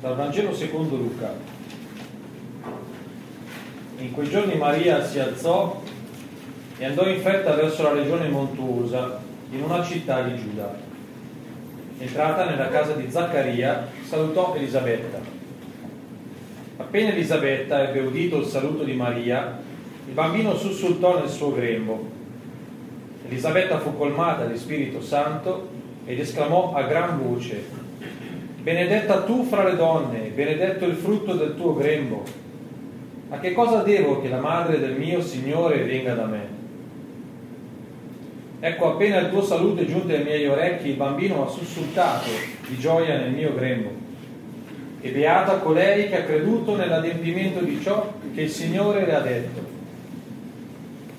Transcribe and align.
Dal 0.00 0.14
Vangelo 0.14 0.54
secondo 0.54 0.94
Luca. 0.94 1.34
In 3.98 4.12
quei 4.12 4.28
giorni 4.28 4.56
Maria 4.56 5.04
si 5.04 5.18
alzò 5.18 5.82
e 6.78 6.84
andò 6.84 7.04
in 7.08 7.20
fretta 7.20 7.54
verso 7.54 7.82
la 7.82 7.94
regione 7.94 8.28
montuosa, 8.28 9.18
in 9.50 9.60
una 9.60 9.82
città 9.82 10.22
di 10.22 10.36
Giuda. 10.36 10.72
Entrata 11.98 12.44
nella 12.44 12.68
casa 12.68 12.92
di 12.92 13.10
Zaccaria, 13.10 13.88
salutò 14.06 14.54
Elisabetta. 14.54 15.18
Appena 16.76 17.10
Elisabetta 17.10 17.88
ebbe 17.88 17.98
udito 17.98 18.38
il 18.38 18.46
saluto 18.46 18.84
di 18.84 18.92
Maria, 18.92 19.58
il 20.06 20.12
bambino 20.12 20.56
sussultò 20.56 21.18
nel 21.18 21.28
suo 21.28 21.52
grembo. 21.52 22.08
Elisabetta 23.26 23.80
fu 23.80 23.96
colmata 23.96 24.44
di 24.44 24.56
Spirito 24.56 25.02
Santo 25.02 25.68
ed 26.04 26.20
esclamò 26.20 26.72
a 26.74 26.84
gran 26.84 27.20
voce, 27.20 27.86
Benedetta 28.68 29.22
tu 29.22 29.44
fra 29.44 29.64
le 29.64 29.76
donne, 29.76 30.30
benedetto 30.34 30.84
il 30.84 30.94
frutto 30.94 31.32
del 31.32 31.56
tuo 31.56 31.74
grembo. 31.74 32.22
A 33.30 33.38
che 33.38 33.54
cosa 33.54 33.82
devo 33.82 34.20
che 34.20 34.28
la 34.28 34.40
madre 34.40 34.78
del 34.78 34.92
mio 34.92 35.22
Signore 35.22 35.84
venga 35.84 36.12
da 36.12 36.26
me? 36.26 36.46
Ecco, 38.60 38.92
appena 38.92 39.20
il 39.20 39.30
tuo 39.30 39.42
saluto 39.42 39.80
è 39.80 39.86
giunto 39.86 40.12
ai 40.12 40.22
miei 40.22 40.46
orecchi, 40.46 40.88
il 40.90 40.96
bambino 40.96 41.46
ha 41.46 41.50
sussultato 41.50 42.28
di 42.66 42.78
gioia 42.78 43.16
nel 43.16 43.30
mio 43.30 43.54
grembo. 43.54 43.88
E 45.00 45.10
beata 45.12 45.60
colei 45.60 46.10
che 46.10 46.18
ha 46.18 46.24
creduto 46.24 46.76
nell'adempimento 46.76 47.60
di 47.60 47.80
ciò 47.80 48.12
che 48.34 48.42
il 48.42 48.50
Signore 48.50 49.06
le 49.06 49.14
ha 49.14 49.20
detto. 49.20 49.60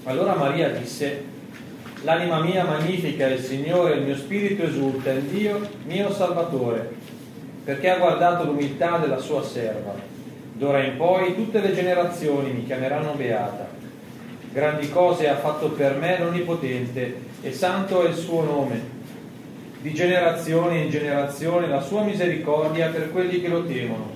Allora 0.04 0.36
Maria 0.36 0.70
disse, 0.70 1.24
l'anima 2.04 2.42
mia 2.42 2.64
magnifica 2.64 3.26
il 3.26 3.40
Signore, 3.40 3.96
il 3.96 4.04
mio 4.04 4.16
spirito 4.16 4.62
esulta 4.62 5.10
in 5.10 5.28
Dio, 5.32 5.68
mio 5.88 6.12
Salvatore, 6.12 7.08
perché 7.70 7.92
ha 7.92 8.00
guardato 8.00 8.46
l'umiltà 8.46 8.98
della 8.98 9.20
sua 9.20 9.44
serva. 9.44 9.94
D'ora 10.54 10.84
in 10.84 10.98
poi 10.98 11.36
tutte 11.36 11.60
le 11.60 11.72
generazioni 11.72 12.52
mi 12.52 12.66
chiameranno 12.66 13.14
beata. 13.14 13.68
Grandi 14.52 14.90
cose 14.90 15.30
ha 15.30 15.36
fatto 15.36 15.70
per 15.70 15.96
me 15.98 16.18
l'Onnipotente 16.18 17.18
e 17.44 17.54
santo 17.54 18.04
è 18.04 18.10
il 18.10 18.16
suo 18.16 18.42
nome. 18.42 18.82
Di 19.82 19.94
generazione 19.94 20.80
in 20.80 20.90
generazione 20.90 21.68
la 21.68 21.80
sua 21.80 22.02
misericordia 22.02 22.88
per 22.88 23.12
quelli 23.12 23.40
che 23.40 23.50
lo 23.50 23.64
temono. 23.64 24.14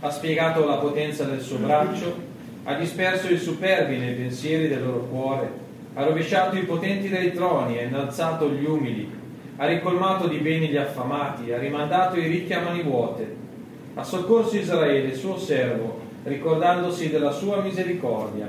Ha 0.00 0.10
spiegato 0.10 0.64
la 0.64 0.76
potenza 0.76 1.24
del 1.24 1.42
suo 1.42 1.58
braccio, 1.58 2.16
ha 2.64 2.72
disperso 2.72 3.30
i 3.30 3.36
superbi 3.36 3.98
nei 3.98 4.14
pensieri 4.14 4.68
del 4.68 4.82
loro 4.82 5.00
cuore, 5.00 5.50
ha 5.92 6.02
rovesciato 6.04 6.56
i 6.56 6.62
potenti 6.62 7.10
dai 7.10 7.34
troni, 7.34 7.76
ha 7.76 7.82
innalzato 7.82 8.48
gli 8.48 8.64
umili, 8.64 9.24
ha 9.56 9.66
ricolmato 9.66 10.28
di 10.28 10.38
beni 10.38 10.68
gli 10.68 10.76
affamati, 10.76 11.52
ha 11.52 11.58
rimandato 11.58 12.18
i 12.18 12.26
ricchi 12.26 12.52
a 12.52 12.60
mani 12.60 12.82
vuote, 12.82 13.34
ha 13.94 14.04
soccorso 14.04 14.56
Israele, 14.56 15.14
suo 15.14 15.38
servo, 15.38 16.00
ricordandosi 16.24 17.08
della 17.08 17.30
sua 17.30 17.62
misericordia, 17.62 18.48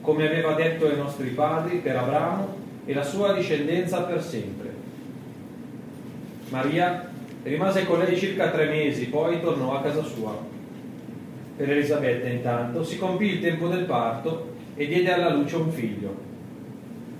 come 0.00 0.26
aveva 0.26 0.54
detto 0.54 0.86
ai 0.86 0.96
nostri 0.96 1.28
padri 1.28 1.76
per 1.76 1.96
Abramo 1.96 2.56
e 2.84 2.94
la 2.94 3.04
sua 3.04 3.32
discendenza 3.32 4.02
per 4.02 4.22
sempre. 4.22 4.68
Maria 6.48 7.08
rimase 7.44 7.86
con 7.86 8.00
lei 8.00 8.16
circa 8.16 8.50
tre 8.50 8.66
mesi, 8.66 9.06
poi 9.06 9.40
tornò 9.40 9.76
a 9.76 9.82
casa 9.82 10.02
sua. 10.02 10.36
Per 11.56 11.70
Elisabetta 11.70 12.26
intanto 12.26 12.82
si 12.82 12.98
compì 12.98 13.34
il 13.34 13.40
tempo 13.40 13.68
del 13.68 13.84
parto 13.84 14.54
e 14.74 14.86
diede 14.86 15.12
alla 15.12 15.32
luce 15.32 15.56
un 15.56 15.70
figlio. 15.70 16.28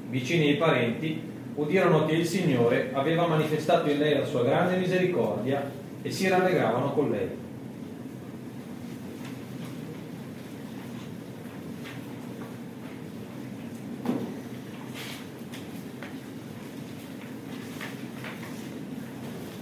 Vicini 0.08 0.48
ai 0.48 0.56
parenti 0.56 1.28
udirono 1.54 2.06
che 2.06 2.12
il 2.12 2.26
Signore 2.26 2.90
aveva 2.92 3.26
manifestato 3.26 3.88
in 3.90 3.98
lei 3.98 4.18
la 4.18 4.24
sua 4.24 4.44
grande 4.44 4.76
misericordia 4.76 5.70
e 6.02 6.10
si 6.10 6.28
rallegravano 6.28 6.92
con 6.92 7.10
lei. 7.10 7.48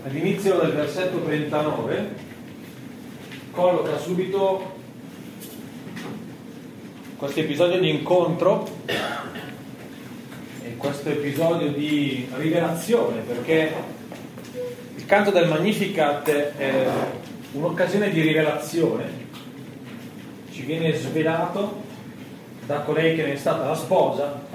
All'inizio 0.05 0.59
del 0.59 0.73
versetto 0.73 1.23
39 1.23 2.27
colloca 3.51 3.99
subito 3.99 4.77
questo 7.19 7.41
episodio 7.41 7.81
di 7.81 7.91
incontro 7.91 8.67
questo 10.79 11.11
episodio 11.11 11.71
di 11.71 12.27
rivelazione, 12.37 13.21
perché 13.21 13.73
il 14.97 15.05
canto 15.05 15.31
del 15.31 15.49
Magnificat 15.49 16.31
è 16.31 16.87
un'occasione 17.53 18.11
di 18.11 18.23
rivelazione, 18.23 19.05
ci 20.51 20.63
viene 20.63 20.95
svelato 20.95 21.83
da 22.65 22.81
colei 22.81 23.15
che 23.15 23.25
ne 23.25 23.33
è 23.35 23.37
stata 23.37 23.67
la 23.67 23.75
sposa 23.75 24.47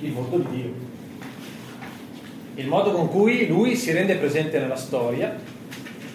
il 0.00 0.12
volto 0.12 0.38
di 0.38 0.46
Dio 0.50 0.88
il 2.60 2.68
modo 2.68 2.92
con 2.92 3.08
cui 3.08 3.46
lui 3.46 3.74
si 3.74 3.90
rende 3.92 4.16
presente 4.16 4.58
nella 4.58 4.76
storia. 4.76 5.34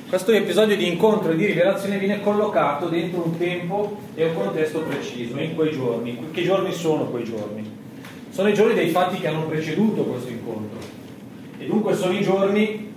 Questo 0.07 0.31
episodio 0.31 0.77
di 0.77 0.87
incontro 0.87 1.31
e 1.31 1.35
di 1.35 1.45
rivelazione 1.45 1.97
viene 1.97 2.21
collocato 2.21 2.87
dentro 2.87 3.23
un 3.25 3.37
tempo 3.37 3.97
e 4.13 4.25
un 4.25 4.35
contesto 4.35 4.81
preciso, 4.81 5.39
in 5.39 5.55
quei 5.55 5.71
giorni. 5.71 6.29
Che 6.31 6.43
giorni 6.43 6.71
sono 6.71 7.05
quei 7.05 7.23
giorni? 7.23 7.84
Sono 8.35 8.49
i 8.49 8.53
giorni 8.53 8.73
dei 8.73 8.89
fatti 8.89 9.17
che 9.17 9.29
hanno 9.29 9.45
preceduto 9.45 10.03
questo 10.03 10.29
incontro. 10.29 10.77
E 11.57 11.65
dunque 11.67 11.95
sono 11.95 12.11
i 12.11 12.21
giorni 12.21 12.91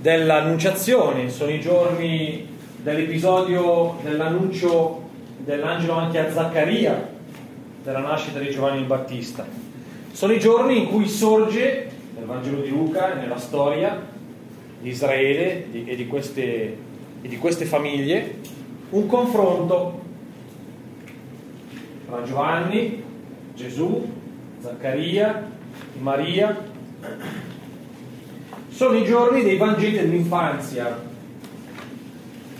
dell'annunciazione, 0.00 1.30
sono 1.30 1.52
i 1.52 1.60
giorni 1.60 2.44
dell'episodio 2.82 3.98
dell'annuncio 4.02 5.08
dell'angelo 5.38 5.92
anche 5.92 6.18
a 6.18 6.32
Zaccaria, 6.32 7.08
della 7.84 8.00
nascita 8.00 8.40
di 8.40 8.50
Giovanni 8.50 8.80
il 8.80 8.86
Battista. 8.86 9.46
Sono 10.10 10.32
i 10.32 10.40
giorni 10.40 10.76
in 10.80 10.88
cui 10.88 11.06
sorge 11.06 11.88
nel 12.16 12.24
Vangelo 12.24 12.62
di 12.62 12.70
Luca 12.70 13.12
e 13.12 13.20
nella 13.20 13.38
storia 13.38 13.96
di 14.80 14.88
Israele 14.88 15.66
e, 15.72 15.94
di 15.94 16.06
queste, 16.08 16.76
e 17.22 17.28
di 17.28 17.38
queste 17.38 17.64
famiglie 17.64 18.38
un 18.90 19.06
confronto 19.06 20.02
tra 22.08 22.24
Giovanni, 22.24 23.04
Gesù, 23.56 24.06
Zaccaria, 24.60 25.50
Maria. 25.98 26.74
Sono 28.68 28.98
i 28.98 29.04
giorni 29.04 29.42
dei 29.42 29.56
Vangeli 29.56 29.96
dell'infanzia, 29.96 31.02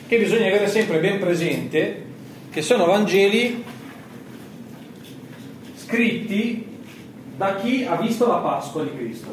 che 0.06 0.18
bisogna 0.18 0.46
avere 0.46 0.66
sempre 0.66 0.98
ben 0.98 1.18
presente, 1.20 2.04
che 2.50 2.62
sono 2.62 2.86
Vangeli 2.86 3.62
scritti 5.74 6.66
da 7.36 7.56
chi 7.56 7.84
ha 7.84 7.96
visto 7.96 8.26
la 8.26 8.38
Pasqua 8.38 8.82
di 8.82 8.96
Cristo, 8.96 9.28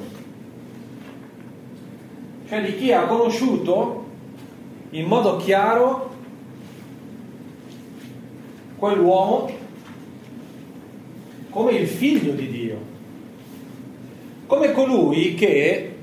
cioè 2.49 2.61
di 2.61 2.75
chi 2.75 2.91
ha 2.91 3.05
conosciuto 3.05 4.05
in 4.89 5.05
modo 5.05 5.37
chiaro 5.37 6.13
quell'uomo 8.75 9.61
come 11.53 11.73
il 11.73 11.87
figlio 11.87 12.33
di 12.33 12.49
Dio, 12.49 12.77
come 14.47 14.71
colui 14.71 15.35
che 15.35 15.95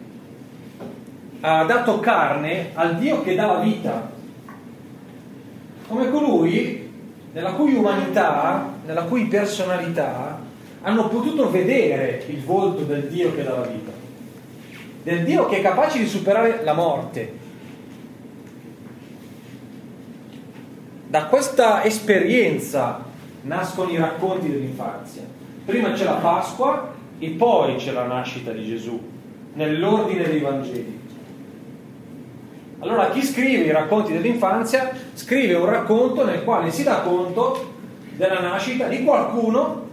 ha 1.40 1.64
dato 1.64 1.98
carne 1.98 2.70
al 2.74 2.96
Dio 2.98 3.22
che 3.22 3.34
dà 3.34 3.46
la 3.46 3.58
vita, 3.58 4.10
come 5.88 6.08
colui 6.08 6.88
nella 7.32 7.52
cui 7.52 7.74
umanità, 7.74 8.74
nella 8.86 9.02
cui 9.02 9.26
personalità 9.26 10.38
hanno 10.82 11.08
potuto 11.08 11.50
vedere 11.50 12.24
il 12.28 12.42
volto 12.42 12.84
del 12.84 13.08
Dio 13.08 13.34
che 13.34 13.42
dà 13.42 13.58
la 13.58 13.66
vita, 13.66 13.90
del 15.02 15.24
Dio 15.24 15.46
che 15.46 15.58
è 15.58 15.62
capace 15.62 15.98
di 15.98 16.06
superare 16.06 16.62
la 16.62 16.74
morte. 16.74 17.38
Da 21.08 21.24
questa 21.24 21.82
esperienza 21.82 23.04
nascono 23.42 23.90
i 23.90 23.96
racconti 23.96 24.48
dell'infanzia. 24.48 25.38
Prima 25.70 25.92
c'è 25.92 26.02
la 26.02 26.14
Pasqua 26.14 26.92
e 27.20 27.28
poi 27.28 27.76
c'è 27.76 27.92
la 27.92 28.04
nascita 28.04 28.50
di 28.50 28.66
Gesù, 28.66 29.00
nell'ordine 29.52 30.24
dei 30.24 30.40
Vangeli. 30.40 30.98
Allora 32.80 33.10
chi 33.10 33.22
scrive 33.22 33.66
i 33.66 33.70
racconti 33.70 34.12
dell'infanzia 34.12 34.90
scrive 35.14 35.54
un 35.54 35.66
racconto 35.66 36.24
nel 36.24 36.42
quale 36.42 36.72
si 36.72 36.82
dà 36.82 37.02
conto 37.02 37.72
della 38.16 38.40
nascita 38.40 38.88
di 38.88 39.04
qualcuno 39.04 39.88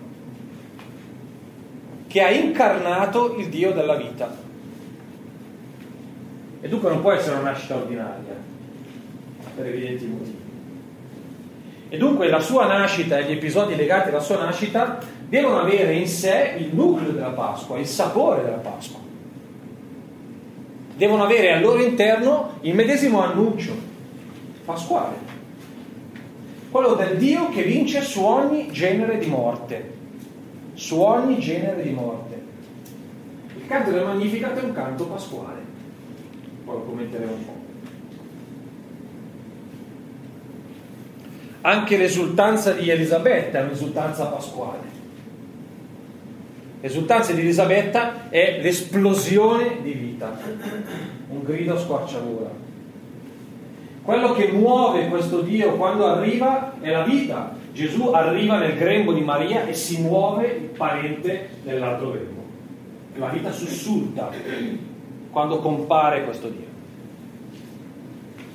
che 2.08 2.24
ha 2.24 2.32
incarnato 2.32 3.36
il 3.38 3.48
Dio 3.50 3.72
della 3.72 3.98
vita. 3.98 4.36
E 6.60 6.68
dunque 6.68 6.90
non 6.90 7.02
può 7.02 7.12
essere 7.12 7.36
una 7.36 7.52
nascita 7.52 7.76
ordinaria, 7.76 8.34
per 9.56 9.68
evidenti 9.68 10.06
motivi. 10.08 10.47
E 11.90 11.98
dunque 11.98 12.28
la 12.28 12.42
sua 12.42 12.68
nascita 12.68 13.18
e 13.18 13.24
gli 13.24 13.32
episodi 13.32 13.76
legati 13.76 14.10
alla 14.10 14.20
sua 14.20 14.44
nascita 14.44 15.00
devono 15.28 15.60
avere 15.60 15.94
in 15.94 16.08
sé 16.08 16.56
il 16.58 16.70
nucleo 16.74 17.12
della 17.12 17.30
Pasqua, 17.30 17.78
il 17.78 17.86
sapore 17.86 18.44
della 18.44 18.58
Pasqua. 18.58 19.00
Devono 20.96 21.24
avere 21.24 21.54
al 21.54 21.62
loro 21.62 21.82
interno 21.82 22.58
il 22.62 22.76
medesimo 22.76 23.22
annuncio. 23.22 23.86
pasquale, 24.66 25.16
quello 26.70 26.96
del 26.96 27.18
Dio 27.18 27.50
che 27.50 27.64
vince 27.64 28.02
su 28.02 28.22
ogni 28.22 28.70
genere 28.72 29.18
di 29.18 29.28
morte, 29.28 29.94
su 30.74 31.00
ogni 31.00 31.40
genere 31.40 31.84
di 31.84 31.92
morte. 31.92 32.42
Il 33.56 33.66
canto 33.66 33.92
del 33.92 34.04
Magnificat 34.04 34.60
è 34.60 34.64
un 34.64 34.74
canto 34.74 35.06
pasquale, 35.06 35.62
poi 36.66 36.76
lo 36.76 36.82
commenteremo 36.84 37.32
un 37.32 37.46
po'. 37.46 37.57
Anche 41.68 41.98
l'esultanza 41.98 42.72
di 42.72 42.90
Elisabetta 42.90 43.60
è 43.60 43.64
un'esultanza 43.64 44.28
pasquale. 44.28 44.80
L'esultanza 46.80 47.34
di 47.34 47.42
Elisabetta 47.42 48.30
è 48.30 48.60
l'esplosione 48.62 49.82
di 49.82 49.92
vita, 49.92 50.40
un 51.28 51.44
grido 51.44 51.76
a 51.76 51.78
squarciagola. 51.78 52.50
Quello 54.02 54.32
che 54.32 54.48
muove 54.48 55.10
questo 55.10 55.42
Dio 55.42 55.76
quando 55.76 56.06
arriva 56.06 56.80
è 56.80 56.90
la 56.90 57.04
vita. 57.04 57.54
Gesù 57.74 58.12
arriva 58.12 58.60
nel 58.60 58.78
grembo 58.78 59.12
di 59.12 59.20
Maria 59.20 59.68
e 59.68 59.74
si 59.74 60.00
muove 60.00 60.48
il 60.48 60.70
parente 60.70 61.50
nell'altro 61.64 62.12
grembo. 62.12 62.44
La 63.16 63.28
vita 63.28 63.52
sussulta 63.52 64.32
quando 65.32 65.60
compare 65.60 66.24
questo 66.24 66.48
Dio. 66.48 66.66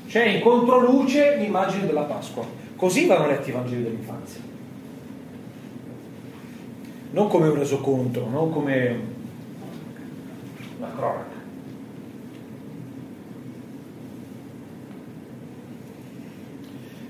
C'è 0.08 0.24
in 0.24 0.40
controluce 0.40 1.36
l'immagine 1.36 1.84
della 1.84 2.04
Pasqua. 2.04 2.61
Così 2.82 3.06
vanno 3.06 3.29
letti 3.29 3.50
i 3.50 3.52
Vangeli 3.52 3.84
dell'infanzia. 3.84 4.40
Non 7.12 7.29
come 7.29 7.46
un 7.46 7.55
resoconto, 7.55 8.29
non 8.29 8.50
come 8.50 9.00
una 10.79 10.90
cronaca. 10.93 11.37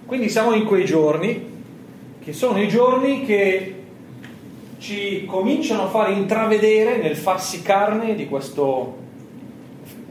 Quindi 0.05 0.29
siamo 0.29 0.53
in 0.53 0.67
quei 0.67 0.85
giorni, 0.85 1.43
che 2.23 2.33
sono 2.35 2.61
i 2.61 2.69
giorni 2.69 3.25
che 3.25 3.75
ci 4.77 5.25
cominciano 5.25 5.85
a 5.85 5.89
fare 5.89 6.13
intravedere 6.13 6.99
nel 6.99 7.17
farsi 7.17 7.63
carne 7.63 8.15
di 8.15 8.29
questo, 8.29 8.99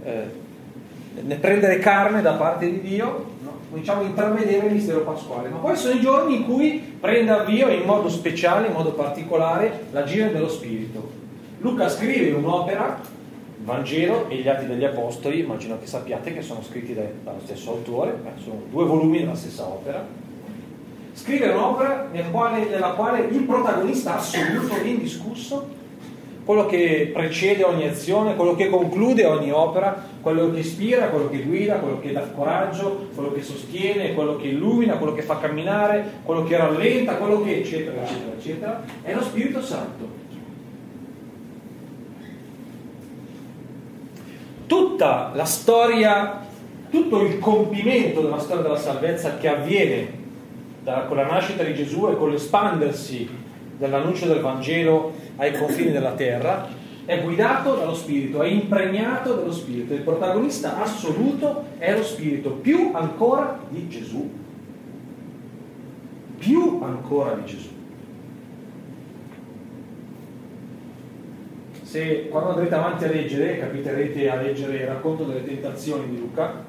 eh, 0.06 0.24
nel 1.22 1.38
prendere 1.38 1.78
carne 1.78 2.24
da 2.24 2.34
parte 2.34 2.68
di 2.68 2.82
Dio, 2.82 3.26
cominciamo 3.72 4.02
a 4.02 4.06
intravedere 4.06 4.68
il 4.68 4.74
mistero 4.74 5.00
pasquale. 5.02 5.48
Ma 5.48 5.58
poi 5.58 5.78
sono 5.78 5.96
i 5.96 6.02
giorni 6.02 6.36
in 6.36 6.46
cui 6.46 6.96
prende 7.00 7.32
avvio 7.32 7.70
in 7.70 7.84
modo 7.84 8.10
speciale, 8.10 8.68
in 8.68 8.74
modo 8.74 8.92
particolare, 8.92 9.86
l'agire 9.92 10.32
dello 10.32 10.50
Spirito. 10.50 11.10
Luca 11.60 11.88
scrive 11.88 12.32
un'opera 12.34 13.00
Vangelo 13.64 14.28
e 14.28 14.36
gli 14.36 14.48
Atti 14.48 14.66
degli 14.66 14.84
Apostoli, 14.84 15.40
immagino 15.40 15.80
che 15.80 15.88
sappiate 15.88 16.34
che 16.34 16.42
sono 16.42 16.62
scritti 16.62 16.94
dallo 16.94 17.40
stesso 17.46 17.72
autore, 17.72 18.14
sono 18.44 18.64
due 18.70 18.84
volumi 18.84 19.20
della 19.20 19.36
stessa 19.36 19.66
opera. 19.66 20.06
Scrive 21.14 21.50
un'opera 21.50 22.10
nel 22.12 22.30
quale, 22.30 22.66
nella 22.66 22.90
quale 22.90 23.22
il 23.22 23.44
protagonista 23.44 24.18
assoluto 24.18 24.76
e 24.76 24.88
indiscusso, 24.88 25.80
quello 26.44 26.66
che 26.66 27.12
precede 27.14 27.64
ogni 27.64 27.88
azione, 27.88 28.36
quello 28.36 28.56
che 28.56 28.70
conclude 28.70 29.26
ogni 29.26 29.52
opera, 29.52 30.11
quello 30.22 30.52
che 30.52 30.60
ispira, 30.60 31.08
quello 31.08 31.30
che 31.30 31.42
guida, 31.42 31.76
quello 31.76 32.00
che 32.00 32.12
dà 32.12 32.22
coraggio, 32.22 33.10
quello 33.14 33.32
che 33.32 33.42
sostiene, 33.42 34.14
quello 34.14 34.38
che 34.38 34.48
illumina, 34.48 34.98
quello 34.98 35.14
che 35.14 35.22
fa 35.22 35.38
camminare, 35.40 36.20
quello 36.24 36.44
che 36.44 36.58
rallenta, 36.58 37.16
quello 37.16 37.42
che 37.42 37.60
eccetera, 37.60 38.02
eccetera, 38.04 38.32
eccetera, 38.38 38.84
è 39.02 39.14
lo 39.14 39.22
Spirito 39.22 39.62
Santo. 39.62 40.22
tutta 44.72 45.32
la 45.34 45.44
storia, 45.44 46.46
tutto 46.90 47.24
il 47.24 47.40
compimento 47.40 48.22
della 48.22 48.40
storia 48.40 48.62
della 48.62 48.78
salvezza 48.78 49.36
che 49.36 49.50
avviene 49.50 50.20
da, 50.82 51.06
con 51.10 51.18
la 51.18 51.26
nascita 51.26 51.64
di 51.64 51.76
Gesù 51.76 52.08
e 52.08 52.16
con 52.16 52.32
l'espandersi 52.32 53.28
dell'annuncio 53.78 54.28
del 54.28 54.40
Vangelo 54.40 55.12
ai 55.36 55.58
confini 55.58 55.92
della 55.92 56.14
terra, 56.14 56.70
è 57.12 57.22
guidato 57.22 57.76
dallo 57.76 57.94
Spirito, 57.94 58.42
è 58.42 58.48
impregnato 58.48 59.34
dallo 59.34 59.52
Spirito. 59.52 59.94
Il 59.94 60.02
protagonista 60.02 60.82
assoluto 60.82 61.66
è 61.78 61.94
lo 61.94 62.04
Spirito, 62.04 62.52
più 62.52 62.92
ancora 62.94 63.60
di 63.68 63.90
Gesù. 63.90 64.32
Più 66.38 66.80
ancora 66.82 67.34
di 67.34 67.46
Gesù. 67.46 67.70
se 71.92 72.30
quando 72.30 72.52
andrete 72.52 72.74
avanti 72.74 73.04
a 73.04 73.10
leggere, 73.10 73.60
capiterete 73.60 74.30
a 74.30 74.42
leggere 74.42 74.78
il 74.78 74.88
racconto 74.88 75.26
delle 75.26 75.44
tentazioni 75.44 76.10
di 76.10 76.20
Luca, 76.20 76.64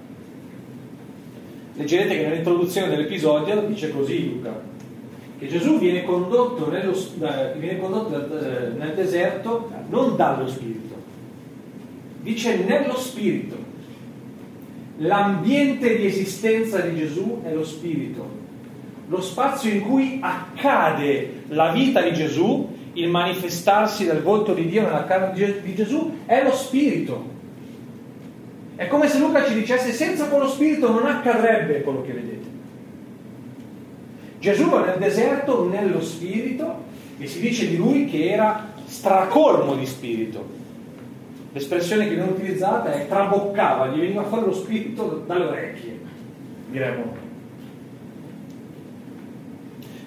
leggerete 1.74 2.16
che 2.16 2.26
nell'introduzione 2.26 2.88
dell'episodio 2.88 3.60
dice 3.60 3.92
così 3.92 4.32
Luca, 4.32 4.52
che 5.42 5.48
Gesù 5.48 5.76
viene 5.80 6.04
condotto, 6.04 6.70
nello, 6.70 6.96
viene 7.56 7.80
condotto 7.80 8.38
eh, 8.38 8.68
nel 8.78 8.94
deserto 8.94 9.68
non 9.88 10.14
dallo 10.14 10.46
Spirito, 10.46 10.94
dice 12.20 12.58
nello 12.58 12.96
Spirito. 12.96 13.56
L'ambiente 14.98 15.96
di 15.96 16.06
esistenza 16.06 16.78
di 16.82 16.96
Gesù 16.96 17.40
è 17.42 17.52
lo 17.52 17.64
Spirito, 17.64 18.24
lo 19.08 19.20
spazio 19.20 19.72
in 19.72 19.80
cui 19.80 20.20
accade 20.22 21.42
la 21.48 21.72
vita 21.72 22.00
di 22.02 22.12
Gesù 22.12 22.68
il 22.92 23.08
manifestarsi 23.08 24.04
del 24.04 24.22
volto 24.22 24.54
di 24.54 24.68
Dio 24.68 24.82
nella 24.82 25.06
carne 25.06 25.60
di 25.60 25.74
Gesù 25.74 26.18
è 26.24 26.44
lo 26.44 26.52
Spirito. 26.52 27.30
È 28.76 28.86
come 28.86 29.08
se 29.08 29.18
Luca 29.18 29.44
ci 29.44 29.54
dicesse 29.54 29.90
senza 29.90 30.28
quello 30.28 30.46
Spirito 30.46 30.88
non 30.88 31.06
accadrebbe 31.06 31.82
quello 31.82 32.02
che 32.02 32.12
vedete. 32.12 32.41
Gesù 34.42 34.68
va 34.70 34.84
nel 34.84 34.98
deserto 34.98 35.68
nello 35.68 36.02
Spirito 36.02 36.82
e 37.16 37.28
si 37.28 37.38
dice 37.38 37.68
di 37.68 37.76
lui 37.76 38.06
che 38.06 38.28
era 38.28 38.72
stracolmo 38.84 39.76
di 39.76 39.86
Spirito. 39.86 40.44
L'espressione 41.52 42.08
che 42.08 42.16
viene 42.16 42.32
utilizzata 42.32 42.92
è 42.92 43.06
traboccava, 43.06 43.86
gli 43.86 44.00
veniva 44.00 44.24
fuori 44.24 44.46
lo 44.46 44.52
Spirito 44.52 45.22
dalle 45.28 45.44
orecchie, 45.44 46.00
diremmo 46.70 47.30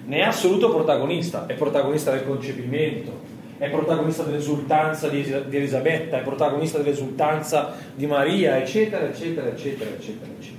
ne 0.04 0.18
è 0.18 0.22
assoluto 0.22 0.70
protagonista, 0.70 1.46
è 1.46 1.54
protagonista 1.54 2.10
del 2.10 2.26
concepimento, 2.26 3.10
è 3.56 3.70
protagonista 3.70 4.22
dell'esultanza 4.22 5.08
di, 5.08 5.20
Elisabetta, 5.50 6.20
è 6.20 6.22
protagonista 6.22 6.78
dell'esultanza 6.78 7.74
di 7.94 8.06
Maria, 8.06 8.58
eccetera, 8.58 9.06
eccetera, 9.06 9.48
eccetera, 9.48 9.90
eccetera, 9.90 10.30
eccetera. 10.30 10.55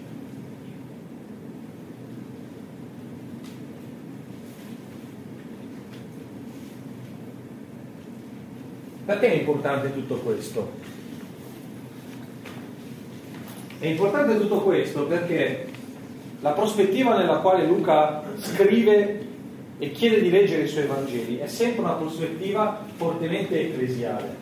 Perché 9.08 9.32
è 9.32 9.36
importante 9.36 9.94
tutto 9.94 10.16
questo? 10.16 10.70
È 13.80 13.88
importante 13.88 14.38
tutto 14.38 14.60
questo 14.60 15.06
perché 15.06 15.66
la 16.42 16.52
prospettiva 16.52 17.16
nella 17.16 17.38
quale 17.38 17.66
Luca 17.66 18.22
scrive 18.36 19.26
e 19.78 19.92
chiede 19.92 20.22
di 20.22 20.30
leggere 20.30 20.64
i 20.64 20.68
suoi 20.68 20.88
Vangeli, 20.88 21.38
è 21.38 21.48
sempre 21.48 21.84
una 21.84 21.94
prospettiva 21.94 22.84
fortemente 22.98 23.58
ecclesiale. 23.62 24.36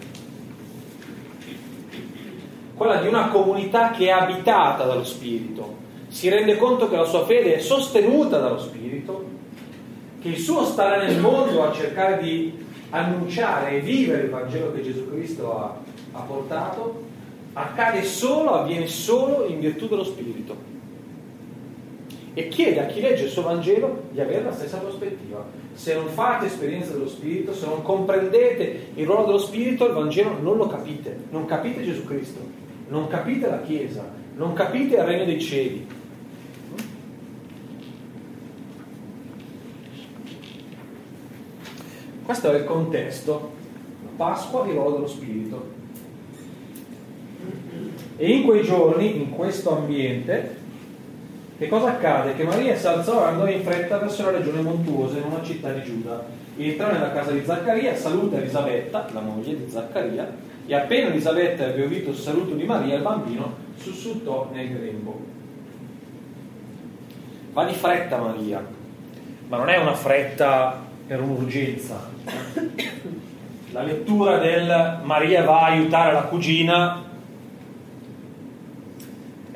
Quella 2.74 3.02
di 3.02 3.08
una 3.08 3.28
comunità 3.28 3.92
che 3.92 4.08
è 4.08 4.10
abitata 4.10 4.86
dallo 4.86 5.04
Spirito, 5.04 5.76
si 6.08 6.28
rende 6.28 6.58
conto 6.58 6.90
che 6.90 6.96
la 6.96 7.06
sua 7.06 7.24
fede 7.26 7.58
è 7.58 7.60
sostenuta 7.60 8.40
dallo 8.40 8.60
Spirito, 8.60 9.26
che 10.24 10.30
il 10.30 10.40
suo 10.40 10.66
stare 10.66 11.06
nel 11.06 11.20
mondo 11.20 11.64
a 11.64 11.72
cercare 11.72 12.18
di 12.24 12.65
annunciare 12.96 13.72
e 13.72 13.80
vivere 13.80 14.24
il 14.24 14.30
Vangelo 14.30 14.72
che 14.74 14.82
Gesù 14.82 15.10
Cristo 15.10 15.58
ha, 15.58 15.76
ha 16.12 16.22
portato, 16.22 17.04
accade 17.54 18.04
solo, 18.04 18.52
avviene 18.52 18.88
solo 18.88 19.46
in 19.48 19.60
virtù 19.60 19.88
dello 19.88 20.04
Spirito 20.04 20.74
e 22.38 22.50
chiede 22.50 22.82
a 22.82 22.86
chi 22.86 23.00
legge 23.00 23.24
il 23.24 23.30
suo 23.30 23.44
Vangelo 23.44 24.04
di 24.12 24.20
avere 24.20 24.44
la 24.44 24.52
stessa 24.52 24.78
prospettiva. 24.78 25.46
Se 25.74 25.96
non 25.96 26.08
fate 26.08 26.48
esperienza 26.48 26.92
dello 26.92 27.08
Spirito, 27.08 27.54
se 27.54 27.66
non 27.66 27.82
comprendete 27.82 28.88
il 28.96 29.06
ruolo 29.06 29.26
dello 29.26 29.38
Spirito, 29.38 29.88
il 29.88 29.94
Vangelo 29.94 30.38
non 30.42 30.58
lo 30.58 30.68
capite, 30.68 31.18
non 31.30 31.46
capite 31.46 31.82
Gesù 31.82 32.04
Cristo, 32.04 32.40
non 32.90 33.08
capite 33.08 33.50
la 33.50 33.62
Chiesa, 33.62 34.06
non 34.36 34.52
capite 34.52 34.98
il 34.98 35.04
regno 35.04 35.24
dei 35.24 35.40
cieli. 35.40 35.88
Questo 42.26 42.52
è 42.52 42.56
il 42.58 42.64
contesto, 42.64 43.52
Pasqua 44.16 44.66
e 44.66 44.72
ruolo 44.72 44.96
dello 44.96 45.08
Spirito. 45.08 45.74
E 48.18 48.32
in 48.32 48.44
quei 48.46 48.64
giorni, 48.64 49.18
in 49.18 49.30
questo 49.30 49.78
ambiente, 49.78 50.56
che 51.60 51.68
cosa 51.68 51.90
accade? 51.90 52.36
Che 52.36 52.44
Maria 52.44 52.76
si 52.76 52.88
alzò 52.88 53.22
e 53.22 53.28
andò 53.28 53.48
in 53.48 53.62
fretta 53.62 54.00
verso 54.00 54.24
la 54.24 54.32
regione 54.32 54.62
montuosa 54.62 55.18
in 55.18 55.26
una 55.26 55.44
città 55.44 55.72
di 55.72 55.84
Giuda. 55.84 56.26
Entrò 56.58 56.92
nella 56.92 57.12
casa 57.12 57.32
di 57.32 57.44
Zaccaria, 57.46 57.96
saluta 57.96 58.38
Elisabetta, 58.38 59.08
la 59.14 59.22
moglie 59.22 59.58
di 59.58 59.70
Zaccaria, 59.70 60.36
e 60.66 60.74
appena 60.74 61.10
Elisabetta 61.10 61.68
ebbe 61.68 61.86
udito 61.86 62.10
il 62.10 62.18
saluto 62.18 62.56
di 62.56 62.64
Maria, 62.64 62.96
il 62.96 63.04
bambino 63.04 63.54
sussultò 63.78 64.50
nel 64.52 64.68
grembo. 64.68 65.20
Va 67.54 67.66
di 67.66 67.74
fretta 67.74 68.18
Maria, 68.18 68.66
ma 69.48 69.58
non 69.58 69.70
è 69.70 69.78
una 69.78 69.94
fretta 69.94 70.82
per 71.06 71.22
un'urgenza. 71.22 72.15
La 73.72 73.84
lettura 73.84 74.38
del 74.38 75.00
Maria 75.04 75.44
va 75.44 75.62
a 75.62 75.66
aiutare 75.66 76.14
la 76.14 76.24
cugina 76.24 77.04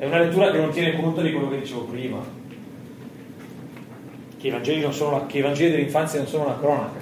è 0.00 0.06
una 0.06 0.20
lettura 0.20 0.50
che 0.50 0.56
non 0.56 0.70
tiene 0.70 0.96
conto 0.98 1.20
di 1.20 1.30
quello 1.30 1.50
che 1.50 1.60
dicevo 1.60 1.82
prima, 1.82 2.18
che 4.38 4.46
i 4.46 4.50
Vangeli, 4.50 4.90
sono, 4.94 5.26
che 5.26 5.36
i 5.36 5.40
Vangeli 5.42 5.72
dell'infanzia 5.72 6.20
non 6.20 6.26
sono 6.26 6.44
una 6.44 6.58
cronaca. 6.58 6.98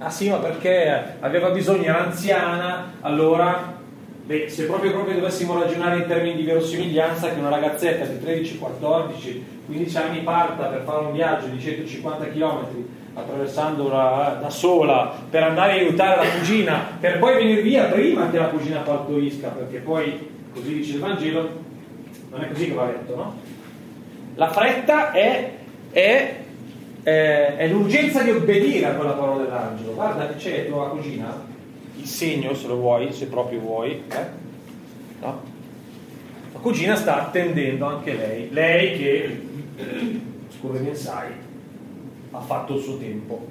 Ah 0.00 0.10
sì, 0.10 0.28
ma 0.28 0.36
perché 0.36 1.16
aveva 1.20 1.48
bisogno, 1.48 1.84
era 1.84 2.04
anziana, 2.04 2.92
allora, 3.00 3.78
beh, 4.26 4.50
se 4.50 4.66
proprio, 4.66 4.90
proprio 4.92 5.14
dovessimo 5.14 5.58
ragionare 5.58 5.96
in 5.96 6.06
termini 6.06 6.36
di 6.36 6.42
verosimiglianza, 6.42 7.32
che 7.32 7.40
una 7.40 7.48
ragazzetta 7.48 8.04
di 8.04 8.20
13, 8.20 8.58
14, 8.58 9.46
15 9.64 9.96
anni 9.96 10.20
parta 10.20 10.66
per 10.66 10.82
fare 10.82 11.06
un 11.06 11.12
viaggio 11.12 11.46
di 11.46 11.58
150 11.58 12.28
km 12.28 12.66
attraversandola 13.18 14.38
da 14.40 14.50
sola 14.50 15.12
per 15.28 15.42
andare 15.42 15.72
a 15.72 15.74
aiutare 15.74 16.24
la 16.24 16.30
cugina, 16.30 16.86
per 17.00 17.18
poi 17.18 17.34
venire 17.34 17.62
via 17.62 17.84
prima 17.84 18.30
che 18.30 18.38
la 18.38 18.46
cugina 18.46 18.80
partorisca, 18.80 19.48
perché 19.48 19.78
poi, 19.78 20.28
così 20.52 20.74
dice 20.74 20.94
il 20.94 21.00
Vangelo, 21.00 21.48
non 22.30 22.42
è 22.42 22.48
così 22.48 22.66
che 22.66 22.74
va 22.74 22.86
letto, 22.86 23.16
no? 23.16 23.34
La 24.34 24.50
fretta 24.50 25.10
è, 25.10 25.50
è, 25.90 26.34
è, 27.02 27.54
è 27.56 27.68
l'urgenza 27.68 28.22
di 28.22 28.30
obbedire 28.30 28.86
a 28.86 28.92
quella 28.92 29.12
parola 29.12 29.42
dell'angelo. 29.42 29.94
Guarda 29.94 30.28
che 30.28 30.36
c'è 30.36 30.68
tua 30.68 30.90
cugina, 30.90 31.44
il 31.96 32.06
segno 32.06 32.54
se 32.54 32.68
lo 32.68 32.76
vuoi, 32.76 33.12
se 33.12 33.26
proprio 33.26 33.58
vuoi. 33.58 34.02
Eh? 34.08 34.26
No? 35.20 35.42
La 36.52 36.58
cugina 36.60 36.94
sta 36.94 37.26
attendendo 37.26 37.86
anche 37.86 38.14
lei, 38.14 38.48
lei 38.52 38.96
che, 38.96 39.40
scusami, 40.56 40.94
sai, 40.94 41.30
ha 42.30 42.40
fatto 42.40 42.76
il 42.76 42.82
suo 42.82 42.98
tempo. 42.98 43.46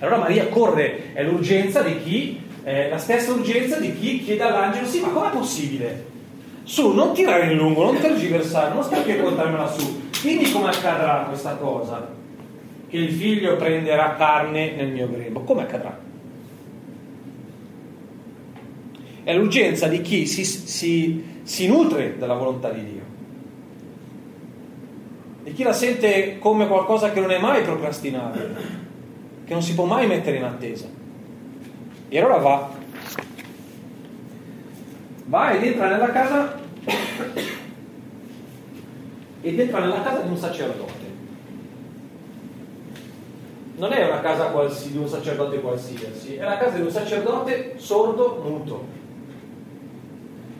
Allora 0.00 0.18
Maria 0.18 0.48
corre, 0.48 1.12
è 1.12 1.22
l'urgenza 1.24 1.82
di 1.82 2.02
chi, 2.02 2.40
eh, 2.62 2.88
la 2.88 2.98
stessa 2.98 3.32
urgenza 3.32 3.78
di 3.78 3.98
chi 3.98 4.22
chiede 4.22 4.42
all'angelo, 4.42 4.86
sì, 4.86 5.00
ma 5.00 5.08
com'è 5.08 5.30
possibile? 5.30 6.06
Su, 6.62 6.92
non 6.92 7.14
tirare 7.14 7.50
in 7.50 7.56
lungo, 7.56 7.84
non 7.84 7.98
tergiversare, 7.98 8.74
non 8.74 8.82
stai 8.82 9.10
a 9.10 9.22
portarmela 9.22 9.70
su. 9.70 10.00
Dimmi 10.22 10.50
come 10.50 10.68
accadrà 10.68 11.24
questa 11.26 11.54
cosa, 11.54 12.14
che 12.88 12.96
il 12.96 13.10
figlio 13.10 13.56
prenderà 13.56 14.14
carne 14.16 14.72
nel 14.72 14.88
mio 14.88 15.08
grembo. 15.08 15.40
Come 15.40 15.62
accadrà? 15.62 15.98
È 19.24 19.34
l'urgenza 19.34 19.88
di 19.88 20.00
chi 20.00 20.26
si, 20.26 20.44
si, 20.44 21.40
si 21.42 21.66
nutre 21.66 22.16
della 22.18 22.34
volontà 22.34 22.70
di 22.70 22.84
Dio 22.84 23.07
e 25.48 25.54
chi 25.54 25.62
la 25.62 25.72
sente 25.72 26.38
come 26.38 26.66
qualcosa 26.66 27.10
che 27.10 27.20
non 27.20 27.30
è 27.30 27.38
mai 27.38 27.62
procrastinabile, 27.62 28.54
che 29.46 29.54
non 29.54 29.62
si 29.62 29.74
può 29.74 29.86
mai 29.86 30.06
mettere 30.06 30.36
in 30.36 30.44
attesa. 30.44 30.86
E 32.10 32.18
allora 32.18 32.36
va, 32.36 32.70
va 35.24 35.52
ed 35.52 35.64
entra 35.64 35.88
nella 35.88 36.10
casa 36.10 36.60
ed 39.40 39.58
entra 39.58 39.80
nella 39.80 40.02
casa 40.02 40.20
di 40.20 40.28
un 40.28 40.36
sacerdote. 40.36 41.06
Non 43.76 43.92
è 43.92 44.06
una 44.06 44.20
casa 44.20 44.48
qualsiasi, 44.48 44.92
di 44.92 44.98
un 44.98 45.08
sacerdote 45.08 45.62
qualsiasi, 45.62 46.34
è 46.34 46.42
la 46.42 46.58
casa 46.58 46.76
di 46.76 46.82
un 46.82 46.90
sacerdote 46.90 47.72
sordo, 47.76 48.42
muto. 48.44 48.84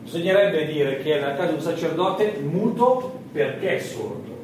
Bisognerebbe 0.04 0.64
dire 0.64 1.02
che 1.02 1.18
è 1.18 1.21
la 1.21 1.35
casa 1.35 1.49
di 1.49 1.54
un 1.57 1.61
sacerdote 1.61 2.38
muto 2.40 3.21
perché 3.33 3.76
è 3.76 3.80
sordo. 3.80 4.38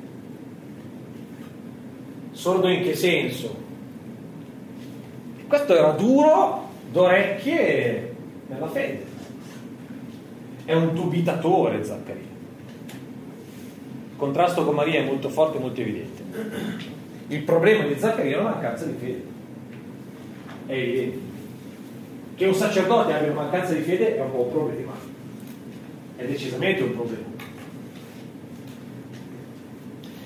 Sordo 2.35 2.69
in 2.69 2.83
che 2.83 2.95
senso? 2.95 3.62
Questo 5.47 5.75
era 5.76 5.93
duro 5.93 6.69
d'orecchie 6.91 8.14
nella 8.49 8.69
fede. 8.69 9.05
È 10.64 10.75
un 10.75 10.95
dubitatore 10.95 11.85
Zaccaria. 11.85 12.23
Il 14.11 14.17
contrasto 14.17 14.64
con 14.64 14.75
Maria 14.75 15.00
è 15.00 15.05
molto 15.05 15.29
forte 15.29 15.59
e 15.59 15.61
molto 15.61 15.81
evidente. 15.81 16.23
Il 17.29 17.43
problema 17.43 17.85
di 17.85 17.97
Zaccaria 17.97 18.37
è 18.37 18.41
una 18.41 18.50
mancanza 18.50 18.85
di 18.87 18.97
fede. 18.99 19.25
È 20.67 20.73
evidente. 20.73 21.19
Che 22.35 22.47
un 22.47 22.55
sacerdote 22.55 23.12
abbia 23.12 23.31
una 23.31 23.43
mancanza 23.43 23.75
di 23.75 23.83
fede 23.83 24.17
è 24.17 24.21
un 24.21 24.31
po' 24.33 24.43
un 24.43 24.50
problema. 24.50 24.93
È 26.17 26.25
decisamente 26.25 26.83
un 26.83 26.95
problema. 26.95 27.25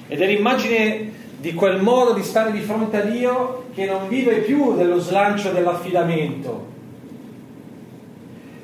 Ed 0.08 0.22
è 0.22 0.26
l'immagine 0.26 1.12
di 1.40 1.54
quel 1.54 1.80
modo 1.80 2.14
di 2.14 2.22
stare 2.22 2.50
di 2.50 2.60
fronte 2.60 3.00
a 3.00 3.04
Dio 3.04 3.66
che 3.72 3.86
non 3.86 4.08
vive 4.08 4.38
più 4.38 4.74
dello 4.74 4.98
slancio 4.98 5.52
dell'affidamento, 5.52 6.66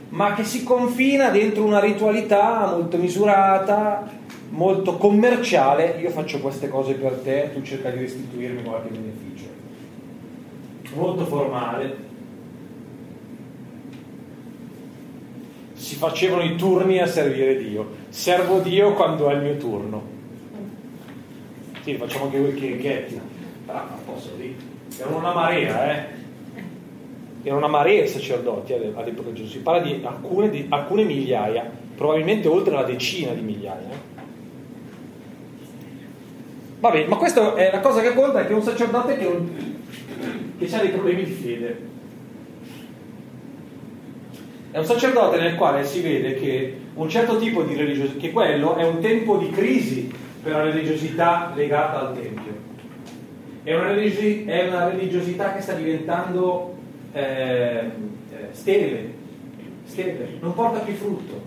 ma 0.09 0.35
che 0.35 0.43
si 0.43 0.65
confina 0.65 1.31
dentro 1.31 1.65
una 1.65 1.79
ritualità 1.79 2.73
molto 2.75 2.97
misurata, 2.97 4.11
molto 4.51 4.97
commerciale. 4.97 5.99
Io 6.01 6.11
faccio 6.11 6.41
queste 6.41 6.69
cose 6.69 6.95
per 6.95 7.13
te, 7.23 7.51
tu 7.55 7.63
cerca 7.63 7.91
di 7.91 8.01
restituirmi 8.01 8.65
qualche 8.65 8.89
beneficio. 8.89 9.49
Molto 10.95 11.27
formale. 11.27 12.13
Si 15.75 15.95
facevano 15.97 16.43
i 16.43 16.57
turni 16.57 16.99
a 16.99 17.07
servire 17.07 17.57
Dio. 17.57 17.87
Servo 18.09 18.59
Dio 18.59 18.95
quando 18.95 19.29
è 19.29 19.35
il 19.35 19.43
mio 19.43 19.57
turno 19.57 20.14
sì, 21.85 21.97
facciamo 21.97 22.25
anche 22.25 22.41
quei 22.41 22.55
chirichetti. 22.55 23.21
Però 23.67 23.79
non 23.79 24.05
posso 24.07 24.31
dire. 24.37 24.55
Erano 24.99 25.19
una 25.19 25.35
marea, 25.35 25.93
eh. 25.93 26.07
Erano 27.43 27.59
una 27.59 27.69
marea 27.69 28.01
di 28.01 28.09
sacerdoti 28.09 28.73
all'epoca 28.73 29.29
di 29.29 29.35
Gesù. 29.35 29.51
Si 29.51 29.59
parla 29.59 29.83
di 29.83 30.01
alcune, 30.03 30.49
di 30.49 30.67
alcune, 30.71 31.05
migliaia, 31.05 31.71
probabilmente 31.95 32.49
oltre 32.49 32.75
la 32.75 32.85
decina 32.85 33.33
di 33.33 33.43
migliaia. 33.43 33.91
Eh. 33.91 34.13
Va 36.81 36.91
bene, 36.91 37.07
ma 37.07 37.17
questa 37.17 37.55
è 37.55 37.71
la 37.71 37.81
cosa 37.81 38.01
che 38.01 38.15
conta 38.15 38.41
è 38.41 38.47
che 38.47 38.55
un 38.55 38.63
sacerdote 38.63 39.19
che, 39.19 39.27
un, 39.27 39.49
che 40.59 40.75
ha 40.75 40.79
dei 40.79 40.89
problemi 40.89 41.25
di 41.25 41.33
fede. 41.33 41.93
È 44.71 44.79
un 44.79 44.85
sacerdote 44.87 45.39
nel 45.39 45.55
quale 45.57 45.85
si 45.85 46.01
vede 46.01 46.35
che 46.35 46.77
un 46.95 47.09
certo 47.11 47.37
tipo 47.37 47.63
di 47.63 47.75
religiosità, 47.75 48.19
che 48.19 48.33
quello 48.33 48.77
è 48.77 48.85
un 48.85 49.01
tempo 49.01 49.37
di 49.37 49.51
crisi 49.51 50.23
per 50.45 50.53
la 50.53 50.63
religiosità 50.63 51.53
legata 51.55 52.01
al 52.01 52.15
Tempio. 52.15 52.53
È 53.63 53.75
una, 53.75 53.87
religi- 53.93 54.45
è 54.45 54.69
una 54.69 54.91
religiosità 54.91 55.55
che 55.55 55.63
sta 55.63 55.73
diventando 55.73 56.77
eh, 57.13 57.91
sterile, 58.51 59.13
sterile, 59.87 60.37
non 60.41 60.53
porta 60.53 60.81
più 60.81 60.93
frutto, 60.93 61.43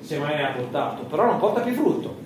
se 0.00 0.18
mai 0.18 0.34
ne 0.34 0.48
ha 0.48 0.52
portato, 0.52 1.04
però 1.04 1.24
non 1.24 1.38
porta 1.38 1.60
più 1.60 1.72
frutto. 1.72 2.24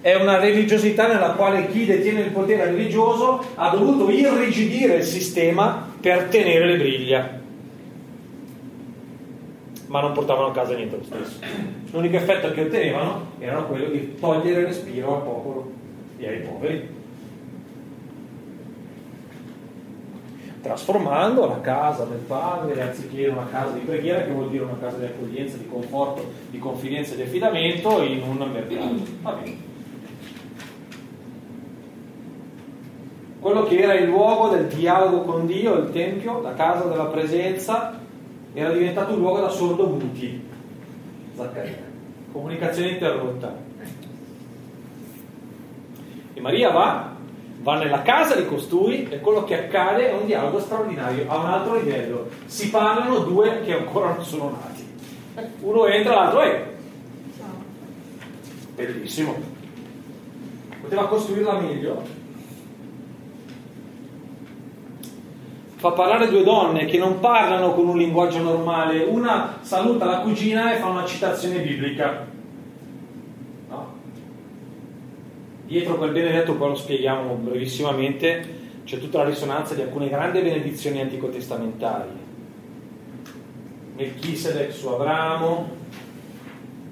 È 0.00 0.14
una 0.14 0.38
religiosità 0.38 1.06
nella 1.06 1.32
quale 1.32 1.68
chi 1.68 1.84
detiene 1.84 2.22
il 2.22 2.30
potere 2.30 2.64
religioso 2.64 3.44
ha 3.54 3.68
dovuto 3.68 4.10
irrigidire 4.10 4.96
il 4.96 5.04
sistema 5.04 5.86
per 6.00 6.24
tenere 6.24 6.66
le 6.66 6.76
briglie 6.76 7.41
ma 9.92 10.00
non 10.00 10.12
portavano 10.12 10.46
a 10.46 10.52
casa 10.52 10.74
niente 10.74 10.96
lo 10.96 11.04
stesso. 11.04 11.38
L'unico 11.90 12.16
effetto 12.16 12.50
che 12.52 12.62
ottenevano 12.62 13.26
era 13.38 13.60
quello 13.60 13.90
di 13.90 14.14
togliere 14.18 14.64
respiro 14.64 15.16
al 15.16 15.22
popolo 15.22 15.70
e 16.16 16.28
ai 16.28 16.40
poveri, 16.40 16.88
trasformando 20.62 21.46
la 21.46 21.60
casa 21.60 22.04
del 22.04 22.20
padre, 22.20 22.80
anziché 22.80 23.26
una 23.26 23.46
casa 23.50 23.72
di 23.72 23.80
preghiera, 23.80 24.22
che 24.22 24.30
vuol 24.30 24.48
dire 24.48 24.64
una 24.64 24.78
casa 24.80 24.96
di 24.96 25.04
accoglienza, 25.04 25.58
di 25.58 25.68
conforto, 25.68 26.24
di 26.48 26.58
confidenza 26.58 27.12
e 27.12 27.16
di 27.16 27.22
affidamento, 27.22 28.02
in 28.02 28.22
un 28.22 28.50
mercato. 28.50 28.94
Va 29.20 29.32
bene. 29.32 29.56
Quello 33.40 33.64
che 33.64 33.78
era 33.78 33.92
il 33.92 34.08
luogo 34.08 34.48
del 34.48 34.68
dialogo 34.68 35.20
con 35.20 35.44
Dio, 35.46 35.74
il 35.74 35.92
Tempio, 35.92 36.40
la 36.40 36.54
casa 36.54 36.84
della 36.84 37.06
presenza, 37.06 38.00
era 38.54 38.72
diventato 38.72 39.14
un 39.14 39.20
luogo 39.20 39.40
da 39.40 39.48
sordo 39.48 39.86
muti. 39.86 40.48
Zaccaria. 41.34 41.90
Comunicazione 42.32 42.90
interrotta. 42.90 43.56
E 46.34 46.40
Maria 46.40 46.70
va, 46.70 47.14
va 47.60 47.78
nella 47.78 48.02
casa 48.02 48.34
di 48.34 48.46
costui 48.46 49.08
e 49.08 49.20
quello 49.20 49.44
che 49.44 49.64
accade 49.64 50.10
è 50.10 50.14
un 50.14 50.26
dialogo 50.26 50.60
straordinario, 50.60 51.24
a 51.28 51.38
un 51.38 51.46
altro 51.46 51.76
livello. 51.76 52.28
Si 52.46 52.70
parlano 52.70 53.20
due 53.20 53.62
che 53.62 53.74
ancora 53.74 54.14
non 54.14 54.24
sono 54.24 54.50
nati. 54.50 55.50
Uno 55.60 55.86
entra, 55.86 56.14
l'altro 56.14 56.40
è. 56.40 56.70
Bellissimo. 58.74 59.34
Poteva 60.80 61.06
costruirla 61.06 61.60
meglio? 61.60 62.20
Fa 65.82 65.90
parlare 65.90 66.28
due 66.28 66.44
donne 66.44 66.84
che 66.84 66.96
non 66.96 67.18
parlano 67.18 67.72
con 67.72 67.88
un 67.88 67.98
linguaggio 67.98 68.40
normale, 68.40 69.02
una 69.02 69.58
saluta 69.62 70.04
la 70.04 70.20
cugina 70.20 70.72
e 70.72 70.78
fa 70.78 70.86
una 70.86 71.04
citazione 71.04 71.58
biblica. 71.58 72.24
Dietro 75.66 75.96
quel 75.96 76.12
benedetto, 76.12 76.54
poi 76.54 76.68
lo 76.68 76.74
spieghiamo 76.76 77.34
brevissimamente, 77.34 78.44
c'è 78.84 79.00
tutta 79.00 79.18
la 79.18 79.24
risonanza 79.24 79.74
di 79.74 79.80
alcune 79.80 80.08
grandi 80.08 80.40
benedizioni 80.40 81.00
anticotestamentali. 81.00 82.10
Melchisedec 83.96 84.72
su 84.72 84.86
Abramo, 84.86 85.68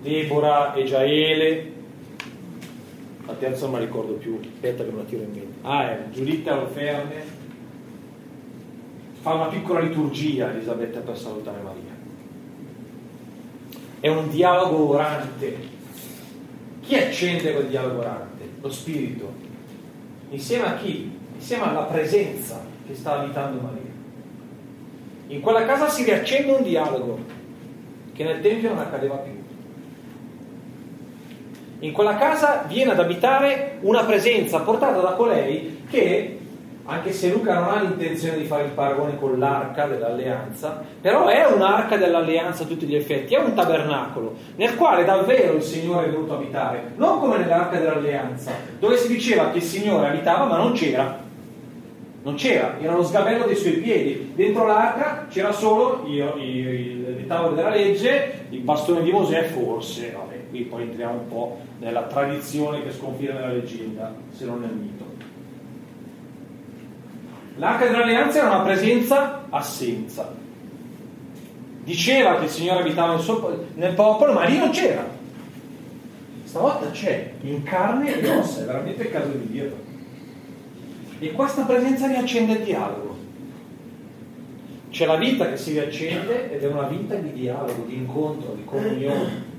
Deborah 0.02 0.74
e 0.74 0.82
Giaele, 0.82 1.72
la 3.24 3.34
terza 3.34 3.66
non 3.66 3.78
mi 3.78 3.84
ricordo 3.84 4.14
più, 4.14 4.40
aspetta 4.42 4.82
che 4.82 4.90
me 4.90 4.96
la 4.96 5.04
tiro 5.04 5.22
in 5.22 5.30
mente. 5.30 5.58
Ah, 5.62 5.90
è 5.90 6.08
Giuditta 6.10 6.58
Olferne, 6.58 7.38
fa 9.20 9.34
una 9.34 9.46
piccola 9.46 9.80
liturgia 9.80 10.50
Elisabetta 10.50 11.00
per 11.00 11.16
salutare 11.16 11.60
Maria. 11.62 11.98
È 14.00 14.08
un 14.08 14.30
dialogo 14.30 14.90
orante. 14.90 15.68
Chi 16.80 16.96
accende 16.96 17.52
quel 17.52 17.66
dialogo 17.66 18.00
orante? 18.00 18.48
Lo 18.60 18.70
Spirito. 18.70 19.32
Insieme 20.30 20.66
a 20.66 20.76
chi? 20.76 21.18
insieme 21.40 21.64
alla 21.64 21.84
presenza 21.84 22.60
che 22.86 22.94
sta 22.94 23.18
abitando 23.18 23.62
Maria. 23.62 23.90
In 25.28 25.40
quella 25.40 25.64
casa 25.64 25.88
si 25.88 26.04
riaccende 26.04 26.52
un 26.52 26.62
dialogo 26.62 27.18
che 28.12 28.24
nel 28.24 28.42
Tempio 28.42 28.68
non 28.68 28.80
accadeva 28.80 29.16
più. 29.16 29.42
In 31.78 31.92
quella 31.92 32.16
casa 32.16 32.64
viene 32.68 32.92
ad 32.92 33.00
abitare 33.00 33.78
una 33.80 34.04
presenza 34.04 34.60
portata 34.60 35.00
da 35.00 35.12
colei 35.12 35.84
che 35.88 36.39
anche 36.84 37.12
se 37.12 37.30
Luca 37.30 37.54
non 37.54 37.68
ha 37.68 37.82
l'intenzione 37.82 38.38
di 38.38 38.44
fare 38.44 38.64
il 38.64 38.70
paragone 38.70 39.16
con 39.18 39.38
l'arca 39.38 39.86
dell'alleanza, 39.86 40.82
però 41.00 41.26
è 41.26 41.44
un'arca 41.46 41.96
dell'alleanza 41.96 42.64
a 42.64 42.66
tutti 42.66 42.86
gli 42.86 42.96
effetti, 42.96 43.34
è 43.34 43.38
un 43.38 43.54
tabernacolo 43.54 44.34
nel 44.56 44.74
quale 44.76 45.04
davvero 45.04 45.54
il 45.54 45.62
Signore 45.62 46.06
è 46.06 46.10
venuto 46.10 46.34
abitare, 46.34 46.92
non 46.96 47.20
come 47.20 47.38
nell'arca 47.38 47.78
dell'alleanza, 47.78 48.52
dove 48.78 48.96
si 48.96 49.08
diceva 49.08 49.50
che 49.50 49.58
il 49.58 49.64
Signore 49.64 50.08
abitava 50.08 50.46
ma 50.46 50.56
non 50.56 50.72
c'era. 50.72 51.28
Non 52.22 52.34
c'era, 52.34 52.76
era 52.78 52.94
lo 52.94 53.02
sgabello 53.02 53.46
dei 53.46 53.56
suoi 53.56 53.78
piedi. 53.78 54.32
Dentro 54.34 54.66
l'arca 54.66 55.26
c'era 55.30 55.52
solo 55.52 56.04
i, 56.04 56.16
i, 56.16 57.18
i 57.18 57.24
tavoli 57.26 57.54
della 57.54 57.70
legge, 57.70 58.44
il 58.50 58.60
bastone 58.60 59.02
di 59.02 59.10
Mosè, 59.10 59.44
forse, 59.44 60.12
vabbè, 60.14 60.48
qui 60.50 60.64
poi 60.64 60.82
entriamo 60.82 61.14
un 61.14 61.28
po' 61.28 61.58
nella 61.78 62.02
tradizione 62.02 62.82
che 62.82 62.92
sconfina 62.92 63.32
nella 63.32 63.52
leggenda, 63.52 64.14
se 64.32 64.44
non 64.44 64.60
nel 64.60 64.74
mito. 64.74 65.09
L'arca 67.60 67.84
dell'alleanza 67.84 68.38
era 68.38 68.48
una 68.48 68.62
presenza 68.62 69.44
assenza. 69.50 70.32
Diceva 71.84 72.38
che 72.38 72.44
il 72.44 72.50
Signore 72.50 72.80
abitava 72.80 73.12
nel, 73.12 73.20
suo, 73.20 73.66
nel 73.74 73.92
popolo, 73.92 74.32
ma 74.32 74.44
lì 74.46 74.56
non 74.56 74.70
c'era. 74.70 75.06
Stavolta 76.44 76.90
c'è, 76.90 77.32
in 77.42 77.62
carne 77.62 78.18
e 78.18 78.30
ossa, 78.30 78.62
è 78.62 78.64
veramente 78.64 79.02
il 79.02 79.10
caso 79.10 79.28
di 79.28 79.46
dirlo. 79.46 79.76
E 81.18 81.32
questa 81.32 81.64
presenza 81.64 82.06
riaccende 82.06 82.54
il 82.54 82.60
dialogo. 82.60 83.18
C'è 84.90 85.04
la 85.04 85.16
vita 85.16 85.50
che 85.50 85.58
si 85.58 85.72
riaccende 85.72 86.50
ed 86.50 86.62
è 86.62 86.66
una 86.66 86.88
vita 86.88 87.14
di 87.16 87.30
dialogo, 87.34 87.84
di 87.86 87.94
incontro, 87.94 88.54
di 88.54 88.64
comunione. 88.64 89.49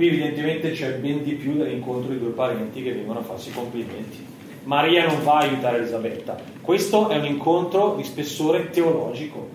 Qui 0.00 0.08
evidentemente 0.08 0.70
c'è 0.70 0.94
ben 0.94 1.22
di 1.22 1.32
più 1.32 1.58
dell'incontro 1.58 2.10
di 2.10 2.18
due 2.18 2.30
parenti 2.30 2.82
che 2.82 2.94
vengono 2.94 3.18
a 3.18 3.22
farsi 3.22 3.52
complimenti. 3.52 4.26
Maria 4.64 5.06
non 5.06 5.22
va 5.22 5.34
a 5.34 5.40
aiutare 5.40 5.76
Elisabetta. 5.76 6.38
Questo 6.62 7.10
è 7.10 7.18
un 7.18 7.26
incontro 7.26 7.96
di 7.96 8.04
spessore 8.04 8.70
teologico. 8.70 9.46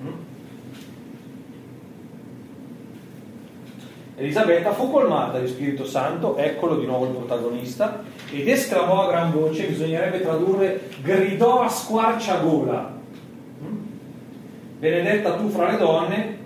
Mm? 0.00 0.12
Elisabetta 4.14 4.72
fu 4.74 4.92
colmata 4.92 5.40
di 5.40 5.48
Spirito 5.48 5.84
Santo, 5.84 6.36
eccolo 6.36 6.76
di 6.76 6.86
nuovo 6.86 7.06
il 7.06 7.10
protagonista, 7.10 8.04
ed 8.30 8.46
esclamò 8.46 9.08
a 9.08 9.10
gran 9.10 9.32
voce, 9.32 9.66
bisognerebbe 9.66 10.20
tradurre, 10.20 10.88
gridò 11.02 11.62
a 11.62 11.68
squarciagola. 11.68 12.92
Mm? 13.64 13.76
Benedetta 14.78 15.32
tu 15.32 15.48
fra 15.48 15.72
le 15.72 15.78
donne 15.78 16.42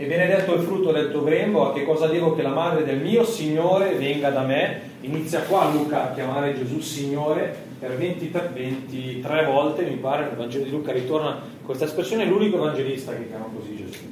e 0.00 0.06
benedetto 0.06 0.54
il 0.54 0.60
frutto 0.60 0.92
del 0.92 1.10
tuo 1.10 1.24
grembo, 1.24 1.68
a 1.68 1.72
che 1.72 1.84
cosa 1.84 2.06
devo 2.06 2.36
che 2.36 2.42
la 2.42 2.50
madre 2.50 2.84
del 2.84 3.00
mio 3.00 3.24
Signore 3.24 3.94
venga 3.94 4.30
da 4.30 4.42
me? 4.42 4.80
Inizia 5.00 5.40
qua 5.40 5.68
Luca 5.72 6.10
a 6.10 6.14
chiamare 6.14 6.56
Gesù 6.56 6.78
Signore 6.78 7.52
per 7.80 7.96
23, 7.96 8.50
23 8.54 9.44
volte, 9.46 9.82
mi 9.82 9.96
pare, 9.96 10.26
nel 10.26 10.36
Vangelo 10.36 10.62
di 10.62 10.70
Luca 10.70 10.92
ritorna 10.92 11.42
questa 11.64 11.86
espressione, 11.86 12.22
è 12.22 12.26
l'unico 12.26 12.58
evangelista 12.58 13.12
che 13.12 13.26
chiama 13.26 13.46
così 13.52 13.74
Gesù. 13.74 14.04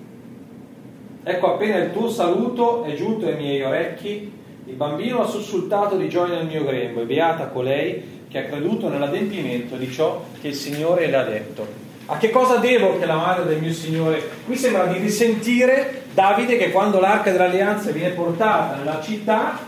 Ecco 1.23 1.55
appena 1.55 1.77
il 1.77 1.93
tuo 1.93 2.11
saluto 2.11 2.83
è 2.83 2.93
giunto 2.95 3.27
ai 3.29 3.37
miei 3.37 3.63
orecchi, 3.63 4.33
il 4.65 4.75
bambino 4.75 5.21
ha 5.21 5.29
sussultato 5.29 5.97
di 5.97 6.09
gioia 6.09 6.35
nel 6.35 6.47
mio 6.47 6.65
grembo 6.65 7.03
e 7.03 7.05
beata 7.05 7.47
colei 7.47 8.25
che 8.29 8.39
ha 8.39 8.45
creduto 8.47 8.89
nell'adempimento 8.89 9.77
di 9.77 9.89
ciò 9.93 10.21
che 10.41 10.49
il 10.49 10.55
Signore 10.55 11.07
le 11.07 11.17
ha 11.17 11.23
detto. 11.23 11.86
A 12.09 12.19
che 12.19 12.31
cosa 12.31 12.59
devo 12.59 13.01
che 13.01 13.05
la 13.05 13.17
madre 13.17 13.47
del 13.47 13.61
mio 13.61 13.73
Signore? 13.73 14.23
Qui 14.47 14.57
sembra 14.57 14.87
di 14.87 14.99
risentire 14.99 16.05
Davide 16.13 16.57
che 16.57 16.71
quando 16.71 17.01
l'arca 17.01 17.33
dell'alleanza 17.33 17.91
viene 17.91 18.15
portata 18.15 18.77
nella 18.77 19.01
città 19.03 19.59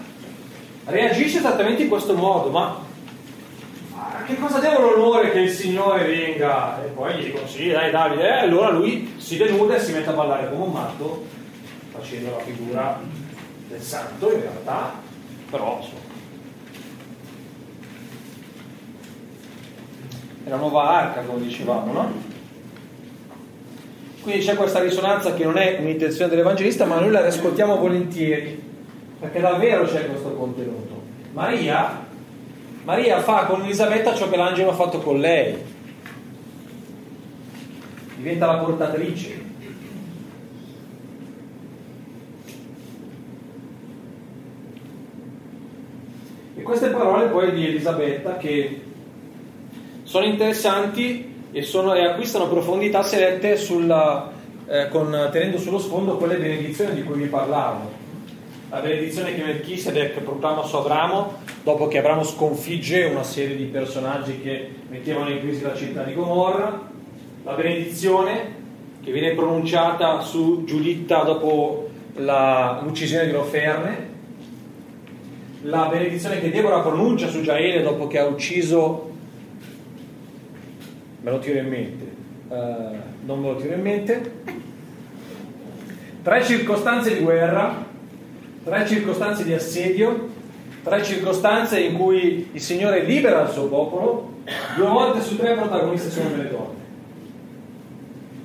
reagisce 0.84 1.38
esattamente 1.38 1.82
in 1.82 1.88
questo 1.88 2.14
modo, 2.14 2.50
ma 2.50 2.80
a 3.92 4.22
che 4.24 4.38
cosa 4.38 4.60
devo 4.60 4.94
l'onore 4.94 5.32
che 5.32 5.40
il 5.40 5.50
Signore 5.50 6.04
venga? 6.04 6.80
E 6.84 6.88
poi 6.90 7.14
gli 7.14 7.24
dicono 7.24 7.46
sì, 7.48 7.70
dai 7.70 7.90
Davide, 7.90 8.28
e 8.28 8.38
allora 8.38 8.70
lui 8.70 9.14
si 9.18 9.36
denuda 9.36 9.74
e 9.74 9.80
si 9.80 9.92
mette 9.92 10.10
a 10.10 10.12
ballare 10.12 10.48
come 10.48 10.64
un 10.64 10.72
matto, 10.72 11.26
facendo 11.90 12.30
la 12.30 12.42
figura 12.44 13.00
del 13.68 13.82
santo 13.82 14.32
in 14.32 14.40
realtà, 14.40 14.92
però 15.50 15.80
insomma. 15.82 16.07
È 20.48 20.50
la 20.50 20.56
nuova 20.56 20.88
arca, 20.88 21.20
come 21.20 21.42
dicevamo, 21.42 21.92
no? 21.92 22.10
Quindi 24.22 24.42
c'è 24.42 24.54
questa 24.54 24.80
risonanza 24.80 25.34
che 25.34 25.44
non 25.44 25.58
è 25.58 25.76
un'intenzione 25.78 26.30
dell'Evangelista, 26.30 26.86
ma 26.86 26.98
noi 26.98 27.10
la 27.10 27.22
ascoltiamo 27.26 27.76
volentieri, 27.76 28.58
perché 29.20 29.40
davvero 29.40 29.84
c'è 29.84 30.06
questo 30.06 30.30
contenuto. 30.30 31.02
Maria, 31.34 32.02
Maria 32.82 33.20
fa 33.20 33.44
con 33.44 33.60
Elisabetta 33.60 34.14
ciò 34.14 34.30
che 34.30 34.38
l'angelo 34.38 34.70
ha 34.70 34.74
fatto 34.74 35.00
con 35.00 35.20
lei, 35.20 35.54
diventa 38.16 38.46
la 38.46 38.56
portatrice. 38.56 39.44
E 46.56 46.62
queste 46.62 46.88
parole 46.88 47.26
poi 47.26 47.52
di 47.52 47.66
Elisabetta 47.66 48.38
che 48.38 48.86
sono 50.08 50.24
interessanti 50.24 51.34
e, 51.52 51.62
sono, 51.62 51.92
e 51.92 52.02
acquistano 52.02 52.48
profondità 52.48 53.02
se 53.02 53.18
lette 53.18 53.58
sulla, 53.58 54.32
eh, 54.66 54.88
con, 54.88 55.28
tenendo 55.30 55.58
sullo 55.58 55.78
sfondo 55.78 56.16
quelle 56.16 56.36
benedizioni 56.36 56.94
di 56.94 57.02
cui 57.04 57.18
vi 57.20 57.26
parlavo. 57.26 57.90
La 58.70 58.80
benedizione 58.80 59.34
che 59.34 59.42
Melchisedec 59.42 60.20
proclama 60.20 60.62
su 60.62 60.76
Abramo 60.76 61.36
dopo 61.62 61.88
che 61.88 61.98
Abramo 61.98 62.24
sconfigge 62.24 63.04
una 63.04 63.22
serie 63.22 63.54
di 63.54 63.64
personaggi 63.64 64.40
che 64.40 64.70
mettevano 64.88 65.28
in 65.28 65.40
crisi 65.40 65.60
la 65.62 65.74
città 65.74 66.04
di 66.04 66.14
Gomorra, 66.14 66.88
la 67.44 67.52
benedizione 67.52 68.54
che 69.04 69.12
viene 69.12 69.34
pronunciata 69.34 70.22
su 70.22 70.64
Giuditta 70.64 71.22
dopo 71.22 71.86
la, 72.14 72.80
l'uccisione 72.82 73.26
di 73.26 73.32
Roferne, 73.32 74.08
la 75.62 75.86
benedizione 75.90 76.40
che 76.40 76.50
Deborah 76.50 76.80
pronuncia 76.80 77.28
su 77.28 77.42
Giaele 77.42 77.82
dopo 77.82 78.06
che 78.06 78.18
ha 78.18 78.24
ucciso 78.24 79.07
me 81.20 81.30
lo 81.30 81.38
tiro 81.38 81.58
in 81.58 81.68
mente, 81.68 82.04
uh, 82.48 82.96
non 83.24 83.40
me 83.40 83.48
lo 83.48 83.56
tiro 83.56 83.74
in 83.74 83.80
mente, 83.80 84.32
tre 86.22 86.44
circostanze 86.44 87.14
di 87.16 87.20
guerra, 87.24 87.84
tre 88.64 88.86
circostanze 88.86 89.44
di 89.44 89.52
assedio, 89.52 90.28
tre 90.82 91.02
circostanze 91.02 91.80
in 91.80 91.96
cui 91.96 92.50
il 92.52 92.60
Signore 92.60 93.02
libera 93.04 93.42
il 93.42 93.50
suo 93.50 93.66
popolo, 93.66 94.36
due 94.76 94.86
volte 94.86 95.20
su 95.20 95.36
tre 95.36 95.54
protagoniste 95.54 96.10
sono 96.10 96.30
delle 96.30 96.48
donne, 96.48 96.76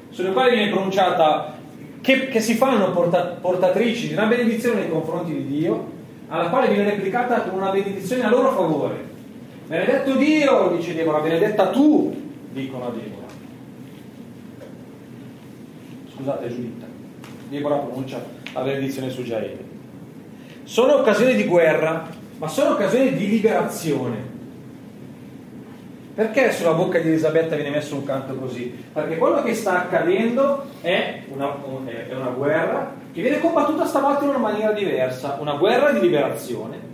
sulle 0.09 0.31
quali 0.31 0.55
viene 0.55 0.71
pronunciata 0.71 1.53
che, 2.01 2.27
che 2.27 2.41
si 2.41 2.55
fanno 2.55 2.91
porta, 2.91 3.37
portatrici 3.39 4.07
di 4.07 4.13
una 4.13 4.25
benedizione 4.25 4.81
nei 4.81 4.89
confronti 4.89 5.33
di 5.33 5.47
Dio, 5.47 5.91
alla 6.27 6.49
quale 6.49 6.67
viene 6.67 6.89
replicata 6.89 7.41
con 7.41 7.59
una 7.59 7.69
benedizione 7.69 8.23
a 8.23 8.29
loro 8.29 8.51
favore. 8.51 9.11
Benedetto 9.67 10.15
Dio, 10.15 10.73
dice 10.75 10.93
Deborah, 10.93 11.19
benedetta 11.19 11.67
tu, 11.67 12.22
dicono 12.53 12.87
a 12.87 12.91
Deborah. 12.91 13.41
Scusate 16.15 16.47
Giuditta, 16.47 16.85
Deborah 17.49 17.77
pronuncia 17.77 18.23
la 18.53 18.61
benedizione 18.61 19.09
su 19.09 19.23
Giaele. 19.23 19.71
Sono 20.63 20.99
occasioni 20.99 21.35
di 21.35 21.45
guerra, 21.45 22.07
ma 22.37 22.47
sono 22.47 22.71
occasioni 22.71 23.15
di 23.15 23.29
liberazione. 23.29 24.31
Perché 26.13 26.51
sulla 26.51 26.73
bocca 26.73 26.99
di 26.99 27.07
Elisabetta 27.07 27.55
viene 27.55 27.71
messo 27.71 27.95
un 27.95 28.03
canto 28.03 28.35
così? 28.35 28.71
Perché 28.93 29.17
quello 29.17 29.41
che 29.41 29.55
sta 29.55 29.81
accadendo 29.81 30.65
è 30.81 31.23
una, 31.33 31.55
è 32.07 32.13
una 32.13 32.29
guerra 32.29 32.93
che 33.11 33.21
viene 33.21 33.39
combattuta 33.39 33.87
stavolta 33.87 34.23
in 34.23 34.29
una 34.29 34.37
maniera 34.37 34.71
diversa, 34.73 35.37
una 35.39 35.55
guerra 35.55 35.91
di 35.91 35.99
liberazione, 35.99 36.91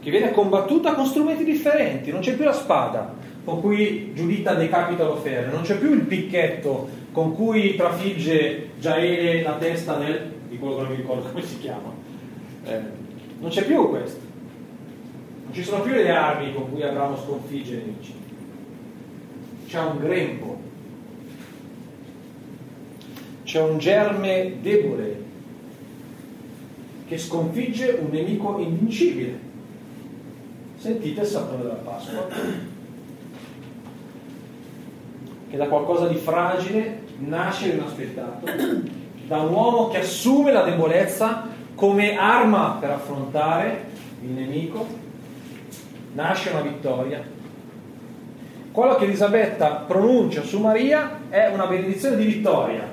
che 0.00 0.10
viene 0.10 0.30
combattuta 0.30 0.94
con 0.94 1.06
strumenti 1.06 1.42
differenti, 1.42 2.12
non 2.12 2.20
c'è 2.20 2.34
più 2.34 2.44
la 2.44 2.52
spada 2.52 3.21
con 3.44 3.60
cui 3.60 4.12
Giuditta 4.14 4.54
decapita 4.54 5.04
l'offerta, 5.04 5.50
non 5.50 5.62
c'è 5.62 5.78
più 5.78 5.92
il 5.92 6.02
picchetto 6.02 6.88
con 7.12 7.34
cui 7.34 7.76
trafigge 7.76 8.70
Giaele 8.78 9.42
la 9.42 9.56
testa 9.56 9.96
del, 9.96 10.32
di 10.48 10.58
quello 10.58 10.76
che 10.76 10.82
non 10.82 10.90
mi 10.90 10.96
ricordo 10.96 11.28
come 11.28 11.44
si 11.44 11.58
chiama. 11.58 11.92
Eh, 12.64 12.80
non 13.40 13.50
c'è 13.50 13.64
più 13.64 13.88
questo. 13.88 14.20
Non 15.44 15.52
ci 15.52 15.62
sono 15.62 15.82
più 15.82 15.92
le 15.92 16.10
armi 16.10 16.54
con 16.54 16.70
cui 16.70 16.82
Abramo 16.82 17.16
sconfigge 17.16 17.74
i 17.74 17.78
nemici 17.78 18.20
c'è 19.72 19.80
un 19.80 19.98
grembo, 20.00 20.60
c'è 23.44 23.62
un 23.62 23.78
germe 23.78 24.56
debole 24.60 25.22
che 27.06 27.16
sconfigge 27.16 27.98
un 28.02 28.10
nemico 28.10 28.58
invincibile. 28.58 29.38
Sentite 30.76 31.22
il 31.22 31.26
sapore 31.26 31.62
della 31.62 31.72
Pasqua, 31.76 32.28
che 35.52 35.56
da 35.56 35.66
qualcosa 35.66 36.08
di 36.08 36.16
fragile 36.16 37.02
nasce 37.18 37.68
l'inaspettato, 37.68 38.50
da 39.28 39.36
un 39.42 39.52
uomo 39.52 39.88
che 39.90 39.98
assume 39.98 40.50
la 40.50 40.62
debolezza 40.62 41.46
come 41.76 42.16
arma 42.16 42.78
per 42.80 42.90
affrontare 42.90 43.84
il 44.22 44.30
nemico, 44.30 44.84
nasce 46.14 46.50
una 46.50 46.62
vittoria 46.62 47.40
quello 48.72 48.94
che 48.94 49.04
Elisabetta 49.04 49.84
pronuncia 49.86 50.42
su 50.42 50.58
Maria 50.58 51.20
è 51.28 51.50
una 51.52 51.66
benedizione 51.66 52.16
di 52.16 52.24
vittoria. 52.24 52.88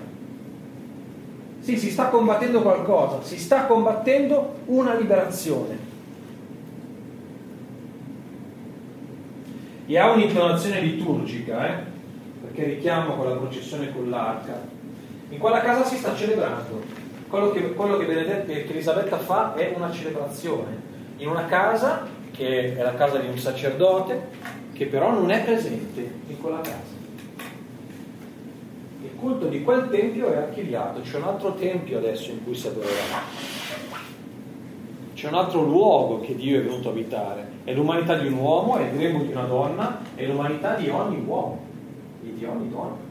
Sì, 1.62 1.78
si 1.78 1.89
sta 1.89 2.08
combattendo 2.08 2.62
qualcosa, 2.62 3.24
si 3.24 3.39
sta 3.39 3.65
combattendo 3.65 4.58
una 4.65 4.95
liberazione. 4.95 5.88
E 9.86 9.98
ha 9.98 10.12
un'intonazione 10.12 10.82
liturgica, 10.82 11.67
eh? 11.67 11.98
Perché 12.60 12.74
richiamo 12.76 13.15
con 13.15 13.30
la 13.30 13.36
processione 13.36 13.91
con 13.93 14.10
l'arca. 14.10 14.62
In 15.30 15.39
quella 15.39 15.62
casa 15.62 15.86
si 15.86 15.95
sta 15.95 16.13
celebrando. 16.13 16.82
Quello 17.30 17.52
che, 17.52 17.74
quello 17.74 17.98
che, 17.98 18.06
che 18.06 18.65
Elisabetta 18.67 19.17
fa 19.17 19.54
è 19.54 19.72
una 19.76 19.91
celebrazione. 19.91 20.88
In 21.17 21.30
una 21.30 21.45
casa, 21.45 22.06
che 22.32 22.76
è 22.76 22.82
la 22.82 22.95
casa 22.95 23.19
di 23.19 23.28
un 23.28 23.38
sacerdote, 23.38 24.28
che 24.74 24.88
però 24.88 25.12
non 25.12 25.32
è 25.32 25.43
presente 25.43 26.12
in 26.28 26.41
quella 26.41 26.60
casa. 26.60 26.98
Il 29.04 29.12
culto 29.17 29.48
di 29.48 29.63
quel 29.63 29.89
tempio 29.89 30.34
è 30.34 30.38
archiviato, 30.38 31.02
c'è 31.02 31.17
un 31.17 31.24
altro 31.24 31.54
tempio 31.54 31.98
adesso 32.00 32.32
in 32.32 32.43
cui 32.43 32.56
si 32.56 32.67
adorerà. 32.67 33.48
C'è 35.13 35.28
un 35.28 35.36
altro 35.36 35.63
luogo 35.63 36.22
che 36.22 36.36
Dio 36.36 36.60
è 36.60 36.63
venuto 36.63 36.89
a 36.89 36.91
abitare. 36.91 37.48
È 37.63 37.74
l'umanità 37.74 38.15
di 38.15 38.28
un 38.28 38.34
uomo, 38.34 38.78
è 38.78 38.89
il 38.89 38.98
di 38.98 39.32
una 39.32 39.43
donna, 39.43 40.02
è 40.15 40.26
l'umanità 40.26 40.76
di 40.76 40.89
ogni 40.89 41.24
uomo 41.26 41.67
e 42.23 42.34
di 42.36 42.45
ogni 42.45 42.69
donna. 42.69 43.08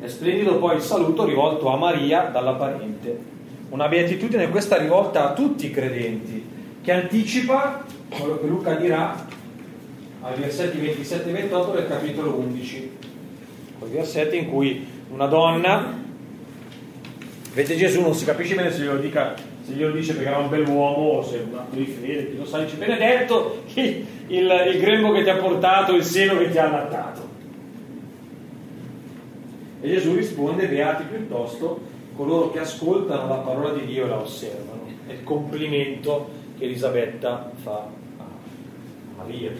È 0.00 0.08
splendido 0.08 0.58
poi 0.58 0.76
il 0.76 0.82
saluto 0.82 1.24
rivolto 1.24 1.68
a 1.68 1.76
Maria 1.76 2.24
dalla 2.24 2.52
parente. 2.52 3.32
Una 3.70 3.88
beatitudine 3.88 4.50
questa 4.50 4.76
rivolta 4.76 5.30
a 5.30 5.32
tutti 5.32 5.66
i 5.66 5.70
credenti, 5.70 6.44
che 6.82 6.92
anticipa 6.92 7.84
quello 8.08 8.38
che 8.38 8.46
Luca 8.46 8.74
dirà 8.74 9.26
ai 10.20 10.38
versetti 10.38 10.78
27 10.78 11.28
e 11.28 11.32
28 11.32 11.70
del 11.72 11.88
capitolo 11.88 12.34
11, 12.34 12.96
quei 13.78 13.90
versetti 13.90 14.36
in 14.36 14.48
cui 14.48 14.86
una 15.10 15.26
donna, 15.26 16.02
vede 17.52 17.76
Gesù, 17.76 18.00
non 18.00 18.14
si 18.14 18.24
capisce 18.24 18.54
bene 18.54 18.70
se 18.70 18.80
glielo, 18.82 18.98
dica, 18.98 19.34
se 19.64 19.72
glielo 19.72 19.92
dice 19.92 20.12
perché 20.12 20.28
era 20.28 20.38
un 20.38 20.50
bell'uomo 20.50 21.08
o 21.08 21.22
se 21.22 21.38
è 21.38 21.42
un 21.42 21.58
atto 21.58 21.74
di 21.74 21.86
fede, 21.86 22.30
chi 22.30 22.36
lo 22.36 22.44
sa, 22.44 22.62
dice 22.62 22.76
benedetto 22.76 23.62
il, 23.74 24.06
il, 24.26 24.78
grembo 24.78 25.12
che 25.12 25.22
ti 25.22 25.30
ha 25.30 25.36
portato, 25.36 25.94
il 25.94 26.04
seno 26.04 26.36
che 26.36 26.50
ti 26.50 26.58
ha 26.58 26.64
allattato. 26.64 27.22
E 29.80 29.88
Gesù 29.88 30.14
risponde, 30.14 30.68
beati 30.68 31.04
piuttosto 31.04 31.80
coloro 32.14 32.50
che 32.50 32.58
ascoltano 32.58 33.26
la 33.26 33.36
parola 33.36 33.70
di 33.70 33.86
Dio 33.86 34.04
e 34.04 34.08
la 34.08 34.18
osservano. 34.18 34.82
È 35.06 35.12
il 35.12 35.24
complimento 35.24 36.28
che 36.58 36.64
Elisabetta 36.64 37.50
fa 37.62 37.88
a 38.18 38.24
Maria, 39.16 39.50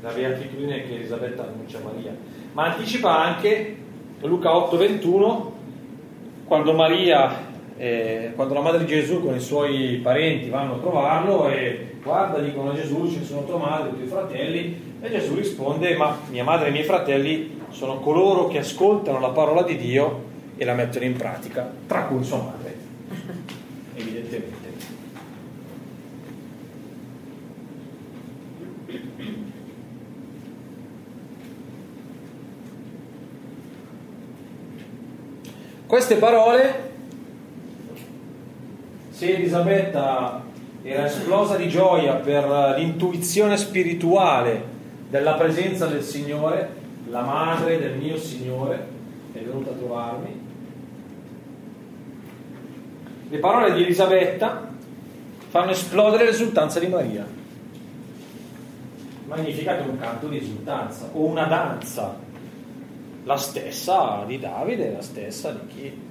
la 0.00 0.12
beatitudine 0.12 0.82
che 0.84 0.94
Elisabetta 0.94 1.42
annuncia 1.42 1.78
a 1.78 1.82
Maria. 1.82 2.16
Ma 2.52 2.72
anticipa 2.72 3.18
anche 3.20 3.76
Luca 4.20 4.50
8:21 4.50 5.50
quando 6.44 6.72
Maria, 6.72 7.51
eh, 7.82 8.30
quando 8.36 8.54
la 8.54 8.60
madre 8.60 8.84
di 8.84 8.86
Gesù 8.86 9.20
con 9.20 9.34
i 9.34 9.40
suoi 9.40 9.98
parenti 10.00 10.48
vanno 10.48 10.74
a 10.74 10.78
trovarlo 10.78 11.48
e 11.48 11.96
guarda, 12.00 12.38
dicono 12.38 12.70
a 12.70 12.74
Gesù, 12.74 13.10
ci 13.10 13.24
sono 13.24 13.44
tua 13.44 13.56
madre 13.58 13.90
i 13.90 13.94
tuoi 13.94 14.06
fratelli, 14.06 14.94
e 15.00 15.10
Gesù 15.10 15.34
risponde, 15.34 15.96
ma 15.96 16.16
mia 16.30 16.44
madre 16.44 16.66
e 16.66 16.68
i 16.68 16.72
miei 16.72 16.84
fratelli 16.84 17.60
sono 17.70 17.98
coloro 17.98 18.46
che 18.46 18.58
ascoltano 18.58 19.18
la 19.18 19.30
parola 19.30 19.64
di 19.64 19.76
Dio 19.76 20.22
e 20.56 20.64
la 20.64 20.74
mettono 20.74 21.06
in 21.06 21.16
pratica, 21.16 21.68
tra 21.88 22.04
cui 22.04 22.22
sua 22.22 22.36
madre, 22.36 22.76
evidentemente. 23.96 24.60
Queste 35.84 36.14
parole, 36.14 36.91
se 39.22 39.36
Elisabetta 39.36 40.42
era 40.82 41.06
esplosa 41.06 41.54
di 41.54 41.68
gioia 41.68 42.14
per 42.14 42.74
l'intuizione 42.76 43.56
spirituale 43.56 44.64
della 45.08 45.34
presenza 45.34 45.86
del 45.86 46.02
Signore, 46.02 46.68
la 47.08 47.22
madre 47.22 47.78
del 47.78 47.98
mio 47.98 48.18
Signore 48.18 48.84
è 49.32 49.38
venuta 49.38 49.70
a 49.70 49.74
trovarmi, 49.74 50.40
le 53.28 53.38
parole 53.38 53.72
di 53.74 53.84
Elisabetta 53.84 54.68
fanno 55.50 55.70
esplodere 55.70 56.24
l'esultanza 56.24 56.80
di 56.80 56.88
Maria. 56.88 57.24
Magnificat 59.28 59.84
è 59.84 59.88
un 59.88 59.98
canto 60.00 60.26
di 60.26 60.38
esultanza 60.38 61.08
o 61.12 61.22
una 61.26 61.44
danza 61.44 62.12
la 63.22 63.36
stessa 63.36 64.24
di 64.26 64.40
Davide, 64.40 64.90
la 64.90 65.00
stessa 65.00 65.52
di 65.52 65.66
chi? 65.68 66.10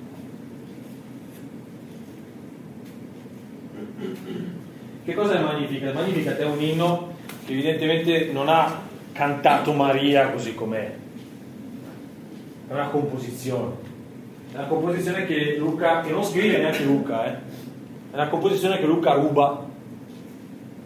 Che 5.04 5.14
cosa 5.14 5.38
è 5.38 5.42
Magnificat? 5.42 5.94
Magnificat 5.94 6.38
è 6.38 6.46
un 6.46 6.62
inno 6.62 7.14
che 7.46 7.52
evidentemente 7.52 8.32
non 8.32 8.50
ha 8.50 8.80
cantato 9.12 9.74
Maria 9.74 10.30
così 10.32 10.56
com'è, 10.56 10.92
è 12.68 12.74
una 12.74 12.88
composizione. 12.88 13.90
È 14.52 14.58
una 14.58 14.68
composizione 14.68 15.26
che 15.26 15.56
Luca, 15.58 16.02
che 16.02 16.12
non 16.12 16.24
scrive 16.24 16.58
neanche 16.58 16.84
Luca, 16.84 17.26
eh? 17.26 17.30
è 18.12 18.14
una 18.14 18.28
composizione 18.28 18.80
che 18.80 18.86
Luca 18.86 19.14
ruba, 19.14 19.66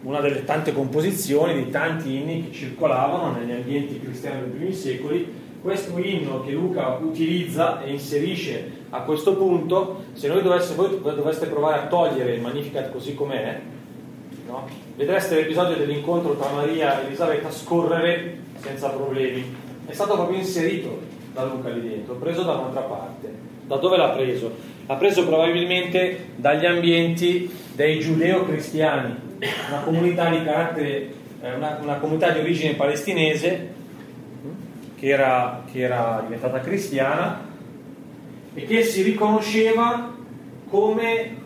una 0.02 0.20
delle 0.20 0.44
tante 0.44 0.72
composizioni, 0.72 1.64
di 1.64 1.70
tanti 1.70 2.16
inni 2.16 2.44
che 2.44 2.52
circolavano 2.52 3.38
negli 3.38 3.52
ambienti 3.52 3.98
cristiani 3.98 4.42
dei 4.42 4.50
primi 4.50 4.72
secoli 4.72 5.44
questo 5.66 5.98
inno 5.98 6.44
che 6.44 6.52
Luca 6.52 6.96
utilizza 7.00 7.82
e 7.82 7.90
inserisce 7.90 8.85
a 8.90 9.00
questo 9.00 9.34
punto, 9.36 10.04
se 10.12 10.28
noi 10.28 10.42
dovesse, 10.42 10.74
voi 10.74 11.00
doveste 11.02 11.46
provare 11.46 11.80
a 11.80 11.86
togliere 11.86 12.34
il 12.34 12.40
Magnificat 12.40 12.90
così 12.90 13.14
com'è, 13.14 13.60
no? 14.46 14.68
vedreste 14.94 15.34
l'episodio 15.34 15.76
dell'incontro 15.76 16.36
tra 16.36 16.50
Maria 16.50 17.00
e 17.02 17.06
Elisabetta 17.06 17.50
scorrere 17.50 18.38
senza 18.60 18.90
problemi. 18.90 19.44
È 19.86 19.92
stato 19.92 20.14
proprio 20.14 20.38
inserito 20.38 20.98
da 21.32 21.44
Luca 21.44 21.68
lì 21.68 21.88
dentro, 21.88 22.14
preso 22.14 22.42
da 22.42 22.52
un'altra 22.52 22.82
parte. 22.82 23.44
Da 23.66 23.76
dove 23.76 23.96
l'ha 23.96 24.10
preso? 24.10 24.52
L'ha 24.86 24.94
preso 24.94 25.26
probabilmente 25.26 26.28
dagli 26.36 26.64
ambienti 26.64 27.50
dei 27.74 27.98
giudeo-cristiani, 27.98 29.14
una 29.68 29.80
comunità 29.80 30.30
di 30.30 30.44
carattere, 30.44 31.12
eh, 31.42 31.54
una, 31.54 31.78
una 31.82 31.94
comunità 31.96 32.30
di 32.30 32.38
origine 32.38 32.74
palestinese 32.74 33.74
che 34.96 35.08
era, 35.08 35.64
che 35.70 35.80
era 35.80 36.22
diventata 36.24 36.60
cristiana 36.60 37.54
e 38.56 38.64
che 38.64 38.82
si 38.84 39.02
riconosceva 39.02 40.14
come 40.70 41.36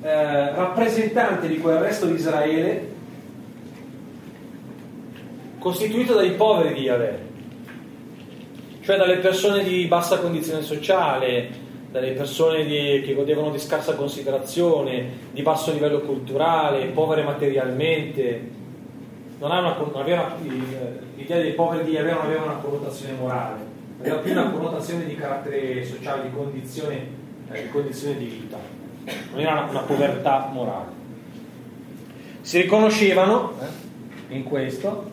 eh, 0.00 0.50
rappresentante 0.54 1.48
di 1.48 1.58
quel 1.58 1.78
resto 1.78 2.06
di 2.06 2.14
Israele 2.14 2.94
costituito 5.58 6.14
dai 6.14 6.30
poveri 6.30 6.74
di 6.74 6.82
Yahweh, 6.82 7.18
cioè 8.82 8.96
dalle 8.96 9.16
persone 9.16 9.64
di 9.64 9.86
bassa 9.86 10.20
condizione 10.20 10.62
sociale, 10.62 11.48
dalle 11.90 12.12
persone 12.12 12.64
di, 12.64 13.02
che 13.04 13.14
godevano 13.14 13.50
di 13.50 13.58
scarsa 13.58 13.96
considerazione, 13.96 15.10
di 15.32 15.42
basso 15.42 15.72
livello 15.72 16.02
culturale, 16.02 16.86
povere 16.86 17.24
materialmente, 17.24 18.56
non 19.40 19.50
aveva, 19.50 20.36
l'idea 21.16 21.40
dei 21.40 21.52
poveri 21.54 21.84
di 21.84 21.90
Yahweh 21.90 22.12
non 22.12 22.24
aveva 22.26 22.44
una 22.44 22.60
connotazione 22.62 23.14
morale, 23.18 23.67
aveva 24.00 24.16
più 24.16 24.32
una 24.32 24.50
connotazione 24.50 25.04
di 25.06 25.16
carattere 25.16 25.84
sociale, 25.84 26.22
di 26.22 26.30
condizione, 26.34 27.06
eh, 27.50 27.62
di, 27.62 27.68
condizione 27.70 28.18
di 28.18 28.24
vita, 28.26 28.56
non 29.32 29.40
era 29.40 29.52
una, 29.52 29.70
una 29.70 29.80
povertà 29.80 30.48
morale. 30.52 30.96
Si 32.40 32.60
riconoscevano 32.60 33.52
eh, 33.60 34.34
in 34.34 34.44
questo 34.44 35.10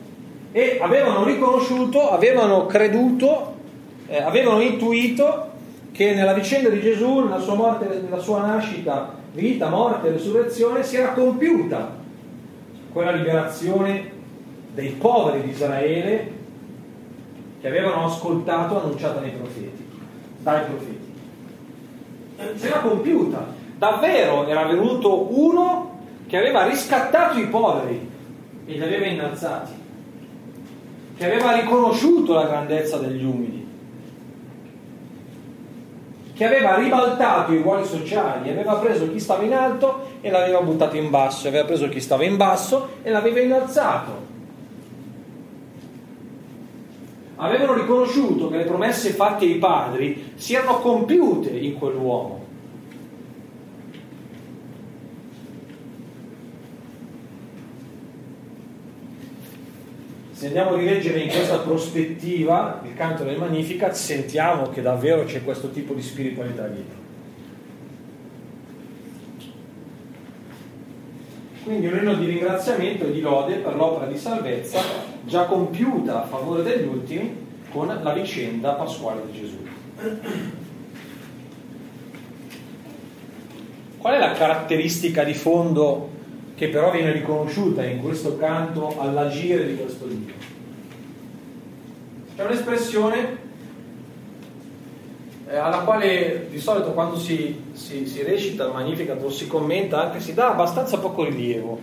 e 0.52 0.78
avevano 0.80 1.24
riconosciuto, 1.24 2.10
avevano 2.12 2.66
creduto, 2.68 3.56
eh, 4.08 4.22
avevano 4.22 4.62
intuito 4.62 5.52
che 5.92 6.14
nella 6.14 6.34
vicenda 6.34 6.70
di 6.70 6.80
Gesù, 6.80 7.20
nella 7.20 7.40
sua 7.40 7.56
morte, 7.56 7.88
nella 7.88 8.20
sua 8.20 8.46
nascita, 8.46 9.16
vita, 9.34 9.70
morte 9.70 10.12
resurrezione, 10.12 10.84
si 10.84 10.98
era 10.98 11.14
compiuta 11.14 12.04
quella 12.92 13.12
liberazione 13.12 14.12
dei 14.74 14.90
poveri 14.90 15.42
di 15.42 15.50
Israele 15.50 16.35
che 17.66 17.72
avevano 17.72 18.06
ascoltato 18.06 18.80
annunciata 18.80 19.22
dai 19.22 19.32
profeti, 19.32 19.90
dai 20.38 20.66
profeti. 20.66 22.60
Si 22.60 22.68
era 22.68 22.78
compiuta. 22.78 23.44
Davvero 23.76 24.46
era 24.46 24.66
venuto 24.66 25.34
uno 25.36 25.98
che 26.28 26.38
aveva 26.38 26.68
riscattato 26.68 27.40
i 27.40 27.48
poveri 27.48 28.08
e 28.68 28.72
li 28.72 28.84
aveva 28.84 29.08
innalzati, 29.08 29.72
che 31.18 31.26
aveva 31.26 31.60
riconosciuto 31.60 32.36
la 32.36 32.46
grandezza 32.46 32.98
degli 32.98 33.24
umili 33.24 33.64
che 36.36 36.46
aveva 36.46 36.76
ribaltato 36.76 37.54
i 37.54 37.62
ruoli 37.62 37.86
sociali, 37.86 38.50
aveva 38.50 38.76
preso 38.76 39.10
chi 39.10 39.22
stava 39.22 39.44
in 39.44 39.54
alto 39.54 40.10
e 40.20 40.30
l'aveva 40.30 40.60
buttato 40.60 40.98
in 40.98 41.10
basso, 41.10 41.48
aveva 41.48 41.64
preso 41.64 41.88
chi 41.88 42.02
stava 42.02 42.26
in 42.26 42.36
basso 42.36 42.90
e 43.04 43.10
l'aveva 43.10 43.40
innalzato. 43.40 44.35
Avevano 47.38 47.74
riconosciuto 47.74 48.50
che 48.50 48.58
le 48.58 48.64
promesse 48.64 49.12
fatte 49.12 49.46
ai 49.46 49.58
padri 49.58 50.32
si 50.36 50.54
erano 50.54 50.80
compiute 50.80 51.50
in 51.50 51.76
quell'uomo. 51.78 52.44
Se 60.32 60.48
andiamo 60.48 60.74
a 60.74 60.78
rileggere 60.78 61.20
in 61.22 61.30
questa 61.30 61.60
prospettiva 61.60 62.82
il 62.86 62.94
canto 62.94 63.24
del 63.24 63.38
Magnificat, 63.38 63.94
sentiamo 63.94 64.70
che 64.70 64.82
davvero 64.82 65.24
c'è 65.24 65.44
questo 65.44 65.72
tipo 65.72 65.94
di 65.94 66.02
spiritualità 66.02 66.68
dietro. 66.68 67.05
Quindi 71.66 71.88
un 71.88 71.98
inno 71.98 72.14
di 72.14 72.28
ringraziamento 72.28 73.08
e 73.08 73.12
di 73.12 73.22
lode 73.22 73.56
per 73.56 73.76
l'opera 73.76 74.06
di 74.06 74.20
salvezza 74.20 74.80
già 75.24 75.46
compiuta 75.46 76.22
a 76.22 76.28
favore 76.28 76.62
degli 76.62 76.86
ultimi 76.86 77.44
con 77.72 77.88
la 77.88 78.14
vicenda 78.14 78.74
pasquale 78.74 79.22
di 79.32 79.40
Gesù. 79.40 79.58
Qual 83.98 84.14
è 84.14 84.20
la 84.20 84.34
caratteristica 84.34 85.24
di 85.24 85.34
fondo 85.34 86.10
che 86.54 86.68
però 86.68 86.92
viene 86.92 87.12
riconosciuta 87.12 87.84
in 87.84 88.00
questo 88.00 88.38
canto 88.38 89.00
all'agire 89.00 89.66
di 89.66 89.76
questo 89.76 90.06
Dio? 90.06 90.34
C'è 92.36 92.44
un'espressione 92.44 93.45
eh, 95.56 95.58
alla 95.58 95.80
quale 95.80 96.48
di 96.50 96.60
solito 96.60 96.92
quando 96.92 97.18
si, 97.18 97.64
si, 97.72 98.06
si 98.06 98.24
recita 98.24 98.66
il 98.66 98.74
Magnificat 98.74 99.24
o 99.24 99.30
si 99.30 99.48
commenta 99.48 100.04
anche 100.04 100.20
si 100.20 100.34
dà 100.34 100.50
abbastanza 100.50 100.98
poco 100.98 101.24
rilievo 101.24 101.80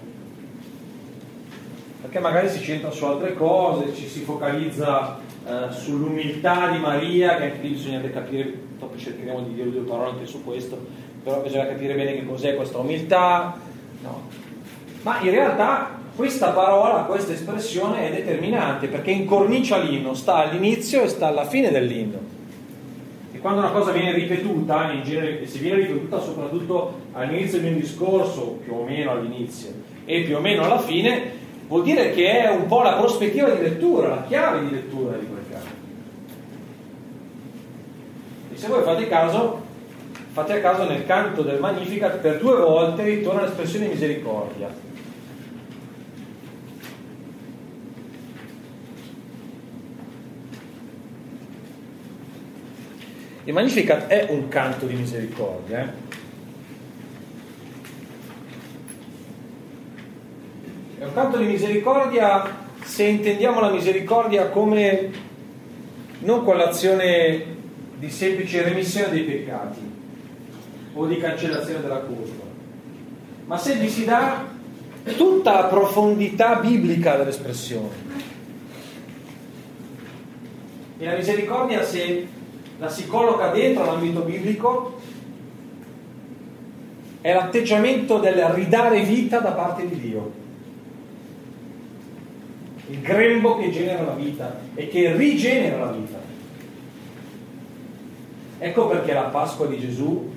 perché 2.02 2.18
magari 2.18 2.50
si 2.50 2.60
centra 2.60 2.90
su 2.90 3.04
altre 3.06 3.32
cose, 3.32 3.94
ci 3.94 4.06
si 4.06 4.20
focalizza 4.20 5.18
eh, 5.46 5.72
sull'umiltà 5.72 6.68
di 6.70 6.78
Maria, 6.78 7.36
che 7.36 7.44
anche 7.44 7.62
lì 7.62 7.68
bisogna 7.70 8.02
capire, 8.10 8.52
dopo 8.76 8.98
cercheremo 8.98 9.40
di 9.42 9.54
dire 9.54 9.70
due 9.70 9.82
parole 9.82 10.10
anche 10.10 10.26
su 10.26 10.44
questo, 10.44 10.78
però 11.22 11.40
bisogna 11.40 11.66
capire 11.68 11.94
bene 11.94 12.12
che 12.14 12.26
cos'è 12.26 12.56
questa 12.56 12.78
umiltà. 12.78 13.56
No. 14.02 14.22
Ma 15.02 15.20
in 15.20 15.30
realtà 15.30 16.00
questa 16.14 16.50
parola, 16.50 17.04
questa 17.04 17.32
espressione 17.32 18.10
è 18.10 18.14
determinante 18.14 18.88
perché 18.88 19.12
incornicia 19.12 19.78
l'inno, 19.78 20.12
sta 20.12 20.34
all'inizio 20.34 21.04
e 21.04 21.08
sta 21.08 21.28
alla 21.28 21.46
fine 21.46 21.70
dell'inno 21.70 22.40
quando 23.42 23.58
una 23.58 23.70
cosa 23.70 23.90
viene 23.90 24.12
ripetuta, 24.12 24.92
in 24.92 25.02
genere, 25.02 25.44
se 25.48 25.58
viene 25.58 25.80
ripetuta 25.80 26.20
soprattutto 26.20 27.00
all'inizio 27.12 27.58
di 27.58 27.66
un 27.66 27.74
discorso, 27.74 28.60
più 28.62 28.72
o 28.72 28.84
meno 28.84 29.10
all'inizio, 29.10 29.70
e 30.04 30.22
più 30.22 30.36
o 30.36 30.40
meno 30.40 30.62
alla 30.62 30.78
fine, 30.78 31.32
vuol 31.66 31.82
dire 31.82 32.12
che 32.12 32.40
è 32.40 32.50
un 32.50 32.66
po' 32.66 32.82
la 32.82 32.94
prospettiva 32.94 33.50
di 33.50 33.60
lettura, 33.60 34.08
la 34.08 34.24
chiave 34.28 34.64
di 34.64 34.70
lettura 34.70 35.16
di 35.16 35.26
quel 35.26 35.42
canto. 35.50 35.74
E 38.54 38.56
se 38.56 38.68
voi 38.68 38.82
fate 38.84 39.08
caso, 39.08 39.60
fate 40.30 40.52
a 40.52 40.60
caso 40.60 40.84
nel 40.84 41.04
canto 41.04 41.42
del 41.42 41.58
Magnificat 41.58 42.18
per 42.18 42.38
due 42.38 42.54
volte 42.54 43.02
ritorna 43.02 43.42
l'espressione 43.42 43.88
misericordia. 43.88 44.91
Il 53.44 53.52
Magnificat 53.52 54.06
è 54.06 54.28
un 54.30 54.46
canto 54.46 54.86
di 54.86 54.94
misericordia. 54.94 55.80
Eh? 55.82 56.10
È 61.00 61.04
un 61.04 61.12
canto 61.12 61.38
di 61.38 61.46
misericordia 61.46 62.60
se 62.84 63.02
intendiamo 63.02 63.58
la 63.58 63.70
misericordia 63.70 64.48
come 64.48 65.10
non 66.20 66.44
con 66.44 66.56
l'azione 66.56 67.44
di 67.98 68.10
semplice 68.10 68.62
remissione 68.62 69.10
dei 69.10 69.24
peccati 69.24 69.80
o 70.94 71.06
di 71.06 71.18
cancellazione 71.18 71.80
della 71.80 72.00
colpa, 72.00 72.44
ma 73.46 73.58
se 73.58 73.74
gli 73.74 73.88
si 73.88 74.04
dà 74.04 74.46
tutta 75.16 75.52
la 75.52 75.64
profondità 75.64 76.60
biblica 76.60 77.16
dell'espressione. 77.16 78.10
E 80.98 81.04
la 81.04 81.16
misericordia 81.16 81.82
se 81.82 82.40
la 82.82 82.88
si 82.88 83.06
colloca 83.06 83.52
dentro 83.52 83.84
l'ambito 83.84 84.22
biblico 84.22 84.98
è 87.20 87.32
l'atteggiamento 87.32 88.18
del 88.18 88.44
ridare 88.46 89.02
vita 89.02 89.38
da 89.38 89.52
parte 89.52 89.88
di 89.88 90.00
Dio. 90.00 90.32
Il 92.88 93.00
grembo 93.00 93.56
che 93.58 93.70
genera 93.70 94.02
la 94.02 94.14
vita 94.14 94.58
e 94.74 94.88
che 94.88 95.14
rigenera 95.14 95.84
la 95.84 95.92
vita. 95.92 96.18
Ecco 98.58 98.88
perché 98.88 99.12
la 99.12 99.22
Pasqua 99.22 99.66
di 99.68 99.78
Gesù 99.78 100.30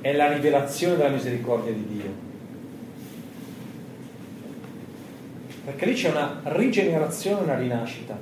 è 0.00 0.12
la 0.14 0.32
rivelazione 0.32 0.96
della 0.96 1.10
misericordia 1.10 1.72
di 1.72 1.86
Dio. 1.86 2.12
Perché 5.64 5.86
lì 5.86 5.94
c'è 5.94 6.10
una 6.10 6.40
rigenerazione, 6.42 7.42
una 7.42 7.56
rinascita. 7.56 8.18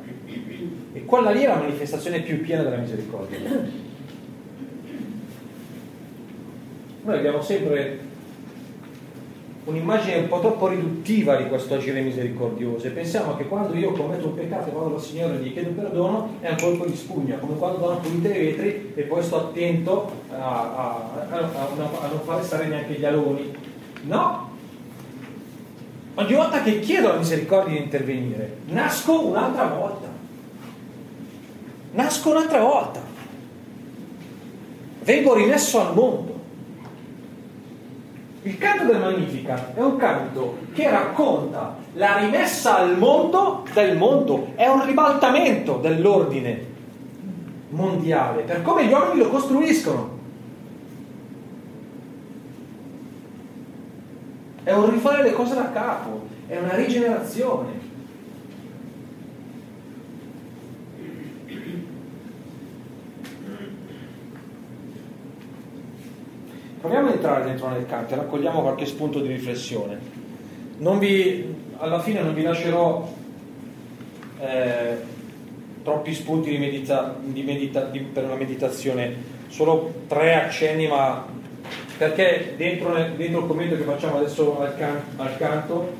Quella 1.07 1.31
lì 1.31 1.43
è 1.43 1.47
la 1.47 1.57
manifestazione 1.57 2.21
più 2.21 2.41
piena 2.41 2.65
della 2.65 2.77
misericordia. 2.77 3.39
Noi 7.03 7.17
abbiamo 7.17 7.41
sempre 7.41 8.01
un'immagine 9.65 10.19
un 10.19 10.29
po' 10.29 10.41
troppo 10.41 10.69
riduttiva 10.69 11.37
di 11.37 11.49
questo 11.49 11.75
agire 11.75 12.01
misericordioso 12.01 12.87
e 12.87 12.91
pensiamo 12.91 13.37
che 13.37 13.47
quando 13.47 13.75
io 13.77 13.93
commetto 13.93 14.29
un 14.29 14.35
peccato 14.35 14.69
e 14.69 14.73
vado 14.73 14.89
dal 14.91 15.01
Signore 15.01 15.37
e 15.37 15.39
gli 15.39 15.53
chiedo 15.53 15.71
perdono 15.71 16.35
è 16.41 16.51
un 16.51 16.57
colpo 16.57 16.85
di 16.85 16.97
spugna, 16.97 17.37
come 17.37 17.57
quando 17.57 17.79
vanno 17.79 17.93
a 17.93 18.01
pulire 18.01 18.39
i 18.39 18.47
vetri 18.47 18.93
e 18.95 19.03
poi 19.03 19.23
sto 19.23 19.37
attento 19.37 20.11
a, 20.31 20.35
a, 20.37 21.29
a, 21.31 21.39
a 21.39 22.09
non 22.09 22.21
fare 22.25 22.43
stare 22.43 22.67
neanche 22.67 22.95
gli 22.95 23.05
aloni. 23.05 23.55
No! 24.03 24.51
Ogni 26.15 26.35
volta 26.35 26.63
che 26.63 26.81
chiedo 26.81 27.09
la 27.09 27.19
misericordia 27.19 27.77
di 27.77 27.85
intervenire, 27.85 28.59
nasco 28.67 29.27
un'altra 29.27 29.67
volta 29.67 30.17
nasco 31.97 32.31
un'altra 32.31 32.61
volta. 32.61 33.01
Vengo 35.03 35.35
rimesso 35.35 35.81
al 35.81 35.95
mondo. 35.95 36.35
Il 38.43 38.59
canto 38.59 38.85
del 38.85 39.01
Magnificat 39.01 39.75
è 39.75 39.81
un 39.81 39.97
canto 39.97 40.59
che 40.73 40.89
racconta 40.89 41.77
la 41.95 42.19
rimessa 42.19 42.77
al 42.77 42.97
mondo 42.97 43.65
del 43.73 43.97
mondo, 43.97 44.53
è 44.55 44.69
un 44.69 44.85
ribaltamento 44.85 45.79
dell'ordine 45.79 46.75
mondiale, 47.71 48.43
per 48.43 48.63
come 48.63 48.87
gli 48.87 48.93
uomini 48.93 49.19
lo 49.19 49.29
costruiscono. 49.29 50.15
È 54.63 54.73
un 54.73 54.91
rifare 54.91 55.23
le 55.23 55.33
cose 55.33 55.55
da 55.55 55.73
capo, 55.73 56.27
è 56.47 56.57
una 56.57 56.75
rigenerazione. 56.75 57.86
Proviamo 66.87 67.09
a 67.09 67.15
entrare 67.15 67.45
dentro 67.47 67.69
nel 67.69 67.85
canto 67.85 68.15
e 68.15 68.17
raccogliamo 68.17 68.61
qualche 68.61 68.87
spunto 68.87 69.19
di 69.19 69.27
riflessione. 69.27 69.99
vi, 71.01 71.53
alla 71.79 71.99
fine 71.99 72.23
non 72.23 72.33
vi 72.33 72.43
lascerò 72.43 73.13
eh, 74.39 74.97
troppi 75.83 76.15
spunti 76.15 76.49
di 76.49 76.59
medita, 76.59 77.17
di 77.21 77.43
medita, 77.43 77.87
di, 77.87 77.99
per 77.99 78.23
una 78.27 78.37
meditazione, 78.37 79.17
solo 79.49 79.95
tre 80.07 80.45
accenni, 80.45 80.87
ma 80.87 81.27
perché 81.99 82.55
dentro, 82.57 82.95
dentro 83.17 83.41
il 83.41 83.47
commento 83.49 83.77
che 83.77 83.83
facciamo 83.83 84.19
adesso 84.19 84.61
al, 84.61 84.77
can, 84.77 85.03
al 85.17 85.37
canto 85.39 85.93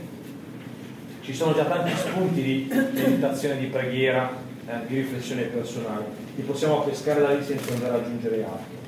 ci 1.23 1.35
sono 1.35 1.53
già 1.53 1.65
tanti 1.65 1.97
spunti 1.97 2.41
di 2.41 2.69
meditazione, 2.71 3.59
di 3.59 3.67
preghiera, 3.67 4.31
eh, 4.69 4.87
di 4.87 4.95
riflessione 4.99 5.43
personale, 5.43 6.05
li 6.37 6.43
possiamo 6.45 6.83
pescare 6.83 7.23
da 7.23 7.33
lì 7.33 7.43
senza 7.43 7.73
andare 7.73 7.95
ad 7.95 8.05
aggiungere 8.05 8.45
altro. 8.45 8.86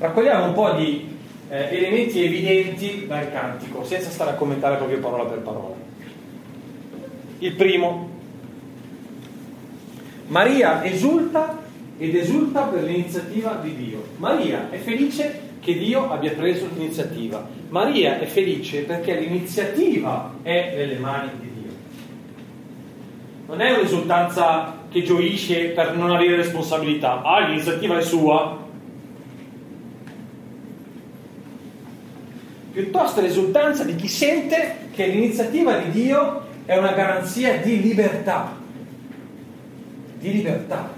Raccogliamo 0.00 0.46
un 0.46 0.52
po' 0.54 0.72
di 0.72 1.06
eh, 1.50 1.76
elementi 1.76 2.24
evidenti 2.24 3.04
dal 3.06 3.30
cantico, 3.30 3.84
senza 3.84 4.08
stare 4.08 4.30
a 4.30 4.34
commentare 4.34 4.76
proprio 4.76 4.98
parola 4.98 5.24
per 5.24 5.40
parola. 5.40 5.74
Il 7.40 7.52
primo, 7.52 8.08
Maria 10.28 10.82
esulta 10.84 11.58
ed 11.98 12.14
esulta 12.14 12.62
per 12.62 12.84
l'iniziativa 12.84 13.60
di 13.62 13.76
Dio. 13.76 14.02
Maria 14.16 14.70
è 14.70 14.78
felice 14.78 15.48
che 15.60 15.74
Dio 15.74 16.10
abbia 16.10 16.32
preso 16.32 16.66
l'iniziativa. 16.72 17.46
Maria 17.68 18.18
è 18.18 18.24
felice 18.24 18.84
perché 18.84 19.20
l'iniziativa 19.20 20.32
è 20.40 20.72
nelle 20.76 20.96
mani 20.96 21.28
di 21.40 21.50
Dio. 21.60 21.72
Non 23.48 23.60
è 23.60 23.72
un'esultanza 23.72 24.78
che 24.90 25.02
gioisce 25.02 25.66
per 25.72 25.94
non 25.94 26.10
avere 26.10 26.36
responsabilità. 26.36 27.20
Ah, 27.20 27.46
l'iniziativa 27.48 27.98
è 27.98 28.02
sua. 28.02 28.68
Piuttosto 32.80 33.20
l'esultanza 33.20 33.84
di 33.84 33.94
chi 33.94 34.08
sente 34.08 34.88
che 34.94 35.04
l'iniziativa 35.06 35.76
di 35.76 35.90
Dio 35.90 36.46
è 36.64 36.78
una 36.78 36.92
garanzia 36.92 37.58
di 37.58 37.82
libertà. 37.82 38.56
Di 40.18 40.32
libertà. 40.32 40.88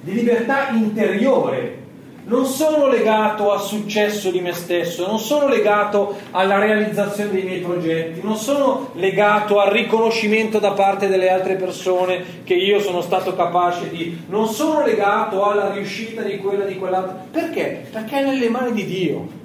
Di 0.00 0.14
libertà 0.14 0.70
interiore 0.70 1.80
non 2.24 2.46
sono 2.46 2.88
legato 2.88 3.52
al 3.52 3.60
successo 3.60 4.30
di 4.30 4.40
me 4.40 4.54
stesso, 4.54 5.06
non 5.06 5.18
sono 5.18 5.46
legato 5.46 6.16
alla 6.30 6.58
realizzazione 6.58 7.32
dei 7.32 7.42
miei 7.42 7.60
progetti, 7.60 8.20
non 8.22 8.36
sono 8.36 8.92
legato 8.94 9.60
al 9.60 9.72
riconoscimento 9.72 10.58
da 10.58 10.70
parte 10.70 11.06
delle 11.08 11.28
altre 11.28 11.56
persone 11.56 12.44
che 12.44 12.54
io 12.54 12.80
sono 12.80 13.02
stato 13.02 13.36
capace 13.36 13.90
di, 13.90 14.24
non 14.28 14.48
sono 14.48 14.82
legato 14.86 15.44
alla 15.44 15.70
riuscita 15.70 16.22
di 16.22 16.38
quella 16.38 16.64
di 16.64 16.78
quell'altra. 16.78 17.26
Perché? 17.30 17.88
Perché 17.92 18.20
è 18.20 18.24
nelle 18.24 18.48
mani 18.48 18.72
di 18.72 18.86
Dio 18.86 19.40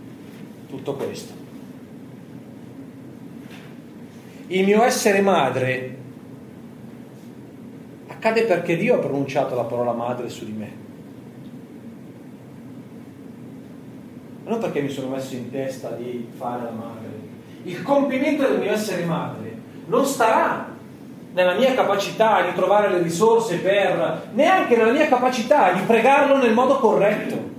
tutto 0.67 0.93
questo. 0.95 1.33
Il 4.47 4.65
mio 4.65 4.83
essere 4.83 5.21
madre 5.21 5.97
accade 8.07 8.43
perché 8.43 8.77
Dio 8.77 8.95
ha 8.95 8.99
pronunciato 8.99 9.55
la 9.55 9.63
parola 9.63 9.91
madre 9.91 10.29
su 10.29 10.45
di 10.45 10.51
me. 10.51 10.85
non 14.47 14.59
perché 14.59 14.81
mi 14.81 14.89
sono 14.89 15.09
messo 15.09 15.35
in 15.35 15.51
testa 15.51 15.89
di 15.89 16.27
fare 16.37 16.63
la 16.63 16.71
madre. 16.71 17.25
Il 17.63 17.83
compimento 17.83 18.47
del 18.47 18.59
mio 18.59 18.71
essere 18.71 19.03
madre 19.03 19.55
non 19.87 20.05
starà 20.05 20.75
nella 21.33 21.53
mia 21.53 21.73
capacità 21.75 22.41
di 22.43 22.53
trovare 22.55 22.89
le 22.89 23.01
risorse 23.01 23.57
per, 23.57 24.29
neanche 24.33 24.75
nella 24.75 24.91
mia 24.91 25.07
capacità 25.07 25.73
di 25.73 25.81
pregarlo 25.81 26.37
nel 26.37 26.53
modo 26.53 26.77
corretto. 26.77 27.55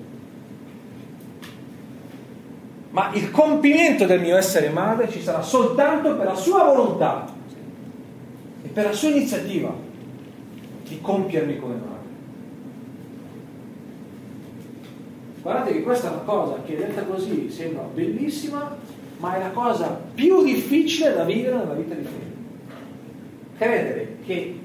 Ma 2.99 3.13
il 3.13 3.31
compimento 3.31 4.07
del 4.07 4.21
mio 4.21 4.37
essere 4.37 4.71
madre 4.71 5.09
ci 5.09 5.23
sarà 5.23 5.41
soltanto 5.41 6.17
per 6.17 6.27
la 6.27 6.35
sua 6.35 6.65
volontà 6.65 7.33
e 8.65 8.67
per 8.67 8.87
la 8.87 8.93
sua 8.93 9.11
iniziativa 9.11 9.73
di 10.83 11.01
compiermi 11.01 11.61
come 11.61 11.75
madre. 11.75 12.09
Guardate 15.43 15.73
che 15.75 15.83
questa 15.85 16.09
è 16.09 16.11
una 16.11 16.23
cosa 16.23 16.61
che 16.67 16.77
detta 16.77 17.05
così 17.05 17.49
sembra 17.53 17.83
bellissima, 17.85 18.77
ma 19.19 19.37
è 19.37 19.39
la 19.39 19.51
cosa 19.51 20.01
più 20.13 20.43
difficile 20.43 21.15
da 21.15 21.23
vivere 21.23 21.55
nella 21.55 21.75
vita 21.75 21.95
di 21.95 22.03
fede. 22.03 22.37
Credere 23.59 24.17
che 24.27 24.59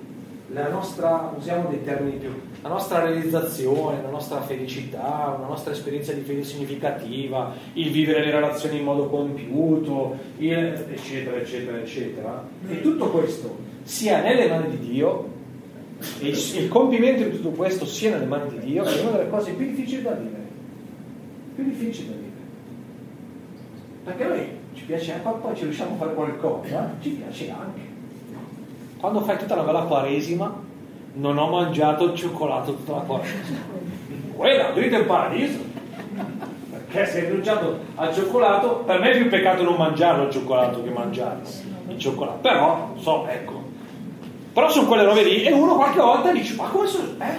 la 0.53 0.69
nostra, 0.69 1.33
usiamo 1.35 1.69
dei 1.69 1.83
termini 1.83 2.17
più, 2.17 2.29
la 2.61 2.69
nostra 2.69 3.03
realizzazione, 3.03 4.01
la 4.01 4.09
nostra 4.09 4.41
felicità, 4.41 5.35
una 5.37 5.47
nostra 5.47 5.73
esperienza 5.73 6.13
di 6.13 6.21
fede 6.21 6.43
significativa, 6.43 7.53
il 7.73 7.91
vivere 7.91 8.23
le 8.23 8.31
relazioni 8.31 8.77
in 8.77 8.83
modo 8.83 9.07
compiuto, 9.07 10.15
il, 10.37 10.85
eccetera, 10.91 11.37
eccetera, 11.37 11.77
eccetera, 11.77 12.47
e 12.69 12.81
tutto 12.81 13.09
questo 13.09 13.57
sia 13.83 14.21
nelle 14.21 14.47
mani 14.47 14.77
di 14.77 14.91
Dio, 14.91 15.31
e 16.19 16.27
il, 16.27 16.67
compimento 16.69 17.23
di 17.23 17.31
tutto 17.31 17.49
questo 17.49 17.85
sia 17.85 18.11
nelle 18.11 18.25
mani 18.25 18.49
di 18.49 18.59
Dio, 18.59 18.83
è 18.83 19.01
una 19.01 19.11
delle 19.11 19.29
cose 19.29 19.51
più 19.51 19.65
difficili 19.65 20.01
da 20.01 20.11
vivere 20.11 20.43
più 21.53 21.63
difficile 21.63 22.09
da 22.09 22.15
vivere. 22.15 22.31
Perché 24.03 24.23
noi 24.25 24.47
ci 24.73 24.83
piace 24.85 25.19
poi 25.23 25.55
ci 25.55 25.63
riusciamo 25.63 25.93
a 25.93 25.97
fare 25.97 26.13
qualcosa, 26.13 26.95
ci 26.99 27.09
piace 27.11 27.49
anche. 27.51 27.92
Quando 29.03 29.19
fai 29.19 29.37
tutta 29.37 29.55
la 29.55 29.63
bella 29.63 29.81
quaresima, 29.81 30.49
non 31.15 31.37
ho 31.37 31.49
mangiato 31.49 32.05
il 32.05 32.15
cioccolato 32.15 32.73
tutta 32.73 32.93
la 32.93 32.99
quaresima. 32.99 33.59
Quella, 34.33 34.71
dritto 34.71 34.95
in 34.95 35.05
paradiso. 35.05 35.59
Perché 36.71 37.05
se 37.07 37.19
hai 37.19 37.25
rinunciato 37.25 37.79
al 37.95 38.13
cioccolato, 38.13 38.75
per 38.85 39.01
me 39.01 39.11
è 39.11 39.17
più 39.17 39.27
peccato 39.27 39.63
non 39.63 39.75
mangiarlo 39.75 40.23
il 40.23 40.31
cioccolato 40.31 40.81
che 40.81 40.89
mangiare 40.89 41.41
il 41.89 41.99
cioccolato. 41.99 42.37
Però, 42.37 42.93
so, 42.95 43.27
ecco. 43.27 43.61
Però 44.53 44.69
sono 44.69 44.87
quelle 44.87 45.03
robe 45.03 45.23
lì 45.23 45.43
e 45.43 45.51
uno 45.51 45.75
qualche 45.75 45.99
volta 45.99 46.31
dice, 46.31 46.55
ma 46.55 46.69
come 46.69 46.87
sono... 46.87 47.07
Eh? 47.19 47.37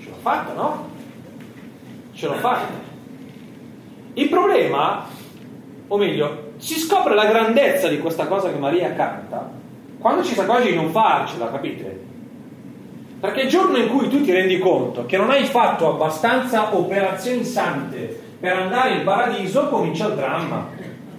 Ce 0.00 0.08
l'ho 0.08 0.16
fatta, 0.22 0.54
no? 0.54 0.88
Ce 2.14 2.26
l'ho 2.26 2.32
fatta. 2.32 2.72
Il 4.14 4.28
problema, 4.30 5.04
o 5.86 5.96
meglio, 5.98 6.52
si 6.56 6.78
scopre 6.78 7.14
la 7.14 7.26
grandezza 7.26 7.88
di 7.88 7.98
questa 7.98 8.26
cosa 8.26 8.50
che 8.50 8.56
Maria 8.56 8.94
canta 8.94 9.55
quando 9.98 10.22
ci 10.22 10.32
sta 10.32 10.44
quasi 10.44 10.70
di 10.70 10.76
non 10.76 10.90
farcela, 10.90 11.50
capite? 11.50 12.04
Perché 13.18 13.42
il 13.42 13.48
giorno 13.48 13.78
in 13.78 13.88
cui 13.88 14.08
tu 14.08 14.20
ti 14.22 14.30
rendi 14.30 14.58
conto 14.58 15.06
che 15.06 15.16
non 15.16 15.30
hai 15.30 15.44
fatto 15.44 15.88
abbastanza 15.88 16.76
operazioni 16.76 17.44
sante 17.44 18.24
per 18.38 18.56
andare 18.56 18.94
in 18.94 19.04
paradiso, 19.04 19.68
comincia 19.68 20.06
il 20.06 20.14
dramma. 20.14 20.68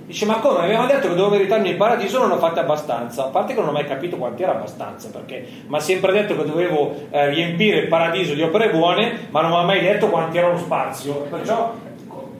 Dice, 0.06 0.26
ma 0.26 0.36
come? 0.36 0.60
Avevamo 0.60 0.88
detto 0.88 1.10
che 1.10 1.16
dovevo 1.16 1.32
meritarmi 1.32 1.70
il 1.70 1.76
paradiso, 1.76 2.20
non 2.20 2.32
ho 2.32 2.38
fatto 2.38 2.62
abbastanza. 2.62 3.26
A 3.26 3.28
parte 3.28 3.54
che 3.54 3.60
non 3.60 3.70
ho 3.70 3.74
mai 3.74 3.86
capito 3.86 4.16
quanti 4.16 4.44
era 4.44 4.54
abbastanza, 4.54 5.10
perché 5.10 5.46
mi 5.68 5.76
ha 5.76 5.82
sempre 5.82 6.14
detto 6.14 6.38
che 6.38 6.46
dovevo 6.46 6.96
eh, 7.10 7.30
riempire 7.30 7.80
il 7.80 7.88
paradiso 7.88 8.34
di 8.34 8.42
opere 8.42 8.70
buone, 8.70 9.28
ma 9.32 9.42
non 9.42 9.50
mi 9.50 9.58
ha 9.58 9.64
mai 9.64 9.82
detto 9.82 10.08
quanti 10.08 10.38
era 10.38 10.48
lo 10.48 10.58
spazio. 10.58 11.14
Perciò 11.30 11.74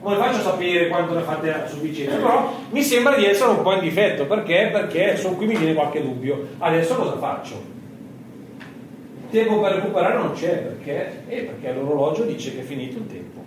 come 0.00 0.16
faccio 0.16 0.38
a 0.38 0.42
sapere 0.42 0.88
quanto 0.88 1.14
ne 1.14 1.22
fate 1.22 1.52
a 1.52 1.66
sufficienza? 1.66 2.16
Però 2.16 2.54
mi 2.70 2.82
sembra 2.82 3.16
di 3.16 3.24
essere 3.24 3.50
un 3.50 3.62
po' 3.62 3.72
in 3.72 3.80
difetto, 3.80 4.26
perché? 4.26 4.68
Perché 4.72 5.16
sono 5.16 5.34
qui 5.36 5.46
mi 5.46 5.56
viene 5.56 5.74
qualche 5.74 6.02
dubbio. 6.02 6.48
Adesso 6.58 6.94
cosa 6.94 7.16
faccio? 7.16 7.76
Tempo 9.30 9.60
per 9.60 9.72
recuperare 9.72 10.14
non 10.14 10.32
c'è, 10.32 10.56
perché? 10.56 11.24
Eh, 11.26 11.42
perché 11.42 11.72
l'orologio 11.72 12.24
dice 12.24 12.54
che 12.54 12.60
è 12.60 12.64
finito 12.64 12.98
il 12.98 13.06
tempo. 13.06 13.44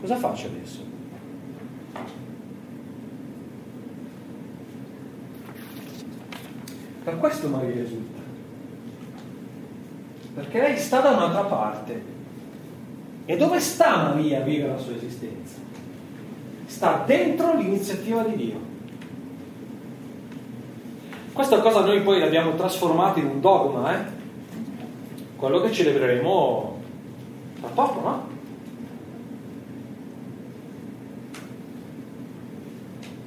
Cosa 0.00 0.16
faccio 0.16 0.46
adesso? 0.46 0.80
Per 7.04 7.18
questo 7.18 7.48
Maria 7.48 7.82
esulta. 7.82 8.20
Perché 10.34 10.60
lei 10.60 10.78
sta 10.78 11.00
da 11.00 11.10
un'altra 11.10 11.42
parte 11.42 12.02
e 13.24 13.36
dove 13.36 13.60
sta 13.60 13.96
Maria 13.96 14.40
a 14.40 14.42
vivere 14.42 14.72
la 14.72 14.78
sua 14.78 14.94
esistenza? 14.96 15.56
Sta 16.66 17.04
dentro 17.06 17.54
l'iniziativa 17.56 18.22
di 18.22 18.36
Dio. 18.36 18.60
Questa 21.32 21.60
cosa 21.60 21.80
noi 21.80 22.00
poi 22.02 22.18
l'abbiamo 22.18 22.54
trasformata 22.56 23.20
in 23.20 23.26
un 23.26 23.40
dogma, 23.40 23.94
eh? 23.94 24.04
quello 25.36 25.60
che 25.60 25.72
celebreremo 25.72 26.80
tra 27.60 27.68
poco, 27.68 28.00
no? 28.00 28.30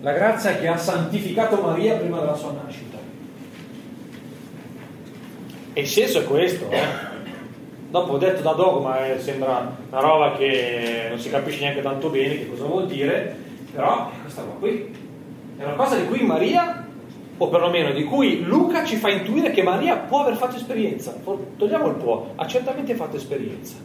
La 0.01 0.11
grazia 0.11 0.57
che 0.57 0.67
ha 0.67 0.77
santificato 0.77 1.59
Maria 1.61 1.95
prima 1.95 2.19
della 2.19 2.35
sua 2.35 2.51
nascita. 2.51 2.97
E 5.73 5.81
il 5.81 5.87
senso 5.87 6.19
è 6.19 6.23
questo, 6.25 6.69
eh? 6.69 7.14
Dopo 7.95 8.17
detto 8.17 8.41
da 8.41 8.51
dogma 8.51 9.05
eh, 9.05 9.21
sembra 9.21 9.73
una 9.89 10.01
roba 10.01 10.33
che 10.33 11.05
non 11.07 11.17
si 11.17 11.29
capisce 11.29 11.61
neanche 11.61 11.81
tanto 11.81 12.09
bene 12.09 12.39
che 12.39 12.49
cosa 12.49 12.65
vuol 12.65 12.87
dire, 12.87 13.33
però 13.73 14.09
è 14.09 14.21
questa 14.21 14.41
roba 14.41 14.55
qui. 14.55 14.93
È 15.57 15.63
una 15.63 15.75
cosa 15.75 15.95
di 15.95 16.05
cui 16.05 16.21
Maria, 16.25 16.85
o 17.37 17.47
perlomeno 17.47 17.93
di 17.93 18.03
cui 18.03 18.43
Luca 18.43 18.83
ci 18.83 18.97
fa 18.97 19.09
intuire 19.11 19.51
che 19.51 19.63
Maria 19.63 19.95
può 19.95 20.23
aver 20.23 20.35
fatto 20.35 20.57
esperienza. 20.57 21.15
Togliamo 21.55 21.87
il 21.87 21.93
può, 21.93 22.33
ha 22.35 22.45
certamente 22.45 22.95
fatto 22.95 23.15
esperienza. 23.15 23.77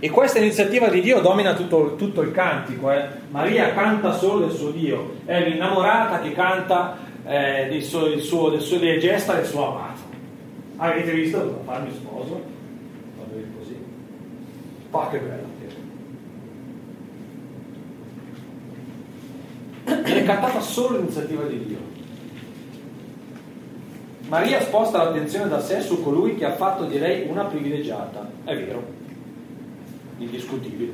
E 0.00 0.08
questa 0.08 0.38
iniziativa 0.38 0.88
di 0.88 1.02
Dio 1.02 1.20
domina 1.20 1.52
tutto, 1.52 1.94
tutto 1.96 2.22
il 2.22 2.32
cantico. 2.32 2.90
Eh. 2.90 3.06
Maria 3.28 3.74
canta 3.74 4.12
solo 4.12 4.46
del 4.46 4.56
suo 4.56 4.70
Dio, 4.70 5.16
è 5.26 5.46
l'innamorata 5.46 6.20
che 6.20 6.32
canta 6.32 6.96
eh, 7.26 7.66
del 7.68 7.82
suo, 7.82 8.06
del 8.06 8.22
suo, 8.22 8.48
del 8.48 8.62
suo, 8.62 8.78
delle 8.78 8.96
gesta 8.96 9.34
del 9.34 9.44
suo 9.44 9.68
amato. 9.68 9.95
Avete 10.76 11.12
visto 11.12 11.38
cosa 11.38 11.56
fa 11.64 11.76
il 11.78 11.82
mio 11.84 11.92
sposo? 11.92 12.42
Guardate 13.16 13.46
così. 13.58 13.76
Fa 14.90 15.08
che 15.10 15.18
bella. 15.18 15.54
Viene 20.02 20.24
cantata 20.24 20.60
solo 20.60 20.98
l'iniziativa 20.98 21.44
di 21.44 21.64
Dio. 21.64 21.78
Maria 24.28 24.60
sposta 24.60 25.02
l'attenzione 25.02 25.48
da 25.48 25.60
sé 25.60 25.80
su 25.80 26.02
colui 26.02 26.34
che 26.36 26.44
ha 26.44 26.54
fatto 26.54 26.84
di 26.84 26.98
lei 26.98 27.28
una 27.28 27.44
privilegiata. 27.44 28.28
È 28.44 28.56
vero, 28.56 28.82
indiscutibile. 30.18 30.92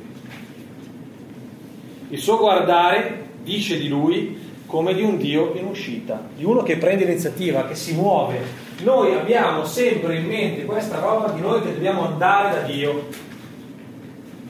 Il 2.09 2.19
suo 2.19 2.37
guardare 2.37 3.25
dice 3.41 3.77
di 3.79 3.87
lui 3.87 4.39
come 4.67 4.93
di 4.93 5.01
un 5.01 5.17
Dio 5.17 5.53
in 5.55 5.65
uscita, 5.65 6.21
di 6.35 6.43
uno 6.43 6.61
che 6.61 6.77
prende 6.77 7.05
l'iniziativa, 7.05 7.67
che 7.67 7.75
si 7.75 7.93
muove. 7.93 8.62
Noi 8.83 9.13
abbiamo 9.13 9.65
sempre 9.65 10.17
in 10.17 10.27
mente 10.27 10.65
questa 10.65 10.99
roba 10.99 11.29
di 11.29 11.41
noi 11.41 11.61
che 11.61 11.73
dobbiamo 11.73 12.05
andare 12.05 12.55
da 12.55 12.61
Dio, 12.61 13.07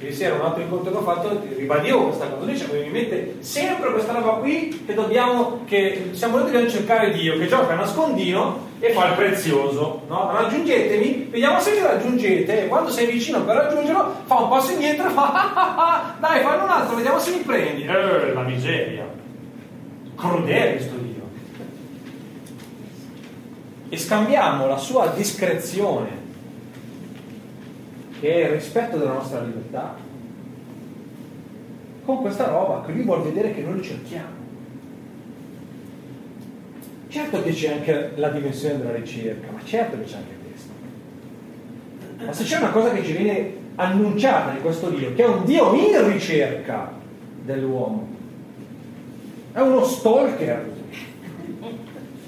Ieri 0.04 0.14
sera 0.14 0.36
un 0.36 0.42
altro 0.42 0.62
incontro 0.62 0.92
che 0.92 0.98
ho 0.98 1.02
fatto 1.02 1.42
ribadivo 1.56 2.08
questa 2.08 2.28
cosa, 2.28 2.46
noi 2.46 2.58
ci 2.58 2.66
in 2.84 2.92
mente 2.92 3.38
sempre 3.40 3.90
questa 3.92 4.12
roba 4.12 4.32
qui 4.34 4.84
che 4.86 4.94
dobbiamo, 4.94 5.62
che 5.66 6.10
siamo 6.12 6.36
noi 6.36 6.46
che 6.48 6.52
dobbiamo 6.52 6.74
cercare 6.74 7.14
Dio, 7.14 7.38
che 7.38 7.48
gioca 7.48 7.72
a 7.72 7.76
nascondino 7.76 8.72
e 8.82 8.92
fa 8.92 9.08
il 9.08 9.14
prezioso, 9.14 10.02
no? 10.10 10.30
raggiungetemi, 10.34 11.30
vediamo 11.32 11.58
se 11.62 11.72
mi 11.72 11.80
raggiungete 11.80 12.66
e 12.66 12.68
quando 12.68 12.90
sei 12.90 13.06
vicino 13.06 13.46
per 13.46 13.56
raggiungerlo 13.56 14.16
fa 14.26 14.40
un 14.40 14.50
passo 14.50 14.72
indietro 14.74 15.08
e 15.08 15.12
fa 15.12 15.32
ah, 15.32 15.54
ah, 15.54 15.76
ah, 15.78 16.16
dai 16.20 16.42
fanno 16.42 16.64
un 16.64 16.70
altro, 16.70 16.96
vediamo 16.98 17.20
se 17.20 17.32
mi 17.32 17.44
prendi. 17.44 17.84
Eh, 17.84 18.34
la 18.34 18.42
miseria, 18.42 19.08
crudele 20.18 20.72
questo 20.72 20.96
Dio. 20.98 21.14
E 23.94 23.98
scambiamo 24.00 24.66
la 24.66 24.78
sua 24.78 25.14
discrezione 25.16 26.10
che 28.20 28.34
è 28.34 28.46
il 28.48 28.54
rispetto 28.54 28.98
della 28.98 29.14
nostra 29.14 29.44
libertà, 29.44 29.96
con 32.04 32.22
questa 32.22 32.48
roba 32.48 32.84
che 32.84 32.92
lui 32.92 33.04
vuole 33.04 33.26
vedere 33.26 33.54
che 33.54 33.62
noi 33.62 33.84
cerchiamo. 33.84 34.34
Certo 37.08 37.44
che 37.44 37.52
c'è 37.52 37.74
anche 37.74 38.14
la 38.16 38.30
dimensione 38.30 38.80
della 38.80 38.96
ricerca, 38.96 39.52
ma 39.52 39.60
certo 39.64 40.00
che 40.00 40.06
c'è 40.06 40.16
anche 40.16 40.38
questo. 40.44 40.72
Ma 42.26 42.34
se 42.34 42.46
c'è 42.46 42.58
una 42.58 42.72
cosa 42.72 42.94
che 42.94 43.04
ci 43.04 43.12
viene 43.12 43.54
annunciata 43.76 44.54
di 44.54 44.62
questo 44.62 44.90
Dio, 44.90 45.14
che 45.14 45.24
è 45.24 45.28
un 45.28 45.46
Dio 45.46 45.72
in 45.76 46.12
ricerca 46.12 46.92
dell'uomo, 47.44 48.08
è 49.52 49.60
uno 49.60 49.84
stalker, 49.84 50.73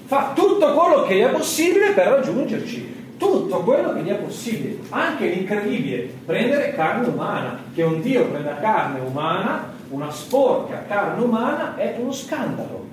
fa 0.06 0.32
tutto 0.34 0.74
quello 0.74 1.04
che 1.04 1.28
è 1.28 1.30
possibile 1.32 1.92
per 1.92 2.08
raggiungerci 2.08 2.94
tutto 3.18 3.60
quello 3.60 3.94
che 3.94 4.02
gli 4.02 4.10
è 4.10 4.16
possibile, 4.16 4.80
anche 4.90 5.28
l'incredibile, 5.28 6.10
prendere 6.26 6.74
carne 6.74 7.08
umana, 7.08 7.60
che 7.74 7.84
un 7.84 8.02
Dio 8.02 8.26
prenda 8.28 8.58
carne 8.58 9.00
umana, 9.00 9.74
una 9.90 10.12
sporca 10.12 10.84
carne 10.88 11.24
umana, 11.24 11.76
è 11.78 11.96
uno 12.00 12.12
scandalo. 12.12 12.84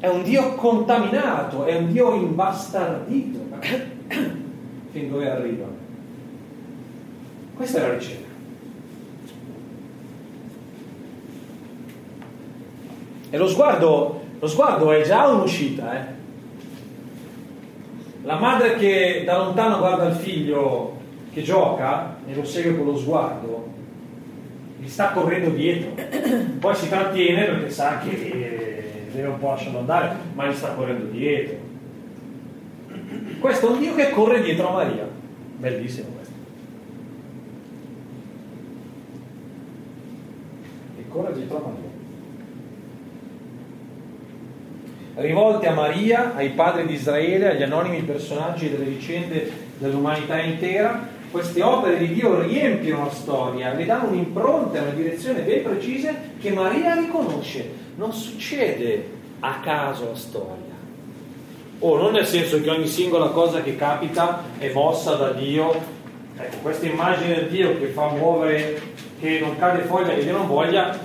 È 0.00 0.06
un 0.06 0.22
Dio 0.22 0.54
contaminato, 0.54 1.64
è 1.64 1.76
un 1.76 1.90
Dio 1.90 2.14
imbastardito. 2.14 3.38
fin 4.90 5.10
dove 5.10 5.30
arriva? 5.30 5.66
Questa 7.56 7.78
è 7.78 7.80
la 7.80 7.94
ricerca. 7.94 8.26
E 13.30 13.36
lo 13.36 13.48
sguardo, 13.48 14.22
lo 14.38 14.46
sguardo 14.46 14.92
è 14.92 15.02
già 15.02 15.26
un'uscita, 15.26 15.94
eh? 15.94 16.16
La 18.22 18.36
madre 18.36 18.76
che 18.76 19.22
da 19.24 19.38
lontano 19.38 19.78
guarda 19.78 20.08
il 20.08 20.14
figlio 20.14 20.96
che 21.32 21.42
gioca 21.42 22.16
e 22.26 22.34
lo 22.34 22.44
segue 22.44 22.76
con 22.76 22.86
lo 22.86 22.96
sguardo, 22.96 23.68
gli 24.78 24.88
sta 24.88 25.10
correndo 25.10 25.50
dietro. 25.50 26.02
Poi 26.58 26.74
si 26.74 26.88
trattiene 26.88 27.44
perché 27.44 27.70
sa 27.70 27.98
che 27.98 29.08
deve 29.12 29.28
un 29.28 29.38
po' 29.38 29.50
lasciarlo 29.50 29.78
andare, 29.78 30.14
ma 30.34 30.46
gli 30.46 30.54
sta 30.54 30.72
correndo 30.72 31.06
dietro. 31.06 31.56
Questo 33.40 33.68
è 33.68 33.70
un 33.70 33.78
Dio 33.78 33.94
che 33.94 34.10
corre 34.10 34.42
dietro 34.42 34.68
a 34.68 34.72
Maria. 34.72 35.08
Bellissimo 35.56 36.08
questo. 36.14 36.34
Che 40.96 41.08
corre 41.08 41.32
dietro 41.34 41.56
a 41.56 41.60
Maria. 41.60 41.87
Rivolte 45.18 45.66
a 45.66 45.74
Maria, 45.74 46.34
ai 46.34 46.50
padri 46.50 46.86
di 46.86 46.94
Israele, 46.94 47.50
agli 47.50 47.62
anonimi 47.62 48.02
personaggi 48.02 48.70
delle 48.70 48.84
vicende 48.84 49.50
dell'umanità 49.78 50.40
intera. 50.40 51.16
Queste 51.30 51.62
opere 51.62 51.98
di 51.98 52.14
Dio 52.14 52.40
riempiono 52.40 53.04
la 53.04 53.10
storia, 53.10 53.74
le 53.74 53.84
danno 53.84 54.08
un'impronta, 54.08 54.80
una 54.80 54.90
direzione 54.90 55.40
ben 55.40 55.62
precise 55.62 56.14
che 56.40 56.50
Maria 56.50 56.94
riconosce. 56.94 57.86
Non 57.96 58.12
succede 58.12 59.16
a 59.40 59.60
caso 59.60 60.06
la 60.06 60.16
storia. 60.16 60.76
O 61.80 61.96
non 61.96 62.12
nel 62.12 62.26
senso 62.26 62.60
che 62.60 62.70
ogni 62.70 62.86
singola 62.86 63.26
cosa 63.26 63.60
che 63.60 63.76
capita 63.76 64.42
è 64.58 64.72
mossa 64.72 65.14
da 65.14 65.32
Dio. 65.32 65.96
Ecco, 66.36 66.56
questa 66.62 66.86
immagine 66.86 67.34
del 67.34 67.48
Dio 67.48 67.78
che 67.78 67.88
fa 67.88 68.08
muovere, 68.08 68.80
che 69.20 69.38
non 69.40 69.58
cade 69.58 69.82
foglia 69.82 70.14
che 70.14 70.22
Dio 70.22 70.36
non 70.36 70.46
voglia, 70.46 70.98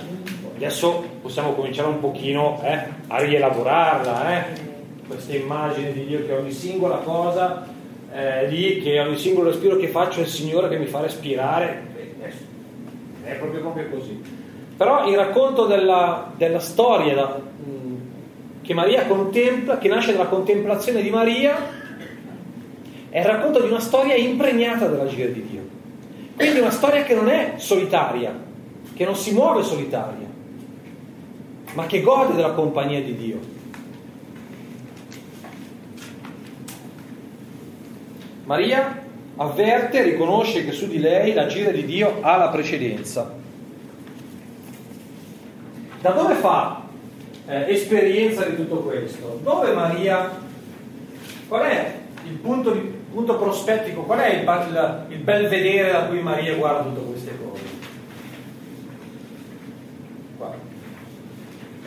adesso 0.54 1.04
possiamo 1.20 1.52
cominciare 1.52 1.88
un 1.88 2.00
pochino 2.00 2.60
eh, 2.62 2.78
a 3.08 3.18
rielaborarla, 3.18 4.38
eh? 4.38 4.44
questa 5.06 5.34
immagine 5.34 5.92
di 5.92 6.06
Dio 6.06 6.24
che 6.26 6.32
ogni 6.32 6.52
singola 6.52 6.96
cosa 6.98 7.66
eh, 8.12 8.46
lì, 8.48 8.80
che 8.80 9.00
ogni 9.00 9.18
singolo 9.18 9.50
respiro 9.50 9.76
che 9.76 9.88
faccio 9.88 10.20
è 10.20 10.22
il 10.22 10.28
Signore 10.28 10.68
che 10.68 10.78
mi 10.78 10.86
fa 10.86 11.00
respirare, 11.00 11.92
è 13.24 13.32
proprio, 13.34 13.60
proprio 13.60 13.88
così. 13.88 14.22
Però 14.76 15.08
il 15.08 15.16
racconto 15.16 15.66
della, 15.66 16.32
della 16.36 16.60
storia 16.60 17.14
da, 17.14 17.38
mh, 17.38 18.62
che 18.62 18.74
Maria 18.74 19.06
contempla, 19.06 19.78
che 19.78 19.88
nasce 19.88 20.12
dalla 20.12 20.28
contemplazione 20.28 21.02
di 21.02 21.10
Maria, 21.10 21.82
è 23.08 23.18
il 23.20 23.24
racconto 23.24 23.60
di 23.60 23.68
una 23.68 23.80
storia 23.80 24.14
impregnata 24.14 24.86
dell'agire 24.86 25.32
di 25.32 25.46
Dio. 25.48 25.62
Quindi 26.36 26.60
una 26.60 26.70
storia 26.70 27.02
che 27.04 27.14
non 27.14 27.28
è 27.28 27.54
solitaria, 27.56 28.32
che 28.94 29.04
non 29.04 29.14
si 29.16 29.32
muove 29.32 29.62
solitaria, 29.62 30.23
ma 31.74 31.86
che 31.86 32.00
gode 32.00 32.34
della 32.34 32.52
compagnia 32.52 33.02
di 33.02 33.16
Dio. 33.16 33.38
Maria 38.44 39.02
avverte, 39.36 40.02
riconosce 40.02 40.64
che 40.64 40.72
su 40.72 40.86
di 40.86 40.98
lei 40.98 41.32
l'agire 41.32 41.72
di 41.72 41.84
Dio 41.84 42.18
ha 42.20 42.36
la 42.36 42.48
precedenza. 42.48 43.32
Da 46.00 46.10
dove 46.10 46.34
fa 46.34 46.82
eh, 47.46 47.72
esperienza 47.72 48.44
di 48.44 48.56
tutto 48.56 48.76
questo? 48.82 49.40
Dove 49.42 49.72
Maria, 49.72 50.30
qual 51.48 51.62
è 51.62 51.94
il 52.26 52.34
punto, 52.34 52.76
punto 53.10 53.36
prospettico, 53.36 54.02
qual 54.02 54.18
è 54.20 54.34
il, 54.34 54.42
il, 54.42 55.04
il 55.08 55.18
bel 55.18 55.48
vedere 55.48 55.90
da 55.90 56.04
cui 56.04 56.20
Maria 56.20 56.54
guarda 56.54 56.82
tutte 56.82 57.10
queste 57.10 57.38
cose? 57.42 57.73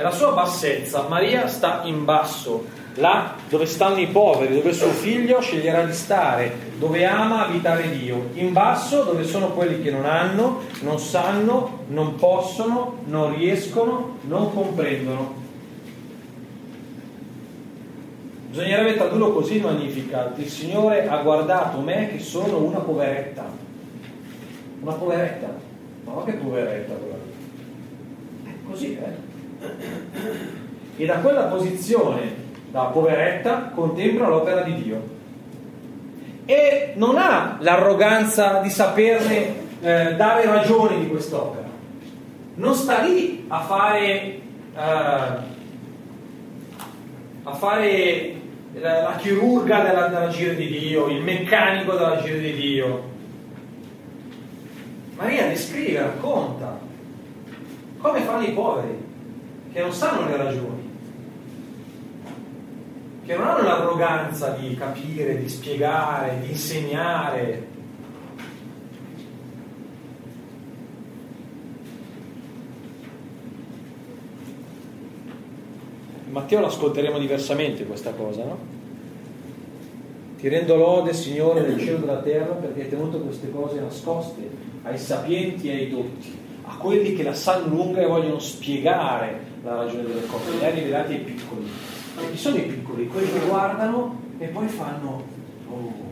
La 0.03 0.11
sua 0.11 0.31
bassezza. 0.31 1.07
Maria 1.07 1.47
sta 1.47 1.81
in 1.85 2.05
basso, 2.05 2.65
là 2.95 3.35
dove 3.49 3.65
stanno 3.65 3.99
i 3.99 4.07
poveri, 4.07 4.55
dove 4.55 4.73
suo 4.73 4.89
figlio 4.89 5.41
sceglierà 5.41 5.83
di 5.83 5.93
stare, 5.93 6.55
dove 6.77 7.05
ama 7.05 7.47
abitare 7.47 7.89
Dio. 7.97 8.29
In 8.33 8.53
basso 8.53 9.03
dove 9.03 9.23
sono 9.23 9.49
quelli 9.49 9.81
che 9.81 9.91
non 9.91 10.05
hanno, 10.05 10.61
non 10.81 10.99
sanno, 10.99 11.85
non 11.87 12.15
possono, 12.15 12.99
non 13.05 13.35
riescono, 13.35 14.17
non 14.21 14.53
comprendono. 14.53 15.45
Bisognerebbe 18.49 18.95
tradurlo 18.95 19.33
così 19.33 19.59
Magnificat. 19.59 20.37
Il 20.39 20.49
Signore 20.49 21.07
ha 21.07 21.17
guardato 21.17 21.79
me 21.79 22.09
che 22.09 22.19
sono 22.19 22.57
una 22.59 22.79
poveretta. 22.79 23.45
Una 24.79 24.93
poveretta. 24.93 25.65
Ma 26.05 26.23
che 26.23 26.33
poveretta 26.33 26.93
quella? 26.93 27.15
È 28.45 28.53
così, 28.67 28.93
eh? 28.95 29.26
E 30.97 31.05
da 31.05 31.15
quella 31.15 31.43
posizione, 31.43 32.35
da 32.71 32.83
poveretta, 32.85 33.71
contempla 33.73 34.27
l'opera 34.27 34.61
di 34.61 34.81
Dio. 34.81 35.15
E 36.45 36.93
non 36.95 37.17
ha 37.17 37.57
l'arroganza 37.59 38.59
di 38.61 38.69
saperne 38.69 39.55
eh, 39.81 40.15
dare 40.15 40.45
ragioni 40.45 40.99
di 40.99 41.07
quest'opera. 41.07 41.67
Non 42.55 42.73
sta 42.73 43.01
lì 43.01 43.45
a 43.47 43.61
fare, 43.61 44.07
eh, 44.15 44.41
a 47.43 47.53
fare 47.53 48.35
la, 48.73 49.01
la 49.01 49.15
chirurga 49.17 49.81
della, 49.81 50.07
dell'agire 50.07 50.55
di 50.55 50.67
Dio, 50.67 51.07
il 51.07 51.21
meccanico 51.21 51.93
dell'agire 51.93 52.39
di 52.39 52.53
Dio. 52.53 53.15
Maria 55.15 55.47
descrive, 55.47 55.99
racconta 56.01 56.77
come 57.99 58.19
fanno 58.21 58.43
i 58.43 58.51
poveri, 58.51 59.06
che 59.77 59.83
non 59.83 59.93
sanno 59.93 60.27
le 60.27 60.37
ragioni, 60.37 60.89
che 63.23 63.35
non 63.35 63.45
hanno 63.45 63.61
l'arroganza 63.61 64.49
di 64.59 64.75
capire, 64.75 65.37
di 65.37 65.47
spiegare, 65.47 66.39
di 66.41 66.49
insegnare. 66.49 67.67
Matteo 76.29 76.59
l'ascolteremo 76.59 77.19
diversamente 77.19 77.85
questa 77.85 78.13
cosa, 78.13 78.45
no? 78.45 78.57
Ti 80.39 80.47
rendo 80.47 80.75
lode, 80.75 81.13
Signore, 81.13 81.61
del 81.61 81.77
cielo 81.77 81.97
e 81.97 81.99
della 81.99 82.21
terra, 82.21 82.53
perché 82.53 82.81
hai 82.81 82.89
tenuto 82.89 83.19
queste 83.19 83.51
cose 83.51 83.79
nascoste 83.79 84.49
ai 84.81 84.97
sapienti 84.97 85.69
e 85.69 85.73
ai 85.73 85.89
dotti, 85.91 86.46
a 86.67 86.75
quelli 86.77 87.13
che 87.13 87.23
la 87.23 87.33
sanno 87.33 87.67
lunga 87.67 88.01
e 88.01 88.05
vogliono 88.05 88.39
spiegare 88.39 89.39
la 89.63 89.75
ragione 89.75 90.03
delle 90.03 90.25
cose, 90.25 90.51
li 90.51 90.63
hai 90.63 90.73
rivelati 90.73 91.13
ai 91.13 91.19
piccoli. 91.19 91.69
E 92.19 92.31
chi 92.31 92.37
sono 92.37 92.57
i 92.57 92.63
piccoli? 92.63 93.07
Quelli 93.07 93.31
che 93.31 93.39
guardano 93.47 94.19
e 94.37 94.47
poi 94.47 94.67
fanno... 94.67 95.23
Oh. 95.69 96.05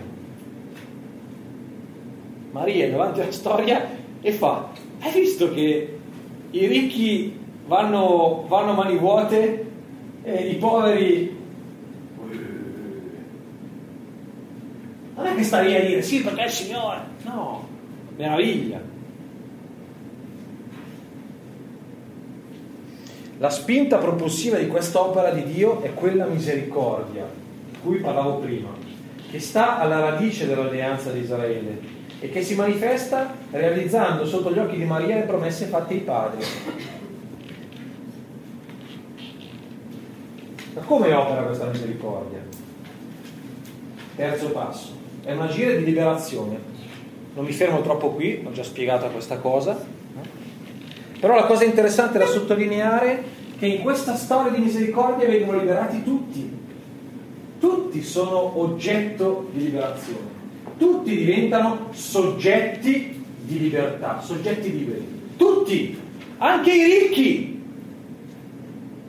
Maria 2.52 2.86
è 2.86 2.92
davanti 2.92 3.20
alla 3.20 3.32
storia 3.32 3.86
e 4.22 4.32
fa, 4.32 4.70
hai 5.02 5.12
visto 5.20 5.52
che 5.54 6.00
i 6.52 6.68
ricchi 6.68 7.38
vanno, 7.68 8.46
vanno 8.48 8.72
a 8.72 8.76
mani 8.76 8.98
vuote 8.98 9.72
e 10.24 10.48
i 10.48 10.56
poveri 10.56 11.36
Non 15.16 15.28
è 15.28 15.36
che 15.36 15.44
sta 15.44 15.62
lì 15.62 15.76
a 15.76 15.86
dire 15.86 16.02
sì 16.02 16.22
perché 16.22 16.42
è 16.42 16.46
il 16.46 16.52
Signore, 16.52 17.00
no, 17.24 17.66
meraviglia. 18.18 18.95
La 23.38 23.50
spinta 23.50 23.98
propulsiva 23.98 24.58
di 24.58 24.68
quest'opera 24.68 25.32
di 25.32 25.44
Dio 25.44 25.82
è 25.82 25.94
quella 25.94 26.26
misericordia 26.26 27.26
di 27.70 27.78
cui 27.84 27.98
parlavo 27.98 28.38
prima, 28.38 28.70
che 29.30 29.40
sta 29.40 29.80
alla 29.80 30.00
radice 30.00 30.48
dell'alleanza 30.48 31.12
di 31.12 31.20
Israele 31.20 31.80
e 32.22 32.30
che 32.30 32.42
si 32.42 32.56
manifesta 32.56 33.34
realizzando 33.52 34.26
sotto 34.26 34.54
gli 34.54 34.58
occhi 34.58 34.78
di 34.78 34.86
Maria 34.86 35.16
le 35.16 35.24
promesse 35.24 35.66
fatte 35.66 35.96
ai 35.96 36.00
padri. 36.00 36.46
Ma 40.74 40.82
come 40.82 41.14
opera 41.14 41.42
questa 41.42 41.66
misericordia? 41.66 42.40
Terzo 44.16 44.50
passo 44.52 44.94
è 45.26 45.34
un 45.34 45.42
agire 45.42 45.78
di 45.78 45.84
liberazione. 45.84 46.58
Non 47.34 47.44
mi 47.44 47.52
fermo 47.52 47.82
troppo 47.82 48.12
qui, 48.12 48.46
ho 48.46 48.52
già 48.54 48.64
spiegato 48.64 49.08
questa 49.08 49.40
cosa. 49.40 49.95
Però 51.20 51.36
la 51.36 51.46
cosa 51.46 51.64
interessante 51.64 52.18
da 52.18 52.26
sottolineare 52.26 53.12
è 53.12 53.24
che 53.58 53.66
in 53.68 53.82
questa 53.82 54.16
storia 54.16 54.52
di 54.52 54.64
misericordia 54.64 55.28
vengono 55.28 55.60
liberati 55.60 56.04
tutti. 56.04 56.64
Tutti 57.60 58.04
sono 58.04 58.60
oggetto 58.60 59.50
di 59.52 59.66
liberazione. 59.66 60.34
Tutti 60.78 61.16
diventano 61.16 61.90
soggetti 61.92 63.24
di 63.42 63.60
libertà, 63.60 64.22
soggetti 64.22 64.72
liberi. 64.72 65.08
Tutti, 65.38 65.98
anche 66.38 66.72
i 66.72 66.84
ricchi, 66.84 67.64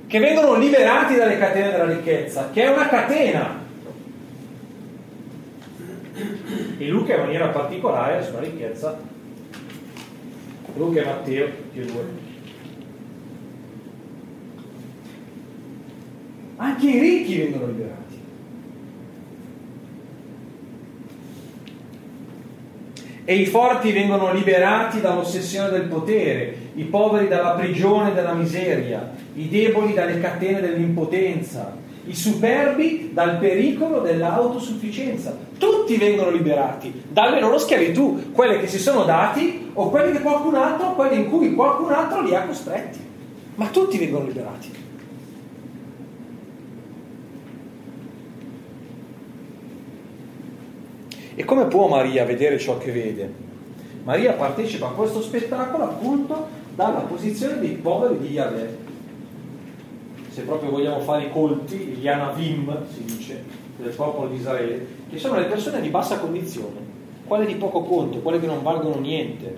che 0.06 0.18
vengono 0.20 0.54
liberati 0.54 1.16
dalle 1.16 1.38
catene 1.38 1.70
della 1.72 1.92
ricchezza, 1.92 2.50
che 2.52 2.62
è 2.62 2.72
una 2.72 2.88
catena 2.88 3.64
e 6.78 6.88
Luca 6.88 7.14
in 7.14 7.20
maniera 7.20 7.48
particolare 7.48 8.24
sulla 8.24 8.40
ricchezza, 8.40 8.98
Luca 10.76 11.00
e 11.00 11.04
Matteo, 11.04 11.46
e 11.72 11.80
due. 11.80 12.24
Anche 16.56 16.86
i 16.88 16.98
ricchi 16.98 17.38
vengono 17.38 17.66
liberati. 17.66 17.94
E 23.28 23.34
i 23.34 23.46
forti 23.46 23.92
vengono 23.92 24.32
liberati 24.32 25.00
dall'ossessione 25.00 25.70
del 25.70 25.82
potere, 25.82 26.54
i 26.74 26.84
poveri 26.84 27.26
dalla 27.26 27.52
prigione 27.52 28.14
della 28.14 28.34
miseria, 28.34 29.12
i 29.34 29.48
deboli 29.48 29.94
dalle 29.94 30.20
catene 30.20 30.60
dell'impotenza, 30.60 31.76
i 32.04 32.14
superbi 32.14 33.10
dal 33.12 33.38
pericolo 33.38 34.00
dell'autosufficienza. 34.00 35.36
Tutti 35.58 35.96
vengono 35.96 36.30
liberati 36.30 37.02
dalle 37.08 37.40
loro 37.40 37.58
schiavitù, 37.58 38.30
quelle 38.30 38.60
che 38.60 38.68
si 38.68 38.78
sono 38.78 39.02
dati 39.02 39.65
o 39.76 39.88
quelle 39.90 40.12
che 40.12 40.20
qualcun 40.20 40.54
altro, 40.54 40.94
quelle 40.94 41.14
in 41.14 41.30
cui 41.30 41.54
qualcun 41.54 41.92
altro 41.92 42.22
li 42.22 42.34
ha 42.34 42.44
costretti. 42.44 42.98
Ma 43.54 43.68
tutti 43.68 43.96
vengono 43.96 44.26
liberati. 44.26 44.84
E 51.34 51.44
come 51.44 51.66
può 51.66 51.88
Maria 51.88 52.24
vedere 52.24 52.58
ciò 52.58 52.78
che 52.78 52.90
vede? 52.90 53.32
Maria 54.04 54.32
partecipa 54.32 54.88
a 54.88 54.90
questo 54.90 55.22
spettacolo 55.22 55.84
appunto 55.84 56.48
dalla 56.74 57.00
posizione 57.00 57.60
dei 57.60 57.72
poveri 57.72 58.18
di 58.18 58.32
Yahweh 58.32 58.84
se 60.36 60.42
proprio 60.42 60.70
vogliamo 60.70 61.00
fare 61.00 61.24
i 61.24 61.30
colti, 61.30 61.76
gli 61.76 62.04
Yanavim 62.04 62.84
si 62.92 63.04
dice, 63.04 63.42
del 63.78 63.94
popolo 63.94 64.28
di 64.28 64.36
Israele, 64.36 64.86
che 65.08 65.16
sono 65.16 65.38
le 65.38 65.46
persone 65.46 65.80
di 65.80 65.88
bassa 65.88 66.18
condizione, 66.18 66.78
quelle 67.26 67.46
di 67.46 67.54
poco 67.54 67.80
conto, 67.84 68.18
quelle 68.18 68.38
che 68.38 68.44
non 68.44 68.62
valgono 68.62 68.98
niente, 68.98 69.56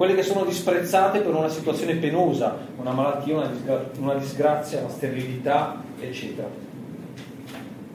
quelle 0.00 0.14
che 0.14 0.22
sono 0.22 0.46
disprezzate 0.46 1.18
per 1.18 1.34
una 1.34 1.50
situazione 1.50 1.94
penosa, 1.96 2.56
una 2.78 2.92
malattia, 2.92 3.36
una, 3.36 3.48
disgra- 3.48 3.90
una 3.98 4.14
disgrazia, 4.14 4.80
una 4.80 4.88
sterilità, 4.88 5.82
eccetera. 6.00 6.48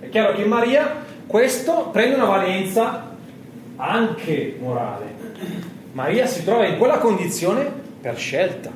È 0.02 0.10
chiaro 0.10 0.36
che 0.36 0.44
in 0.44 0.48
Maria 0.48 1.04
questo 1.26 1.90
prende 1.92 2.14
una 2.14 2.26
valenza 2.26 3.10
anche 3.78 4.56
morale. 4.62 5.16
Maria 5.94 6.28
si 6.28 6.44
trova 6.44 6.68
in 6.68 6.78
quella 6.78 7.00
condizione 7.00 7.72
per 8.00 8.16
scelta 8.18 8.70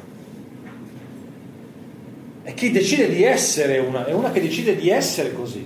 è 2.42 2.56
chi 2.56 2.72
decide 2.72 3.10
di 3.10 3.22
essere 3.22 3.78
una, 3.78 4.08
è 4.08 4.12
una 4.12 4.32
che 4.32 4.42
decide 4.42 4.76
di 4.76 4.90
essere 4.90 5.34
così. 5.34 5.64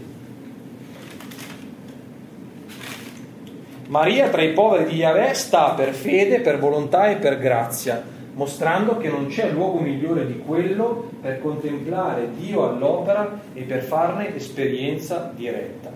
Maria 3.94 4.30
tra 4.30 4.42
i 4.42 4.54
poveri 4.54 4.90
di 4.90 4.96
Yahweh 4.96 5.36
sta 5.36 5.70
per 5.74 5.94
fede, 5.94 6.40
per 6.40 6.58
volontà 6.58 7.12
e 7.12 7.18
per 7.18 7.38
grazia, 7.38 8.04
mostrando 8.34 8.98
che 8.98 9.08
non 9.08 9.28
c'è 9.28 9.52
luogo 9.52 9.78
migliore 9.78 10.26
di 10.26 10.40
quello 10.40 11.12
per 11.22 11.40
contemplare 11.40 12.32
Dio 12.36 12.68
all'opera 12.68 13.40
e 13.54 13.62
per 13.62 13.84
farne 13.84 14.36
esperienza 14.36 15.32
diretta. 15.36 15.92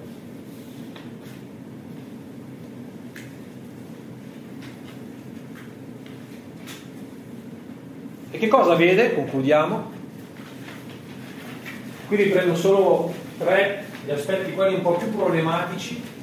E 8.29 8.37
che 8.37 8.47
cosa 8.47 8.75
vede? 8.75 9.15
Concludiamo. 9.15 9.91
Qui 12.07 12.15
riprendo 12.15 12.55
solo 12.55 13.11
tre 13.39 13.85
gli 14.05 14.11
aspetti, 14.11 14.53
quelli 14.53 14.75
un 14.75 14.81
po' 14.81 14.97
più 14.97 15.09
problematici, 15.09 16.15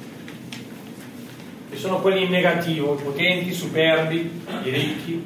che 1.75 1.81
sono 1.81 1.99
quelli 1.99 2.23
in 2.23 2.29
negativo, 2.29 2.97
i 2.97 3.03
potenti, 3.03 3.49
i 3.49 3.53
superbi, 3.53 4.31
i 4.63 4.69
ricchi. 4.69 5.23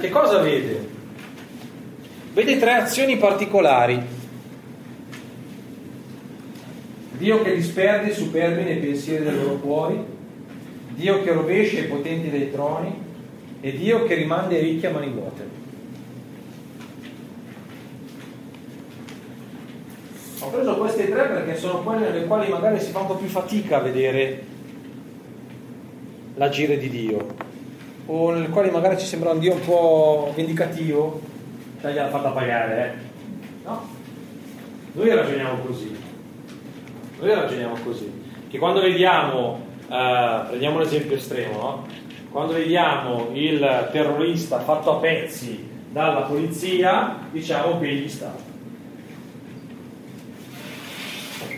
Che 0.00 0.08
cosa 0.08 0.38
vede? 0.38 0.88
Vede 2.32 2.58
tre 2.58 2.72
azioni 2.72 3.18
particolari. 3.18 4.02
Dio 7.12 7.42
che 7.42 7.54
disperde 7.54 8.10
i 8.10 8.14
superbi 8.14 8.62
nei 8.64 8.78
pensieri 8.78 9.24
dei 9.24 9.36
loro 9.36 9.56
cuori, 9.56 10.02
Dio 10.94 11.22
che 11.22 11.32
rovescia 11.32 11.80
i 11.80 11.84
potenti 11.84 12.30
dai 12.30 12.50
troni 12.50 12.92
e 13.60 13.76
Dio 13.76 14.04
che 14.04 14.14
rimanda 14.14 14.56
i 14.56 14.60
ricchi 14.60 14.86
a 14.86 14.90
mani 14.90 15.12
vuote. 15.12 15.62
Ho 20.40 20.48
preso 20.48 20.76
queste 20.76 21.08
tre 21.08 21.26
perché 21.26 21.56
sono 21.56 21.82
quelle 21.82 22.10
nelle 22.10 22.26
quali 22.26 22.50
magari 22.50 22.80
si 22.80 22.90
fa 22.90 23.00
un 23.00 23.06
po' 23.06 23.16
più 23.16 23.28
fatica 23.28 23.76
a 23.76 23.80
vedere 23.80 24.52
l'agire 26.34 26.78
di 26.78 26.88
Dio, 26.88 27.26
o 28.06 28.30
nelle 28.32 28.48
quali 28.48 28.70
magari 28.70 28.98
ci 28.98 29.06
sembra 29.06 29.30
un 29.30 29.38
Dio 29.38 29.54
un 29.54 29.60
po' 29.60 30.32
vendicativo, 30.34 31.20
cioè 31.80 31.92
gliel'ha 31.92 32.08
fatta 32.08 32.30
pagare, 32.30 32.86
eh? 32.86 33.64
No? 33.64 33.88
Noi 34.92 35.14
ragioniamo 35.14 35.58
così. 35.64 35.96
Noi 37.20 37.34
ragioniamo 37.34 37.76
così. 37.82 38.22
Che 38.48 38.58
quando 38.58 38.80
vediamo, 38.80 39.60
eh, 39.88 40.40
prendiamo 40.48 40.76
un 40.76 40.82
esempio 40.82 41.16
estremo, 41.16 41.58
no? 41.58 41.86
Quando 42.30 42.52
vediamo 42.52 43.28
il 43.32 43.88
terrorista 43.92 44.60
fatto 44.60 44.96
a 44.96 45.00
pezzi 45.00 45.68
dalla 45.90 46.22
polizia, 46.22 47.18
diciamo 47.30 47.78
che 47.78 47.94
gli 47.94 48.08
sta 48.08 48.52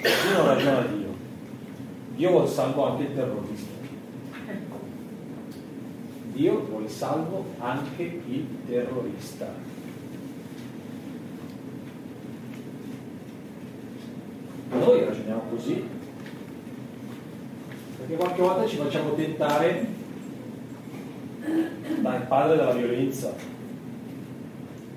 Dio 0.06 0.36
non 0.36 0.46
ragiona 0.46 0.80
Dio. 0.82 1.14
Dio 2.14 2.30
vuole 2.30 2.48
salvo 2.48 2.86
anche 2.86 3.02
il 3.04 3.14
terrorista. 3.14 3.75
Dio 6.36 6.66
vuole 6.68 6.86
salvo 6.86 7.46
anche 7.60 8.02
il 8.02 8.46
terrorista. 8.66 9.50
Noi 14.70 15.02
ragioniamo 15.02 15.42
così, 15.48 15.82
perché 17.96 18.16
qualche 18.16 18.42
volta 18.42 18.66
ci 18.66 18.76
facciamo 18.76 19.14
tentare 19.14 19.86
dal 22.00 22.26
padre 22.26 22.56
della 22.58 22.72
violenza, 22.72 23.32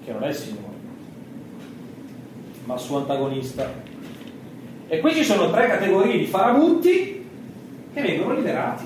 che 0.03 0.11
non 0.11 0.23
è 0.23 0.27
il 0.27 0.35
Signore, 0.35 0.75
ma 2.65 2.73
il 2.73 2.79
suo 2.81 2.97
antagonista. 2.97 3.71
E 4.89 4.99
qui 4.99 5.13
ci 5.13 5.23
sono 5.23 5.49
tre 5.51 5.67
categorie 5.67 6.17
di 6.17 6.25
farabutti 6.25 7.25
che 7.93 8.01
vengono 8.01 8.35
liberati, 8.35 8.83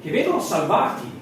che 0.00 0.10
vengono 0.12 0.38
salvati. 0.38 1.13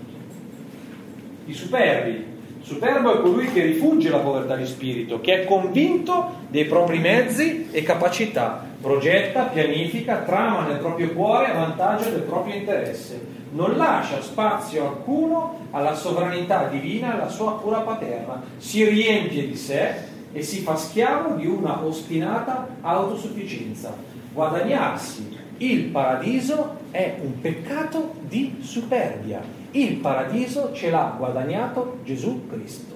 I 1.46 1.52
superbi. 1.54 2.30
Superbo 2.62 3.18
è 3.18 3.20
colui 3.20 3.50
che 3.52 3.62
rifugge 3.62 4.08
la 4.08 4.18
povertà 4.18 4.54
di 4.54 4.66
spirito, 4.66 5.20
che 5.20 5.42
è 5.42 5.44
convinto 5.44 6.40
dei 6.48 6.64
propri 6.64 6.98
mezzi 6.98 7.68
e 7.72 7.82
capacità, 7.82 8.64
progetta, 8.80 9.44
pianifica, 9.44 10.18
trama 10.18 10.66
nel 10.66 10.78
proprio 10.78 11.10
cuore 11.10 11.50
a 11.50 11.54
vantaggio 11.54 12.10
del 12.10 12.20
proprio 12.20 12.54
interesse, 12.54 13.20
non 13.52 13.76
lascia 13.76 14.22
spazio 14.22 14.86
alcuno 14.86 15.66
alla 15.72 15.94
sovranità 15.94 16.68
divina 16.68 17.10
e 17.10 17.16
alla 17.16 17.28
sua 17.28 17.58
cura 17.58 17.80
paterna, 17.80 18.40
si 18.58 18.84
riempie 18.84 19.46
di 19.46 19.56
sé 19.56 19.94
e 20.32 20.42
si 20.42 20.60
fa 20.60 20.76
schiavo 20.76 21.34
di 21.34 21.46
una 21.46 21.84
ostinata 21.84 22.68
autosufficienza. 22.80 23.94
Guadagnarsi 24.32 25.36
il 25.58 25.84
paradiso 25.86 26.76
è 26.90 27.16
un 27.20 27.40
peccato 27.40 28.14
di 28.20 28.56
superbia. 28.60 29.61
Il 29.74 29.96
paradiso 29.96 30.72
ce 30.74 30.90
l'ha 30.90 31.14
guadagnato 31.16 31.98
Gesù 32.04 32.46
Cristo 32.46 32.94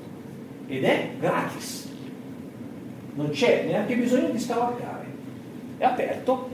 ed 0.66 0.85
è 0.85 1.11
gratis. 1.18 1.91
Non 3.14 3.31
c'è 3.31 3.64
neanche 3.66 3.97
bisogno 3.97 4.29
di 4.29 4.39
scavalcare. 4.39 5.07
È 5.79 5.85
aperto. 5.85 6.51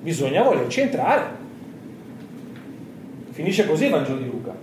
Bisogna 0.00 0.42
volerci 0.42 0.80
entrare. 0.80 1.44
Finisce 3.32 3.66
così 3.66 3.84
il 3.84 3.90
Vangelo 3.90 4.16
di 4.16 4.24
Luca, 4.24 4.54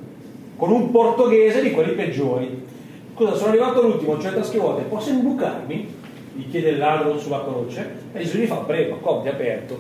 con 0.56 0.72
un 0.72 0.90
portoghese 0.90 1.62
di 1.62 1.72
quelli 1.72 1.94
peggiori. 1.94 2.66
Scusa, 3.14 3.36
sono 3.36 3.50
arrivato 3.50 3.82
all'ultimo, 3.82 4.18
c'è 4.18 4.32
la 4.32 4.42
schiavote, 4.42 4.82
posso 4.84 5.12
imbucarmi? 5.12 5.94
Gli 6.36 6.50
chiede 6.50 6.70
il 6.70 6.80
ladro 6.80 7.20
sulla 7.20 7.44
croce 7.44 7.88
e 8.14 8.20
Gesù 8.22 8.40
gli 8.40 8.48
fa 8.48 8.56
prego, 8.56 8.98
copri 8.98 9.30
aperto. 9.30 9.78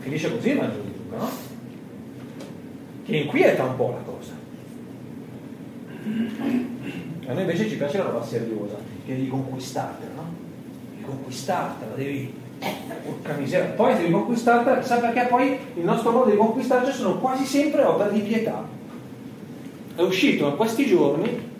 Finisce 0.00 0.30
così 0.30 0.50
il 0.50 0.58
Vangelo 0.58 0.82
di 0.82 0.92
Luca, 0.94 1.16
no? 1.16 1.45
Che 3.06 3.16
inquieta 3.16 3.62
un 3.62 3.76
po' 3.76 3.90
la 3.96 4.12
cosa. 4.12 4.32
A 7.28 7.32
noi 7.32 7.40
invece 7.40 7.68
ci 7.68 7.76
piace 7.76 7.98
la 7.98 8.04
roba 8.04 8.24
seriosa, 8.24 8.76
che 9.04 9.14
devi 9.14 9.28
conquistartela, 9.28 10.12
no? 10.14 10.34
Devi 10.90 11.04
conquistartela, 11.04 11.94
devi 11.94 12.34
porca 13.04 13.34
miseria, 13.34 13.70
poi 13.70 13.94
devi 13.96 14.10
conquistartela, 14.10 14.82
sa 14.82 14.98
perché 14.98 15.26
poi 15.28 15.56
il 15.74 15.84
nostro 15.84 16.10
modo 16.10 16.30
di 16.30 16.36
conquistarci 16.36 16.92
sono 16.92 17.18
quasi 17.18 17.44
sempre 17.44 17.84
opere 17.84 18.12
di 18.12 18.20
pietà. 18.20 18.66
È 19.94 20.02
uscito 20.02 20.48
in 20.48 20.56
questi 20.56 20.86
giorni 20.86 21.54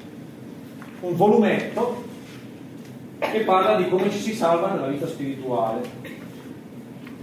un 1.00 1.14
volumetto 1.14 2.04
che 3.18 3.40
parla 3.40 3.76
di 3.76 3.88
come 3.88 4.10
ci 4.10 4.18
si 4.18 4.34
salva 4.34 4.72
nella 4.72 4.88
vita 4.88 5.06
spirituale, 5.06 5.80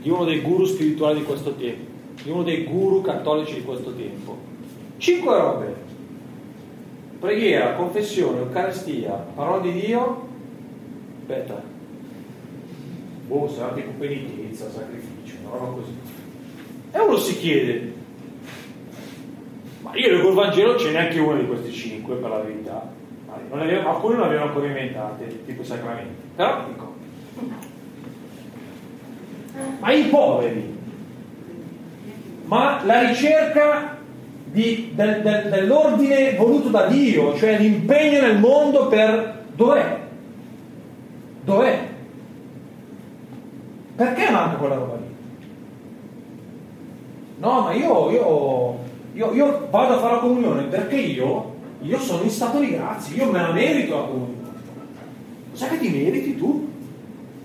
di 0.02 0.10
uno 0.10 0.24
dei 0.24 0.42
guru 0.42 0.66
spirituali 0.66 1.20
di 1.20 1.26
questo 1.26 1.56
tempo, 1.56 1.92
di 2.24 2.30
uno 2.30 2.44
dei 2.44 2.64
guru 2.64 3.02
cattolici 3.02 3.56
di 3.56 3.64
questo 3.64 3.94
tempo. 3.94 4.38
Cinque 4.98 5.38
robe. 5.38 5.76
Preghiera, 7.20 7.74
confessione, 7.74 8.40
Eucaristia, 8.40 9.12
parola 9.12 9.62
di 9.62 9.72
Dio, 9.72 10.28
aspetta, 11.22 11.62
boh, 13.28 13.50
sarà 13.50 13.74
tipo 13.74 13.92
penitenza, 13.98 14.70
sacrificio, 14.70 15.36
una 15.42 15.58
roba 15.58 15.82
così. 15.82 15.92
E 16.92 17.00
uno 17.00 17.18
si 17.18 17.38
chiede, 17.38 17.94
ma 19.82 19.96
io 19.96 20.12
leggo 20.12 20.30
il 20.30 20.36
Vangelo 20.36 20.74
non 20.74 20.82
c'è 20.82 20.92
neanche 20.92 21.20
uno 21.20 21.38
di 21.38 21.48
questi 21.48 21.72
cinque 21.72 22.16
per 22.16 22.30
la 22.30 22.40
verità. 22.40 22.92
Non 23.50 23.62
avevo, 23.62 23.90
alcuni 23.90 24.16
non 24.16 24.26
avevano 24.26 24.48
ancora 24.48 24.68
inventate, 24.68 25.46
tipo 25.46 25.62
i 25.62 25.66
sacramenti. 25.66 26.14
Però 26.36 26.66
dico, 26.68 26.94
ma 29.80 29.92
i 29.92 30.04
poveri, 30.04 30.73
ma 32.54 32.84
la 32.84 33.00
ricerca 33.00 33.98
di, 34.44 34.92
del, 34.94 35.24
del, 35.24 35.50
dell'ordine 35.50 36.36
voluto 36.36 36.70
da 36.70 36.86
Dio, 36.86 37.36
cioè 37.36 37.58
l'impegno 37.58 38.22
nel 38.22 38.38
mondo 38.38 38.88
per 38.90 39.46
dov'è? 39.56 40.00
Dov'è? 41.44 41.88
Perché 43.96 44.30
manca 44.30 44.58
quella 44.58 44.76
roba 44.76 44.96
lì? 44.98 45.16
No, 47.40 47.62
ma 47.62 47.74
io, 47.74 48.12
io, 48.12 48.80
io, 49.14 49.34
io 49.34 49.68
vado 49.72 49.96
a 49.96 50.00
fare 50.00 50.14
la 50.14 50.20
comunione 50.20 50.64
perché 50.66 50.98
io, 50.98 51.56
io 51.82 51.98
sono 51.98 52.22
in 52.22 52.30
stato 52.30 52.60
di 52.60 52.70
grazia, 52.70 53.16
io 53.16 53.32
me 53.32 53.42
la 53.42 53.52
merito 53.52 53.96
la 53.96 54.04
comunione. 54.04 54.52
Sai 55.54 55.70
che 55.70 55.80
ti 55.80 55.90
meriti 55.90 56.38
tu? 56.38 56.70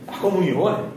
La 0.04 0.16
comunione. 0.20 0.87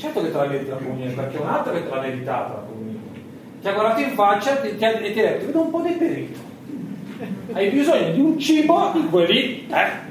Certo 0.00 0.22
che 0.22 0.30
te 0.30 0.36
la 0.38 0.46
meriti 0.46 0.70
la 0.70 0.76
comunione, 0.76 1.12
perché 1.12 1.36
è 1.36 1.40
un 1.40 1.46
altro 1.46 1.74
che 1.74 1.82
te 1.82 1.90
l'ha 1.90 2.00
meritata 2.00 2.54
la 2.54 2.64
comunione. 2.66 2.98
Ti 3.60 3.68
ha 3.68 3.72
guardato 3.72 4.00
in 4.00 4.10
faccia 4.12 4.62
e 4.62 4.76
ti 4.76 4.82
ha, 4.82 4.88
e 4.92 5.12
ti 5.12 5.20
ha 5.20 5.22
detto, 5.24 5.44
vedo 5.44 5.60
un 5.60 5.70
po' 5.70 5.80
deperito. 5.80 6.38
Hai 7.52 7.68
bisogno 7.68 8.10
di 8.12 8.20
un 8.20 8.38
cibo 8.38 8.92
di 8.94 9.06
quelli, 9.10 9.66
eh? 9.68 10.08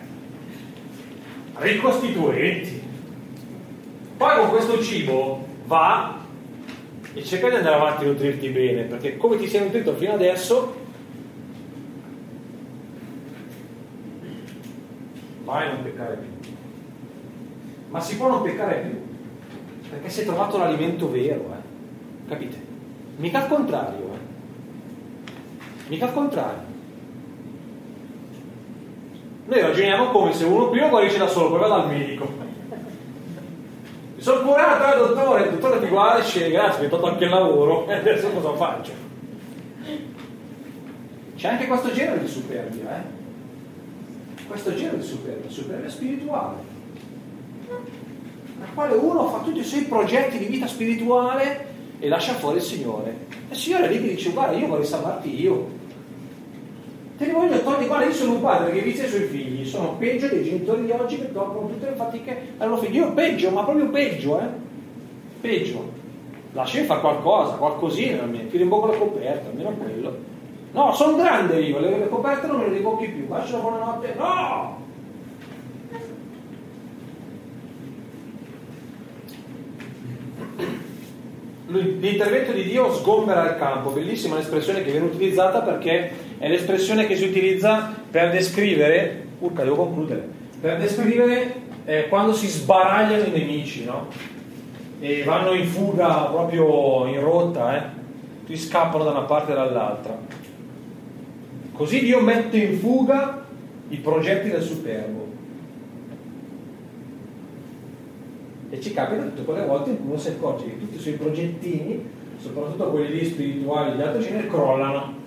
ricostituenti. 1.55 2.83
Poi 4.15 4.37
con 4.37 4.49
questo 4.49 4.79
cibo 4.83 5.47
va 5.65 6.19
e 7.11 7.23
cerca 7.23 7.49
di 7.49 7.55
andare 7.55 7.75
avanti 7.75 8.03
a 8.03 8.07
nutrirti 8.09 8.49
bene, 8.49 8.83
perché 8.83 9.17
come 9.17 9.37
ti 9.37 9.47
sei 9.47 9.61
nutrito 9.61 9.95
fino 9.95 10.13
adesso, 10.13 10.75
vai 15.45 15.67
a 15.67 15.71
non 15.71 15.81
peccare 15.81 16.15
più. 16.15 16.51
Ma 17.89 17.99
si 17.99 18.17
può 18.17 18.29
non 18.29 18.43
peccare 18.43 18.75
più, 18.87 19.08
perché 19.89 20.09
si 20.09 20.21
è 20.21 20.25
trovato 20.25 20.57
l'alimento 20.57 21.09
vero, 21.09 21.53
eh? 21.53 22.27
capite? 22.29 22.57
Mica 23.17 23.41
al 23.41 23.47
contrario, 23.47 24.13
eh? 24.13 25.31
Mica 25.87 26.05
al 26.05 26.13
contrario. 26.13 26.67
Noi 29.45 29.61
ragioniamo 29.61 30.11
come 30.11 30.31
se 30.33 30.45
uno 30.45 30.69
prima 30.69 30.89
guarisce 30.89 31.17
da 31.17 31.27
solo, 31.27 31.49
poi 31.49 31.59
va 31.59 31.67
dal 31.67 31.87
medico. 31.87 32.27
Mi 34.15 34.21
sono 34.21 34.41
curato, 34.41 34.93
eh, 34.93 35.07
dottore, 35.07 35.43
il 35.45 35.51
dottore 35.51 35.79
ti 35.79 35.87
guarda 35.87 36.19
e 36.19 36.21
dice 36.23 36.51
grazie, 36.51 36.79
mi 36.79 36.83
hai 36.85 36.89
tolto 36.91 37.07
anche 37.07 37.23
il 37.23 37.29
lavoro, 37.31 37.87
e 37.87 37.93
adesso 37.95 38.29
cosa 38.29 38.53
faccio? 38.53 38.91
C'è 41.35 41.47
anche 41.47 41.67
questo 41.67 41.91
genere 41.93 42.19
di 42.19 42.27
superbia, 42.27 42.97
eh? 42.97 43.17
Questo 44.45 44.75
genere 44.75 44.97
di 44.97 45.03
superbia, 45.03 45.49
superbia 45.49 45.89
spirituale, 45.89 46.57
nel 48.59 48.69
quale 48.73 48.95
uno 48.95 49.27
fa 49.29 49.39
tutti 49.39 49.59
i 49.59 49.63
suoi 49.63 49.83
progetti 49.83 50.37
di 50.37 50.45
vita 50.45 50.67
spirituale 50.67 51.65
e 51.99 52.07
lascia 52.07 52.33
fuori 52.33 52.57
il 52.57 52.63
Signore. 52.63 53.15
E 53.49 53.53
il 53.53 53.57
Signore 53.57 53.87
lì 53.87 54.01
ti 54.01 54.09
dice, 54.15 54.31
guarda, 54.31 54.55
io 54.55 54.67
vorrei 54.67 54.85
salvarti 54.85 55.41
io, 55.41 55.77
Te 57.19 57.25
li 57.25 57.31
voglio 57.31 57.61
togliere, 57.61 57.87
guarda, 57.87 58.05
io 58.05 58.13
sono 58.13 58.35
un 58.35 58.41
padre 58.41 58.71
che 58.71 58.79
vizia 58.79 59.03
i 59.03 59.09
suoi 59.09 59.23
figli, 59.23 59.65
sono 59.65 59.95
peggio 59.97 60.29
dei 60.29 60.41
genitori 60.41 60.85
di 60.85 60.91
oggi 60.91 61.17
che 61.17 61.29
dopo 61.33 61.67
tutte 61.67 61.89
le 61.89 61.95
fatiche 61.97 62.53
hanno 62.59 62.77
figli. 62.77 62.95
Io 62.95 63.11
peggio, 63.11 63.49
ma 63.49 63.65
proprio 63.65 63.89
peggio, 63.89 64.39
eh? 64.39 64.45
Peggio. 65.41 65.91
Lasciami 66.53 66.85
fare 66.85 67.01
qualcosa, 67.01 67.55
qualcosina 67.55 68.23
almeno, 68.23 68.47
tiro 68.47 68.63
in 68.63 68.69
bocca 68.69 68.93
la 68.93 68.97
coperta, 68.97 69.49
almeno 69.49 69.71
quello. 69.71 70.17
No, 70.71 70.93
sono 70.93 71.17
grande 71.17 71.59
io, 71.59 71.79
le, 71.79 71.97
le 71.97 72.07
coperte 72.07 72.47
non 72.47 72.59
me 72.59 72.69
le 72.69 72.77
ribocchi 72.77 73.09
più, 73.09 73.27
lascio 73.27 73.57
la 73.57 73.61
buonanotte. 73.63 74.15
No! 74.17 74.77
L'intervento 81.71 82.51
di 82.51 82.63
Dio 82.63 82.91
sgombera 82.91 83.47
il 83.47 83.57
campo, 83.57 83.91
bellissima 83.91 84.35
l'espressione 84.35 84.83
che 84.83 84.89
viene 84.89 85.05
utilizzata 85.05 85.61
perché 85.61 86.11
è 86.39 86.49
l'espressione 86.49 87.05
che 87.05 87.15
si 87.15 87.25
utilizza 87.25 87.93
per 88.09 88.31
descrivere, 88.31 89.25
urca 89.37 89.63
devo 89.63 89.75
concludere, 89.75 90.27
per 90.59 90.79
descrivere 90.79 91.53
eh, 91.85 92.07
quando 92.07 92.33
si 92.33 92.47
sbaragliano 92.47 93.23
i 93.25 93.31
nemici, 93.31 93.85
no? 93.85 94.07
E 94.99 95.23
vanno 95.23 95.53
in 95.53 95.67
fuga 95.67 96.23
proprio 96.31 97.05
in 97.05 97.19
rotta, 97.19 97.77
eh? 97.77 97.81
Tutti 98.39 98.57
scappano 98.57 99.03
da 99.03 99.11
una 99.11 99.21
parte 99.21 99.51
e 99.51 99.55
dall'altra. 99.55 100.17
Così 101.71 101.99
Dio 101.99 102.19
mette 102.19 102.57
in 102.57 102.79
fuga 102.79 103.45
i 103.89 103.97
progetti 103.97 104.49
del 104.49 104.63
superbo. 104.63 105.28
E 108.69 108.79
ci 108.79 108.93
capita 108.93 109.23
tutte 109.23 109.43
quelle 109.43 109.65
volte 109.65 109.91
in 109.91 109.97
cui 109.97 110.09
uno 110.09 110.17
si 110.17 110.29
accorge 110.29 110.65
che 110.65 110.79
tutti 110.79 110.95
i 110.95 110.99
suoi 110.99 111.13
progettini 111.13 112.17
soprattutto 112.39 112.89
quelli 112.91 113.25
spirituali 113.25 113.95
di 113.95 114.01
alto 114.01 114.19
genere, 114.19 114.47
crollano. 114.47 115.17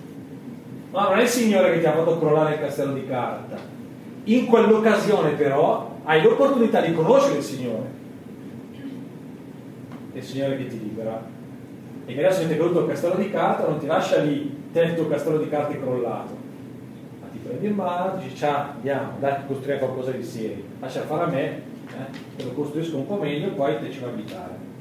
No, 0.91 1.09
non 1.09 1.17
è 1.17 1.21
il 1.21 1.27
Signore 1.27 1.73
che 1.73 1.79
ti 1.79 1.85
ha 1.85 1.93
fatto 1.93 2.19
crollare 2.19 2.55
il 2.55 2.59
castello 2.59 2.93
di 2.93 3.05
carta. 3.05 3.57
In 4.25 4.45
quell'occasione 4.45 5.31
però 5.31 5.91
hai 6.03 6.21
l'opportunità 6.21 6.81
di 6.81 6.93
conoscere 6.93 7.37
il 7.37 7.43
Signore. 7.43 8.01
È 10.11 10.17
il 10.17 10.23
Signore 10.23 10.57
che 10.57 10.67
ti 10.67 10.79
libera. 10.79 11.31
E 12.05 12.13
che 12.13 12.25
adesso 12.25 12.41
è 12.41 12.57
caduto 12.57 12.81
il 12.81 12.87
castello 12.87 13.15
di 13.15 13.29
carta, 13.29 13.67
non 13.67 13.79
ti 13.79 13.85
lascia 13.85 14.17
lì 14.17 14.61
te 14.71 14.81
il 14.81 14.95
tuo 14.95 15.07
castello 15.07 15.37
di 15.37 15.49
carte 15.49 15.79
crollato. 15.79 16.35
Ma 17.21 17.27
ti 17.31 17.39
prendi 17.43 17.67
in 17.67 17.75
mano, 17.75 18.17
dici 18.17 18.35
ciao, 18.35 18.71
andiamo, 18.73 19.13
dai, 19.19 19.35
costruire 19.47 19.79
qualcosa 19.79 20.11
di 20.11 20.23
serio. 20.23 20.63
Lascia 20.79 21.01
fare 21.01 21.23
a 21.23 21.27
me, 21.27 21.61
eh, 21.97 22.43
lo 22.43 22.51
costruisco 22.51 22.97
un 22.97 23.07
po' 23.07 23.15
meglio 23.15 23.47
e 23.47 23.51
poi 23.51 23.79
te 23.79 23.91
va 23.99 24.07
a 24.07 24.09
abitare. 24.09 24.71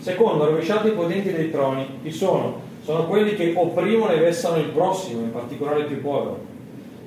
Secondo, 0.00 0.46
rovesciato 0.46 0.88
i 0.88 0.92
potenti 0.92 1.30
dei 1.32 1.50
troni. 1.50 1.86
Chi 2.02 2.10
sono? 2.10 2.60
Sono 2.82 3.06
quelli 3.06 3.36
che 3.36 3.54
opprimono 3.56 4.10
e 4.10 4.18
vessano 4.18 4.56
il 4.56 4.70
prossimo, 4.70 5.20
in 5.20 5.30
particolare 5.30 5.80
il 5.80 5.86
più 5.86 6.00
povero. 6.00 6.50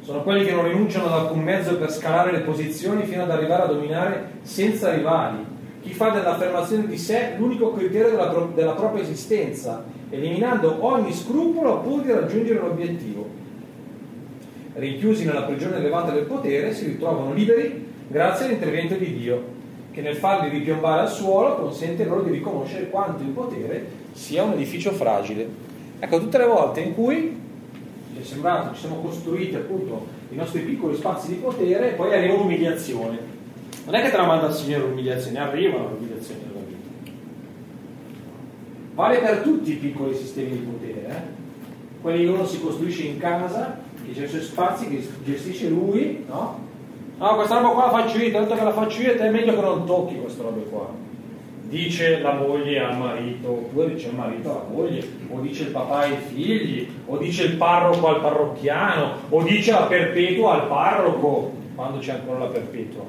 Sono 0.01 0.21
quelli 0.23 0.45
che 0.45 0.53
non 0.53 0.67
rinunciano 0.67 1.07
ad 1.07 1.11
alcun 1.11 1.41
mezzo 1.41 1.75
per 1.77 1.91
scalare 1.91 2.31
le 2.31 2.39
posizioni 2.39 3.03
fino 3.03 3.23
ad 3.23 3.31
arrivare 3.31 3.63
a 3.63 3.65
dominare 3.65 4.29
senza 4.43 4.93
rivali. 4.93 5.43
Chi 5.81 5.91
fa 5.91 6.09
dell'affermazione 6.09 6.87
di 6.87 6.97
sé 6.97 7.33
l'unico 7.37 7.73
criterio 7.73 8.11
della, 8.11 8.27
pro- 8.27 8.51
della 8.55 8.71
propria 8.71 9.03
esistenza, 9.03 9.83
eliminando 10.09 10.77
ogni 10.79 11.11
scrupolo 11.11 11.79
pur 11.79 12.01
di 12.01 12.11
raggiungere 12.11 12.59
l'obiettivo. 12.59 13.27
Rinchiusi 14.75 15.25
nella 15.25 15.43
prigione 15.43 15.77
elevata 15.77 16.11
del 16.11 16.23
potere, 16.23 16.73
si 16.73 16.85
ritrovano 16.85 17.33
liberi 17.33 17.93
grazie 18.07 18.45
all'intervento 18.45 18.95
di 18.95 19.13
Dio 19.13 19.53
che 19.91 20.01
nel 20.01 20.17
farli 20.17 20.49
ripiombare 20.49 21.03
al 21.03 21.09
suolo 21.09 21.55
consente 21.55 22.03
loro 22.03 22.23
di 22.23 22.31
riconoscere 22.31 22.89
quanto 22.89 23.23
il 23.23 23.29
potere 23.29 23.85
sia 24.11 24.43
un 24.43 24.51
edificio 24.51 24.91
fragile. 24.91 25.47
Ecco, 25.99 26.19
tutte 26.19 26.37
le 26.37 26.45
volte 26.45 26.81
in 26.81 26.93
cui 26.93 27.41
ci 28.13 28.21
è 28.21 28.23
sembrato, 28.23 28.73
ci 28.75 28.81
siamo 28.81 28.97
costruiti 28.97 29.55
appunto 29.55 30.05
i 30.31 30.35
nostri 30.35 30.61
piccoli 30.61 30.97
spazi 30.97 31.29
di 31.29 31.35
potere 31.35 31.93
poi 31.93 32.13
arriva 32.13 32.33
un'umiliazione. 32.33 33.17
Non 33.85 33.95
è 33.95 34.01
che 34.01 34.11
te 34.11 34.17
la 34.17 34.25
manda 34.25 34.47
il 34.47 34.53
Signore 34.53 34.83
l'umiliazione, 34.83 35.39
arrivano 35.39 35.87
le 35.87 35.95
umiliazioni 35.95 36.41
nella 36.41 36.65
vita. 36.67 37.11
Vale 38.95 39.17
per 39.19 39.37
tutti 39.43 39.71
i 39.71 39.75
piccoli 39.75 40.13
sistemi 40.13 40.49
di 40.51 40.57
potere, 40.57 41.07
eh? 41.07 42.01
quelli 42.01 42.25
che 42.25 42.29
uno 42.31 42.45
si 42.45 42.59
costruisce 42.59 43.03
in 43.03 43.17
casa, 43.17 43.79
che 44.05 44.11
c'è 44.11 44.25
i 44.25 44.27
suoi 44.27 44.41
spazi, 44.41 44.89
che 44.89 45.07
gestisce 45.23 45.69
lui, 45.69 46.25
no? 46.27 46.64
No, 47.17 47.35
questa 47.35 47.59
roba 47.59 47.69
qua 47.69 47.85
la 47.85 47.91
faccio 47.91 48.17
io, 48.17 48.31
tanto 48.31 48.55
che 48.55 48.63
la 48.63 48.73
faccio 48.73 49.01
io, 49.01 49.15
te 49.15 49.25
è 49.25 49.29
meglio 49.29 49.55
che 49.55 49.61
non 49.61 49.85
tocchi 49.85 50.19
questa 50.19 50.43
roba 50.43 50.61
qua. 50.69 50.89
Dice 51.67 52.19
la 52.19 52.33
moglie 52.33 52.79
al 52.79 52.97
marito, 52.97 53.49
oppure 53.49 53.93
dice 53.93 54.07
il 54.09 54.15
marito 54.15 54.49
alla 54.49 54.67
moglie, 54.69 55.07
o 55.29 55.39
dice 55.39 55.63
il 55.63 55.69
papà 55.69 55.99
ai 55.99 56.17
figli, 56.17 56.87
o 57.05 57.17
dice 57.17 57.43
il 57.43 57.55
parroco 57.55 58.07
al 58.07 58.19
parrocchiano, 58.19 59.13
o 59.29 59.43
dice 59.43 59.71
la 59.71 59.83
perpetua 59.83 60.53
al 60.53 60.67
parroco, 60.67 61.53
quando 61.73 61.99
c'è 61.99 62.11
ancora 62.11 62.39
la 62.39 62.45
perpetua. 62.47 63.03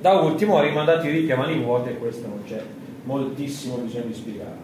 Da 0.00 0.12
ultimo 0.20 0.58
ha 0.58 0.62
rimandato 0.62 1.08
i 1.08 1.30
a 1.30 1.36
mani 1.36 1.58
vuote, 1.62 1.96
questo 1.96 2.28
non 2.28 2.42
c'è 2.46 2.62
moltissimo 3.04 3.76
bisogno 3.76 4.04
di 4.04 4.14
spiegare. 4.14 4.63